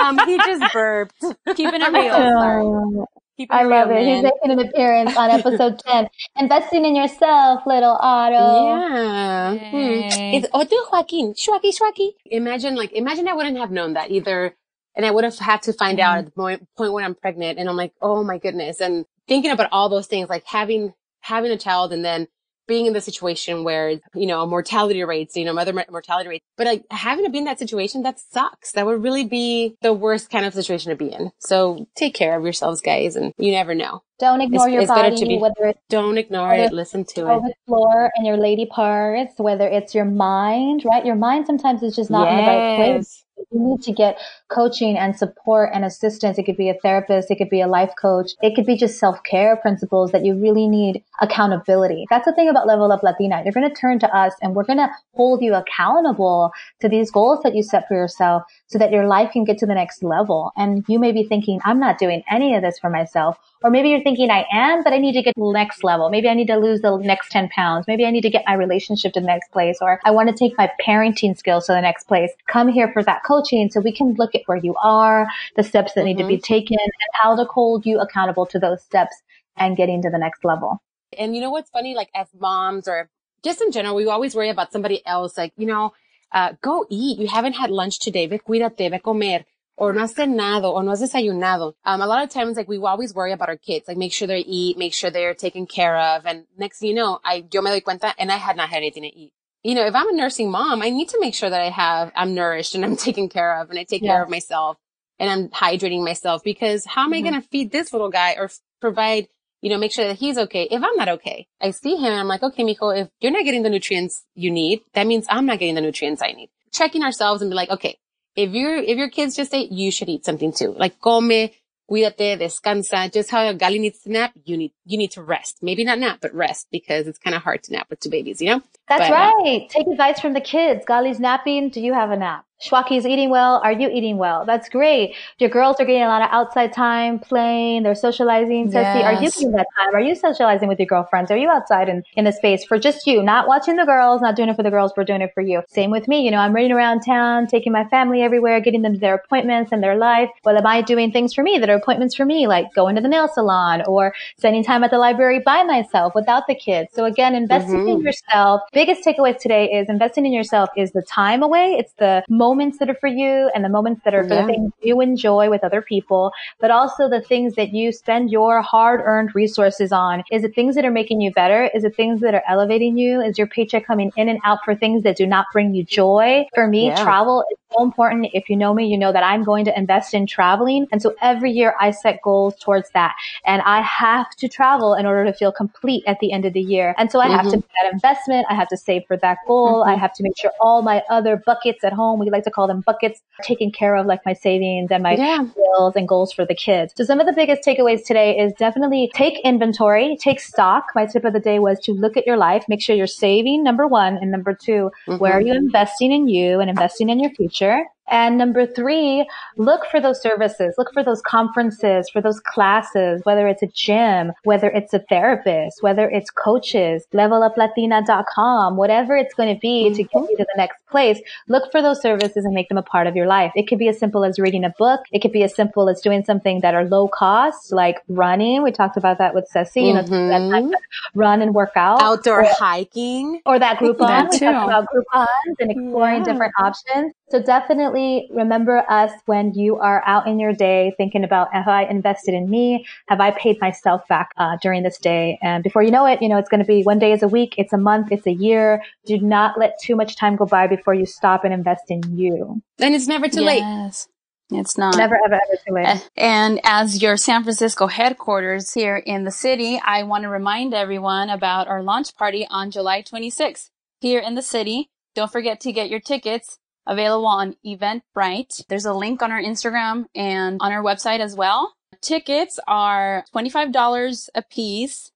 um, 0.02 0.18
he 0.26 0.36
just 0.36 0.72
burped. 0.72 1.20
Keeping 1.56 1.82
it 1.82 1.92
real. 1.92 3.06
I 3.50 3.64
love 3.64 3.90
it. 3.90 4.06
He's 4.06 4.22
making 4.22 4.50
an 4.50 4.58
appearance 4.58 5.16
on 5.16 5.30
episode 5.38 5.78
10. 5.80 6.08
Investing 6.36 6.84
in 6.84 6.96
yourself, 6.96 7.62
little 7.66 7.96
Otto. 8.00 8.66
Yeah. 8.66 9.54
Hmm. 9.70 10.34
It's 10.34 10.48
Otto 10.52 10.76
Joaquin. 10.92 11.34
Shwaki, 11.34 11.72
Shwaki. 11.76 12.10
Imagine, 12.26 12.74
like, 12.74 12.92
imagine 12.92 13.28
I 13.28 13.34
wouldn't 13.34 13.58
have 13.58 13.70
known 13.70 13.94
that 13.94 14.10
either. 14.10 14.54
And 14.96 15.06
I 15.06 15.10
would 15.10 15.24
have 15.24 15.38
had 15.38 15.62
to 15.62 15.72
find 15.72 15.98
mm 15.98 16.02
out 16.02 16.18
at 16.18 16.24
the 16.24 16.30
point, 16.32 16.66
point 16.76 16.92
when 16.92 17.04
I'm 17.04 17.14
pregnant. 17.14 17.58
And 17.58 17.68
I'm 17.68 17.76
like, 17.76 17.92
oh 18.02 18.24
my 18.24 18.38
goodness. 18.38 18.80
And 18.80 19.04
thinking 19.28 19.52
about 19.52 19.68
all 19.70 19.88
those 19.88 20.08
things, 20.08 20.28
like 20.28 20.44
having, 20.44 20.92
having 21.20 21.52
a 21.52 21.58
child 21.58 21.92
and 21.92 22.04
then 22.04 22.26
being 22.68 22.86
in 22.86 22.92
the 22.92 23.00
situation 23.00 23.64
where, 23.64 23.98
you 24.14 24.26
know, 24.26 24.46
mortality 24.46 25.02
rates, 25.02 25.36
you 25.36 25.44
know, 25.44 25.52
mother 25.52 25.72
mortality 25.72 26.28
rates, 26.28 26.44
but 26.56 26.66
like 26.66 26.84
having 26.92 27.24
to 27.24 27.30
be 27.30 27.38
in 27.38 27.44
that 27.44 27.58
situation, 27.58 28.02
that 28.04 28.20
sucks. 28.20 28.72
That 28.72 28.86
would 28.86 29.02
really 29.02 29.24
be 29.24 29.74
the 29.82 29.92
worst 29.92 30.30
kind 30.30 30.46
of 30.46 30.54
situation 30.54 30.90
to 30.90 30.96
be 30.96 31.12
in. 31.12 31.32
So 31.40 31.88
take 31.96 32.14
care 32.14 32.36
of 32.36 32.44
yourselves, 32.44 32.80
guys, 32.80 33.16
and 33.16 33.32
you 33.38 33.50
never 33.50 33.74
know. 33.74 34.02
Don't 34.20 34.40
ignore 34.40 34.66
it's, 34.66 34.72
your 34.72 34.82
it's 34.82 34.90
body, 34.90 35.28
be, 35.28 35.38
whether 35.38 35.66
it's 35.66 35.80
don't 35.88 36.18
ignore 36.18 36.52
it. 36.52 36.72
Listen 36.72 37.04
to 37.04 37.20
it. 37.20 37.42
The 37.42 37.54
floor 37.66 38.10
and 38.16 38.26
your 38.26 38.36
lady 38.36 38.66
parts, 38.66 39.34
whether 39.38 39.66
it's 39.66 39.94
your 39.94 40.04
mind, 40.04 40.84
right? 40.84 41.06
Your 41.06 41.14
mind 41.14 41.46
sometimes 41.46 41.82
is 41.82 41.94
just 41.94 42.10
not 42.10 42.24
yes. 42.24 42.30
in 42.30 42.36
the 42.36 42.50
right 42.50 42.76
place 42.76 43.24
you 43.50 43.60
need 43.60 43.82
to 43.82 43.92
get 43.92 44.18
coaching 44.48 44.96
and 44.96 45.16
support 45.16 45.70
and 45.72 45.84
assistance. 45.84 46.38
It 46.38 46.44
could 46.44 46.56
be 46.56 46.68
a 46.68 46.74
therapist. 46.74 47.30
It 47.30 47.36
could 47.36 47.50
be 47.50 47.60
a 47.60 47.66
life 47.66 47.92
coach. 48.00 48.32
It 48.42 48.54
could 48.54 48.66
be 48.66 48.76
just 48.76 48.98
self-care 48.98 49.56
principles 49.56 50.12
that 50.12 50.24
you 50.24 50.34
really 50.34 50.68
need 50.68 51.02
accountability. 51.20 52.06
That's 52.10 52.24
the 52.24 52.32
thing 52.32 52.48
about 52.48 52.66
Level 52.66 52.92
Up 52.92 53.02
Latina. 53.02 53.42
You're 53.44 53.52
going 53.52 53.68
to 53.68 53.74
turn 53.74 53.98
to 54.00 54.16
us 54.16 54.34
and 54.42 54.54
we're 54.54 54.64
going 54.64 54.78
to 54.78 54.88
hold 55.14 55.42
you 55.42 55.54
accountable 55.54 56.52
to 56.80 56.88
these 56.88 57.10
goals 57.10 57.40
that 57.42 57.54
you 57.54 57.62
set 57.62 57.88
for 57.88 57.94
yourself 57.94 58.42
so 58.66 58.78
that 58.78 58.92
your 58.92 59.06
life 59.06 59.30
can 59.32 59.44
get 59.44 59.58
to 59.58 59.66
the 59.66 59.74
next 59.74 60.02
level. 60.02 60.52
And 60.56 60.84
you 60.88 60.98
may 60.98 61.12
be 61.12 61.24
thinking, 61.24 61.60
I'm 61.64 61.80
not 61.80 61.98
doing 61.98 62.22
any 62.30 62.54
of 62.54 62.62
this 62.62 62.78
for 62.78 62.90
myself. 62.90 63.38
Or 63.62 63.70
maybe 63.70 63.88
you're 63.88 64.02
thinking 64.02 64.30
I 64.30 64.46
am, 64.52 64.84
but 64.84 64.92
I 64.92 64.98
need 64.98 65.14
to 65.14 65.22
get 65.22 65.34
to 65.34 65.40
the 65.40 65.52
next 65.52 65.82
level. 65.82 66.10
Maybe 66.10 66.28
I 66.28 66.34
need 66.34 66.46
to 66.46 66.56
lose 66.56 66.80
the 66.80 66.96
next 66.98 67.30
10 67.32 67.48
pounds. 67.48 67.86
Maybe 67.88 68.04
I 68.04 68.10
need 68.10 68.20
to 68.20 68.30
get 68.30 68.44
my 68.46 68.54
relationship 68.54 69.12
to 69.14 69.20
the 69.20 69.26
next 69.26 69.50
place, 69.50 69.78
or 69.80 70.00
I 70.04 70.12
want 70.12 70.28
to 70.28 70.34
take 70.34 70.56
my 70.56 70.70
parenting 70.86 71.36
skills 71.36 71.66
to 71.66 71.72
the 71.72 71.80
next 71.80 72.06
place. 72.06 72.30
Come 72.46 72.68
here 72.68 72.90
for 72.92 73.02
that 73.02 73.24
coaching 73.28 73.70
so 73.70 73.80
we 73.80 73.92
can 73.92 74.14
look 74.18 74.34
at 74.34 74.42
where 74.46 74.58
you 74.58 74.74
are, 74.82 75.28
the 75.56 75.62
steps 75.62 75.92
that 75.92 76.00
mm-hmm. 76.00 76.06
need 76.06 76.18
to 76.18 76.26
be 76.26 76.36
mm-hmm. 76.36 76.54
taken, 76.54 76.78
and 76.82 76.92
how 77.12 77.36
to 77.36 77.44
hold 77.44 77.84
you 77.86 78.00
accountable 78.00 78.46
to 78.46 78.58
those 78.58 78.82
steps 78.82 79.14
and 79.56 79.76
getting 79.76 80.02
to 80.02 80.10
the 80.10 80.18
next 80.18 80.44
level. 80.44 80.82
And 81.18 81.34
you 81.34 81.40
know 81.42 81.50
what's 81.50 81.70
funny? 81.70 81.94
Like 81.94 82.10
as 82.14 82.28
moms 82.38 82.88
or 82.88 83.10
just 83.44 83.60
in 83.60 83.70
general, 83.70 83.94
we 83.94 84.06
always 84.08 84.34
worry 84.34 84.50
about 84.50 84.72
somebody 84.72 85.04
else. 85.06 85.36
Like, 85.38 85.52
you 85.56 85.66
know, 85.66 85.92
uh, 86.32 86.54
go 86.60 86.86
eat. 86.90 87.18
You 87.18 87.28
haven't 87.28 87.54
had 87.54 87.70
lunch 87.70 87.98
today. 88.00 88.26
Ve 88.26 88.38
cuídate, 88.38 88.90
ve 88.90 88.98
comer 88.98 89.44
or 89.76 89.92
no 89.92 90.00
has 90.00 90.14
cenado 90.14 90.72
or 90.72 90.82
no 90.82 90.90
has 90.90 91.02
desayunado. 91.02 91.74
Um, 91.84 92.02
a 92.02 92.06
lot 92.06 92.22
of 92.22 92.30
times, 92.30 92.56
like 92.56 92.68
we 92.68 92.78
always 92.78 93.14
worry 93.14 93.32
about 93.32 93.48
our 93.48 93.56
kids, 93.56 93.86
like 93.88 93.96
make 93.96 94.12
sure 94.12 94.26
they 94.26 94.40
eat, 94.40 94.76
make 94.76 94.92
sure 94.92 95.10
they're 95.10 95.34
taken 95.34 95.66
care 95.66 95.96
of. 95.96 96.26
And 96.26 96.44
next 96.56 96.80
thing 96.80 96.90
you 96.90 96.94
know, 96.96 97.20
I, 97.24 97.44
yo 97.50 97.62
me 97.62 97.70
doy 97.70 97.80
cuenta 97.80 98.12
and 98.18 98.30
I 98.30 98.36
had 98.36 98.56
not 98.56 98.68
had 98.68 98.78
anything 98.78 99.04
to 99.04 99.16
eat. 99.16 99.32
You 99.62 99.74
know, 99.74 99.86
if 99.86 99.94
I'm 99.94 100.08
a 100.08 100.12
nursing 100.12 100.50
mom, 100.50 100.82
I 100.82 100.90
need 100.90 101.08
to 101.10 101.20
make 101.20 101.34
sure 101.34 101.50
that 101.50 101.60
I 101.60 101.70
have, 101.70 102.12
I'm 102.14 102.34
nourished 102.34 102.74
and 102.74 102.84
I'm 102.84 102.96
taken 103.08 103.28
care 103.28 103.60
of 103.60 103.70
and 103.70 103.78
I 103.78 103.84
take 103.84 104.02
yeah. 104.02 104.12
care 104.12 104.22
of 104.22 104.30
myself 104.30 104.76
and 105.18 105.30
I'm 105.30 105.48
hydrating 105.48 106.04
myself 106.04 106.42
because 106.44 106.84
how 106.84 107.04
am 107.04 107.12
I 107.12 107.18
mm-hmm. 107.18 107.28
going 107.28 107.42
to 107.42 107.48
feed 107.48 107.72
this 107.72 107.92
little 107.92 108.10
guy 108.10 108.34
or 108.38 108.50
provide, 108.80 109.28
you 109.60 109.70
know, 109.70 109.78
make 109.78 109.92
sure 109.92 110.06
that 110.06 110.18
he's 110.18 110.38
okay 110.38 110.68
if 110.70 110.82
I'm 110.82 110.96
not 110.96 111.08
okay? 111.08 111.46
I 111.60 111.72
see 111.72 111.96
him 111.96 112.04
and 112.04 112.20
I'm 112.20 112.28
like, 112.28 112.42
okay, 112.42 112.62
mijo, 112.62 112.96
if 112.96 113.08
you're 113.20 113.32
not 113.32 113.44
getting 113.44 113.62
the 113.62 113.70
nutrients 113.70 114.24
you 114.34 114.50
need, 114.50 114.82
that 114.94 115.06
means 115.06 115.26
I'm 115.28 115.46
not 115.46 115.58
getting 115.58 115.74
the 115.74 115.80
nutrients 115.80 116.22
I 116.22 116.32
need. 116.32 116.50
Checking 116.72 117.02
ourselves 117.02 117.42
and 117.42 117.50
be 117.50 117.56
like, 117.56 117.70
okay, 117.70 117.98
if 118.36 118.52
your 118.52 118.76
if 118.76 118.96
your 118.96 119.08
kids 119.10 119.34
just 119.34 119.52
ate, 119.52 119.72
you 119.72 119.90
should 119.90 120.08
eat 120.08 120.24
something 120.24 120.52
too. 120.52 120.72
Like 120.72 121.00
come, 121.00 121.50
cuídate, 121.90 122.38
descansa. 122.38 123.12
Just 123.12 123.30
how 123.30 123.48
a 123.48 123.54
Gali 123.54 123.80
needs 123.80 124.00
to 124.02 124.12
nap, 124.12 124.32
you 124.44 124.56
need 124.56 124.72
you 124.88 124.96
need 124.96 125.12
to 125.12 125.22
rest. 125.22 125.58
Maybe 125.62 125.84
not 125.84 125.98
nap, 125.98 126.18
but 126.20 126.34
rest 126.34 126.68
because 126.72 127.06
it's 127.06 127.18
kind 127.18 127.36
of 127.36 127.42
hard 127.42 127.62
to 127.64 127.72
nap 127.72 127.88
with 127.90 128.00
two 128.00 128.10
babies, 128.10 128.40
you 128.40 128.48
know. 128.48 128.62
That's 128.88 129.02
but, 129.02 129.10
uh, 129.10 129.14
right. 129.14 129.62
Uh, 129.62 129.68
Take 129.68 129.86
advice 129.86 130.18
from 130.18 130.32
the 130.32 130.40
kids. 130.40 130.84
Gali's 130.86 131.20
napping. 131.20 131.68
Do 131.68 131.80
you 131.80 131.92
have 131.92 132.10
a 132.10 132.16
nap? 132.16 132.46
Shwaki's 132.60 133.06
eating 133.06 133.30
well. 133.30 133.60
Are 133.62 133.72
you 133.72 133.88
eating 133.88 134.18
well? 134.18 134.44
That's 134.44 134.68
great. 134.68 135.14
Your 135.38 135.48
girls 135.48 135.76
are 135.78 135.84
getting 135.84 136.02
a 136.02 136.08
lot 136.08 136.22
of 136.22 136.28
outside 136.32 136.72
time 136.72 137.20
playing. 137.20 137.84
They're 137.84 137.94
socializing. 137.94 138.72
Yes. 138.72 138.96
Ceci, 138.96 139.04
are 139.04 139.12
you 139.22 139.30
getting 139.30 139.52
that 139.52 139.66
time? 139.76 139.94
Are 139.94 140.00
you 140.00 140.16
socializing 140.16 140.68
with 140.68 140.80
your 140.80 140.86
girlfriends? 140.86 141.30
Are 141.30 141.36
you 141.36 141.48
outside 141.48 141.88
in, 141.88 142.02
in 142.16 142.26
a 142.26 142.32
space 142.32 142.64
for 142.64 142.76
just 142.76 143.06
you? 143.06 143.22
Not 143.22 143.46
watching 143.46 143.76
the 143.76 143.84
girls, 143.84 144.20
not 144.20 144.34
doing 144.34 144.48
it 144.48 144.56
for 144.56 144.64
the 144.64 144.70
girls. 144.70 144.92
We're 144.96 145.04
doing 145.04 145.22
it 145.22 145.32
for 145.34 145.40
you. 145.40 145.62
Same 145.68 145.92
with 145.92 146.08
me. 146.08 146.24
You 146.24 146.32
know, 146.32 146.38
I'm 146.38 146.52
running 146.52 146.72
around 146.72 147.02
town, 147.02 147.46
taking 147.46 147.70
my 147.70 147.84
family 147.84 148.22
everywhere, 148.22 148.60
getting 148.60 148.82
them 148.82 148.98
their 148.98 149.14
appointments 149.14 149.70
and 149.70 149.80
their 149.80 149.96
life. 149.96 150.28
Well, 150.44 150.58
am 150.58 150.66
I 150.66 150.82
doing 150.82 151.12
things 151.12 151.34
for 151.34 151.44
me 151.44 151.58
that 151.58 151.70
are 151.70 151.76
appointments 151.76 152.16
for 152.16 152.24
me, 152.24 152.48
like 152.48 152.74
going 152.74 152.96
to 152.96 153.00
the 153.00 153.08
nail 153.08 153.28
salon 153.28 153.82
or 153.86 154.14
spending 154.36 154.64
time 154.64 154.77
at 154.84 154.90
the 154.90 154.98
library 154.98 155.40
by 155.44 155.62
myself 155.62 156.14
without 156.14 156.46
the 156.46 156.54
kids? 156.54 156.90
So 156.92 157.04
again, 157.04 157.34
investing 157.34 157.80
mm-hmm. 157.80 157.88
in 157.88 158.00
yourself. 158.00 158.62
Biggest 158.72 159.04
takeaways 159.04 159.38
today 159.38 159.66
is 159.70 159.88
investing 159.88 160.26
in 160.26 160.32
yourself 160.32 160.68
is 160.76 160.92
the 160.92 161.02
time 161.02 161.42
away. 161.42 161.76
It's 161.78 161.92
the 161.98 162.24
moments 162.28 162.78
that 162.78 162.88
are 162.88 162.94
for 162.94 163.08
you 163.08 163.50
and 163.54 163.64
the 163.64 163.68
moments 163.68 164.02
that 164.04 164.14
are 164.14 164.26
for 164.26 164.34
yeah. 164.34 164.42
the 164.42 164.46
things 164.46 164.72
you 164.82 165.00
enjoy 165.00 165.50
with 165.50 165.64
other 165.64 165.82
people, 165.82 166.32
but 166.60 166.70
also 166.70 167.08
the 167.08 167.20
things 167.20 167.54
that 167.54 167.72
you 167.72 167.92
spend 167.92 168.30
your 168.30 168.62
hard 168.62 169.00
earned 169.04 169.34
resources 169.34 169.92
on. 169.92 170.22
Is 170.30 170.44
it 170.44 170.54
things 170.54 170.74
that 170.74 170.84
are 170.84 170.90
making 170.90 171.20
you 171.20 171.32
better? 171.32 171.70
Is 171.74 171.84
it 171.84 171.96
things 171.96 172.20
that 172.20 172.34
are 172.34 172.42
elevating 172.48 172.96
you? 172.98 173.20
Is 173.20 173.38
your 173.38 173.46
paycheck 173.46 173.86
coming 173.86 174.12
in 174.16 174.28
and 174.28 174.38
out 174.44 174.58
for 174.64 174.74
things 174.74 175.02
that 175.02 175.16
do 175.16 175.26
not 175.26 175.46
bring 175.52 175.74
you 175.74 175.84
joy? 175.84 176.46
For 176.54 176.66
me, 176.66 176.86
yeah. 176.86 177.02
travel 177.02 177.44
is 177.50 177.58
so 177.72 177.82
important. 177.82 178.28
If 178.32 178.48
you 178.48 178.56
know 178.56 178.74
me, 178.74 178.86
you 178.86 178.98
know 178.98 179.12
that 179.12 179.22
I'm 179.22 179.44
going 179.44 179.64
to 179.66 179.78
invest 179.78 180.14
in 180.14 180.26
traveling. 180.26 180.86
And 180.92 181.02
so 181.02 181.14
every 181.20 181.50
year 181.50 181.74
I 181.80 181.90
set 181.90 182.20
goals 182.22 182.56
towards 182.60 182.90
that. 182.90 183.14
And 183.44 183.62
I 183.62 183.80
have 183.82 184.30
to 184.36 184.48
travel 184.48 184.67
in 184.76 185.06
order 185.06 185.24
to 185.24 185.32
feel 185.32 185.52
complete 185.52 186.04
at 186.06 186.18
the 186.20 186.32
end 186.32 186.44
of 186.44 186.52
the 186.52 186.60
year. 186.60 186.94
And 186.98 187.10
so 187.10 187.20
I 187.20 187.26
mm-hmm. 187.26 187.34
have 187.34 187.44
to 187.44 187.48
mm-hmm. 187.48 187.56
make 187.56 187.70
that 187.82 187.92
investment. 187.92 188.46
I 188.50 188.54
have 188.54 188.68
to 188.68 188.76
save 188.76 189.02
for 189.06 189.16
that 189.18 189.38
goal. 189.46 189.80
Mm-hmm. 189.80 189.90
I 189.90 189.96
have 189.96 190.12
to 190.14 190.22
make 190.22 190.36
sure 190.38 190.50
all 190.60 190.82
my 190.82 191.02
other 191.10 191.42
buckets 191.44 191.84
at 191.84 191.92
home, 191.92 192.20
we 192.20 192.30
like 192.30 192.44
to 192.44 192.50
call 192.50 192.66
them 192.66 192.82
buckets, 192.82 193.20
taken 193.42 193.70
care 193.70 193.96
of, 193.96 194.06
like 194.06 194.20
my 194.26 194.32
savings 194.32 194.90
and 194.90 195.02
my 195.02 195.14
yeah. 195.14 195.44
bills 195.54 195.94
and 195.96 196.06
goals 196.08 196.32
for 196.32 196.44
the 196.44 196.54
kids. 196.54 196.92
So 196.96 197.04
some 197.04 197.20
of 197.20 197.26
the 197.26 197.32
biggest 197.32 197.62
takeaways 197.66 198.04
today 198.04 198.38
is 198.38 198.52
definitely 198.58 199.10
take 199.14 199.38
inventory, 199.44 200.16
take 200.20 200.40
stock. 200.40 200.84
My 200.94 201.06
tip 201.06 201.24
of 201.24 201.32
the 201.32 201.40
day 201.40 201.58
was 201.58 201.78
to 201.80 201.92
look 201.92 202.16
at 202.16 202.26
your 202.26 202.36
life, 202.36 202.64
make 202.68 202.82
sure 202.82 202.96
you're 202.96 203.06
saving, 203.06 203.62
number 203.62 203.86
one. 203.86 204.18
And 204.18 204.30
number 204.30 204.54
2 204.54 204.72
mm-hmm. 204.72 205.18
where 205.18 205.32
are 205.32 205.40
you 205.40 205.54
investing 205.54 206.12
in 206.12 206.28
you 206.28 206.60
and 206.60 206.68
investing 206.68 207.08
in 207.08 207.20
your 207.20 207.30
future? 207.30 207.84
And 208.10 208.38
number 208.38 208.66
three, 208.66 209.28
look 209.56 209.86
for 209.90 210.00
those 210.00 210.20
services, 210.20 210.74
look 210.78 210.92
for 210.92 211.02
those 211.02 211.20
conferences, 211.22 212.08
for 212.08 212.20
those 212.20 212.40
classes, 212.40 213.20
whether 213.24 213.46
it's 213.46 213.62
a 213.62 213.66
gym, 213.66 214.32
whether 214.44 214.68
it's 214.68 214.94
a 214.94 215.00
therapist, 215.00 215.82
whether 215.82 216.08
it's 216.08 216.30
coaches, 216.30 217.06
leveluplatina.com, 217.12 218.76
whatever 218.76 219.16
it's 219.16 219.34
going 219.34 219.54
to 219.54 219.60
be 219.60 219.92
to 219.94 220.02
get 220.02 220.30
you 220.30 220.36
to 220.36 220.44
the 220.44 220.54
next 220.56 220.78
place. 220.90 221.20
Look 221.48 221.70
for 221.70 221.82
those 221.82 222.00
services 222.00 222.44
and 222.44 222.54
make 222.54 222.68
them 222.68 222.78
a 222.78 222.82
part 222.82 223.06
of 223.06 223.16
your 223.16 223.26
life. 223.26 223.52
It 223.54 223.68
could 223.68 223.78
be 223.78 223.88
as 223.88 223.98
simple 223.98 224.24
as 224.24 224.38
reading 224.38 224.64
a 224.64 224.72
book. 224.78 225.00
It 225.12 225.20
could 225.20 225.32
be 225.32 225.42
as 225.42 225.54
simple 225.54 225.88
as 225.88 226.00
doing 226.00 226.24
something 226.24 226.60
that 226.60 226.74
are 226.74 226.84
low 226.84 227.08
cost, 227.08 227.72
like 227.72 227.96
running. 228.08 228.62
We 228.62 228.72
talked 228.72 228.96
about 228.96 229.18
that 229.18 229.34
with 229.34 229.46
Ceci, 229.48 229.82
you 229.82 229.94
know, 229.94 230.02
mm-hmm. 230.02 230.72
run 231.14 231.42
and 231.42 231.54
work 231.54 231.72
out. 231.76 232.02
Outdoor 232.02 232.44
or, 232.44 232.48
hiking. 232.58 233.40
Or 233.44 233.58
that 233.58 233.78
Groupon. 233.78 233.98
That 234.08 234.30
we 234.30 234.38
talked 234.38 234.68
about 234.68 234.86
Groupons 234.94 235.54
and 235.58 235.70
exploring 235.70 236.18
yeah. 236.18 236.32
different 236.32 236.52
options. 236.58 237.12
So 237.30 237.42
definitely 237.42 237.97
remember 238.30 238.84
us 238.90 239.10
when 239.26 239.54
you 239.54 239.76
are 239.78 240.02
out 240.06 240.26
in 240.26 240.38
your 240.38 240.52
day 240.52 240.94
thinking 240.96 241.24
about 241.24 241.52
have 241.52 241.68
I 241.68 241.84
invested 241.84 242.34
in 242.34 242.48
me? 242.48 242.86
Have 243.08 243.20
I 243.20 243.30
paid 243.30 243.60
myself 243.60 244.06
back 244.08 244.30
uh, 244.36 244.56
during 244.62 244.82
this 244.82 244.98
day? 244.98 245.38
And 245.42 245.62
before 245.62 245.82
you 245.82 245.90
know 245.90 246.06
it, 246.06 246.20
you 246.22 246.28
know, 246.28 246.38
it's 246.38 246.48
going 246.48 246.60
to 246.60 246.66
be 246.66 246.82
one 246.82 246.98
day 246.98 247.12
is 247.12 247.22
a 247.22 247.28
week, 247.28 247.54
it's 247.58 247.72
a 247.72 247.78
month, 247.78 248.08
it's 248.10 248.26
a 248.26 248.32
year. 248.32 248.82
Do 249.06 249.18
not 249.20 249.58
let 249.58 249.78
too 249.80 249.96
much 249.96 250.16
time 250.16 250.36
go 250.36 250.46
by 250.46 250.66
before 250.66 250.94
you 250.94 251.06
stop 251.06 251.44
and 251.44 251.52
invest 251.52 251.84
in 251.88 252.02
you. 252.16 252.62
And 252.78 252.94
it's 252.94 253.06
never 253.06 253.28
too 253.28 253.42
yes. 253.42 254.08
late. 254.50 254.60
It's 254.60 254.78
not. 254.78 254.96
Never, 254.96 255.16
ever, 255.24 255.34
ever 255.34 255.62
too 255.66 255.74
late. 255.74 256.08
And 256.16 256.60
as 256.64 257.02
your 257.02 257.16
San 257.16 257.42
Francisco 257.42 257.86
headquarters 257.86 258.72
here 258.72 258.96
in 258.96 259.24
the 259.24 259.30
city, 259.30 259.80
I 259.84 260.04
want 260.04 260.22
to 260.22 260.28
remind 260.28 260.72
everyone 260.72 261.28
about 261.28 261.68
our 261.68 261.82
launch 261.82 262.16
party 262.16 262.46
on 262.48 262.70
July 262.70 263.02
26th 263.02 263.70
here 264.00 264.20
in 264.20 264.36
the 264.36 264.42
city. 264.42 264.88
Don't 265.14 265.30
forget 265.30 265.60
to 265.60 265.72
get 265.72 265.90
your 265.90 266.00
tickets 266.00 266.58
available 266.88 267.26
on 267.26 267.54
Eventbrite. 267.64 268.64
There's 268.68 268.86
a 268.86 268.94
link 268.94 269.22
on 269.22 269.30
our 269.30 269.40
Instagram 269.40 270.06
and 270.14 270.60
on 270.60 270.72
our 270.72 270.82
website 270.82 271.20
as 271.20 271.36
well. 271.36 271.74
Tickets 272.00 272.58
are 272.66 273.24
$25 273.34 274.28
a 274.34 274.42
piece 274.42 275.12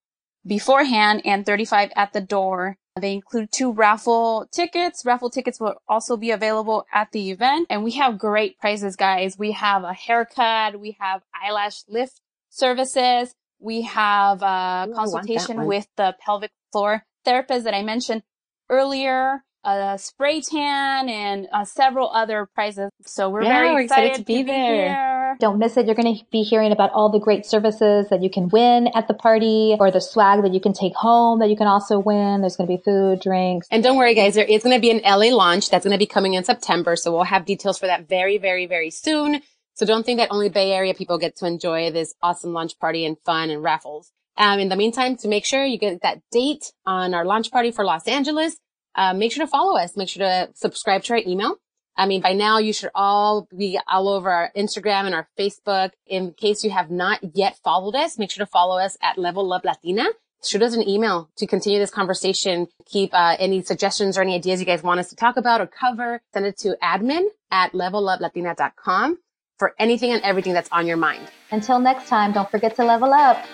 beforehand 0.47 1.23
and 1.25 1.47
35 1.47 1.91
at 1.97 2.13
the 2.13 2.21
door. 2.21 2.77
They 3.01 3.15
include 3.15 3.51
two 3.51 3.73
raffle 3.73 4.47
tickets. 4.53 5.05
Raffle 5.07 5.31
tickets 5.31 5.59
will 5.59 5.77
also 5.89 6.17
be 6.17 6.31
available 6.31 6.85
at 6.93 7.11
the 7.13 7.31
event. 7.31 7.69
And 7.71 7.83
we 7.83 7.93
have 7.93 8.19
great 8.19 8.59
prizes, 8.59 8.97
guys. 8.97 9.39
We 9.39 9.53
have 9.53 9.83
a 9.83 9.95
haircut. 9.95 10.79
We 10.79 10.97
have 11.01 11.23
eyelash 11.35 11.85
lift 11.89 12.21
services. 12.51 13.35
We 13.59 13.83
have 13.83 14.43
a 14.43 14.89
Ooh, 14.89 14.95
consultation 14.95 15.65
with 15.65 15.87
the 15.97 16.15
pelvic 16.21 16.51
floor 16.71 17.05
therapist 17.25 17.65
that 17.65 17.75
I 17.75 17.83
mentioned 17.83 18.25
earlier 18.69 19.43
a 19.64 19.96
spray 19.98 20.40
tan 20.40 21.09
and 21.09 21.48
uh, 21.53 21.64
several 21.64 22.11
other 22.11 22.48
prizes. 22.55 22.90
So 23.05 23.31
we're 23.31 23.42
yeah, 23.42 23.61
very 23.61 23.85
excited, 23.85 24.11
excited, 24.11 24.18
to 24.18 24.25
be, 24.25 24.38
to 24.38 24.44
be 24.44 24.53
there. 24.53 24.88
Here. 24.88 25.37
Don't 25.40 25.59
miss 25.59 25.77
it. 25.77 25.87
You're 25.87 25.94
going 25.94 26.16
to 26.16 26.25
be 26.31 26.42
hearing 26.42 26.72
about 26.72 26.90
all 26.92 27.11
the 27.11 27.18
great 27.18 27.46
services 27.46 28.09
that 28.11 28.22
you 28.22 28.31
can 28.31 28.48
win 28.48 28.88
at 28.94 29.09
the 29.09 29.14
party 29.14 29.77
or 29.79 29.90
the 29.90 30.01
swag 30.01 30.42
that 30.42 30.53
you 30.53 30.61
can 30.61 30.72
take 30.72 30.94
home 30.94 31.38
that 31.38 31.48
you 31.48 31.57
can 31.57 31.66
also 31.66 31.98
win. 31.98 32.40
There's 32.40 32.57
going 32.57 32.68
to 32.68 32.77
be 32.77 32.83
food, 32.83 33.20
drinks. 33.20 33.66
And 33.70 33.83
don't 33.83 33.96
worry, 33.96 34.14
guys. 34.14 34.35
There 34.35 34.44
is 34.44 34.62
going 34.62 34.77
to 34.77 34.81
be 34.81 34.90
an 34.90 35.01
LA 35.05 35.35
launch 35.35 35.70
that's 35.70 35.85
going 35.85 35.92
to 35.94 35.98
be 35.98 36.07
coming 36.07 36.35
in 36.35 36.44
September. 36.44 36.96
So 36.96 37.12
we'll 37.12 37.25
have 37.25 37.44
details 37.44 37.79
for 37.79 37.87
that 37.87 38.09
very, 38.09 38.38
very, 38.38 38.66
very 38.66 38.90
soon. 38.90 39.42
So 39.75 39.87
don't 39.87 40.05
think 40.05 40.18
that 40.18 40.29
only 40.31 40.48
Bay 40.48 40.72
Area 40.72 40.92
people 40.94 41.18
get 41.18 41.37
to 41.37 41.46
enjoy 41.46 41.90
this 41.90 42.14
awesome 42.22 42.53
launch 42.53 42.79
party 42.79 43.07
and 43.07 43.16
fun 43.25 43.51
and 43.51 43.62
raffles. 43.62 44.12
Um, 44.37 44.59
in 44.59 44.68
the 44.68 44.77
meantime, 44.77 45.16
to 45.18 45.29
make 45.29 45.44
sure 45.44 45.64
you 45.64 45.79
get 45.79 46.03
that 46.03 46.20
date 46.31 46.72
on 46.87 47.14
our 47.14 47.25
launch 47.25 47.51
party 47.51 47.70
for 47.70 47.85
Los 47.85 48.07
Angeles, 48.07 48.57
uh, 48.95 49.15
make 49.15 49.33
sure 49.33 49.45
to 49.45 49.51
follow 49.51 49.77
us. 49.79 49.97
Make 49.97 50.09
sure 50.09 50.27
to 50.27 50.51
subscribe 50.55 51.03
to 51.05 51.15
our 51.15 51.21
email. 51.27 51.57
I 51.97 52.07
mean, 52.07 52.23
by 52.23 52.33
now 52.33 52.59
you 52.59 52.73
should 52.73 52.91
all 52.95 53.47
be 53.57 53.79
all 53.87 54.09
over 54.09 54.31
our 54.31 54.51
Instagram 54.57 55.05
and 55.05 55.15
our 55.15 55.29
Facebook. 55.39 55.91
In 56.07 56.33
case 56.33 56.65
you 56.65 56.71
have 56.71 56.91
not 56.91 57.21
yet 57.35 57.59
followed 57.63 57.95
us, 57.95 58.19
make 58.19 58.31
sure 58.31 58.45
to 58.45 58.51
follow 58.51 58.79
us 58.79 58.97
at 59.03 59.19
Level 59.19 59.53
Up 59.53 59.65
Latina. 59.65 60.05
Shoot 60.45 60.63
us 60.63 60.75
an 60.75 60.89
email 60.89 61.31
to 61.37 61.47
continue 61.47 61.79
this 61.79 61.91
conversation. 61.91 62.67
Keep 62.87 63.15
uh, 63.15 63.37
any 63.39 63.63
suggestions 63.63 64.19
or 64.19 64.23
any 64.23 64.35
ideas 64.35 64.59
you 64.59 64.67
guys 64.67 64.83
want 64.83 64.99
us 64.99 65.09
to 65.11 65.17
talk 65.17 65.37
about 65.37 65.61
or 65.61 65.67
cover. 65.67 66.21
Send 66.33 66.47
it 66.47 66.59
to 66.59 66.77
admin 66.83 67.27
at 67.51 67.73
leveluplatina.com 67.73 69.19
for 69.59 69.75
anything 69.79 70.11
and 70.11 70.23
everything 70.23 70.53
that's 70.53 70.71
on 70.73 70.87
your 70.89 70.97
mind. 70.97 71.31
Until 71.53 71.79
next 71.79 72.09
time, 72.09 72.33
don't 72.33 72.51
forget 72.51 72.75
to 72.77 72.85
level 72.85 73.13
up. 73.13 73.45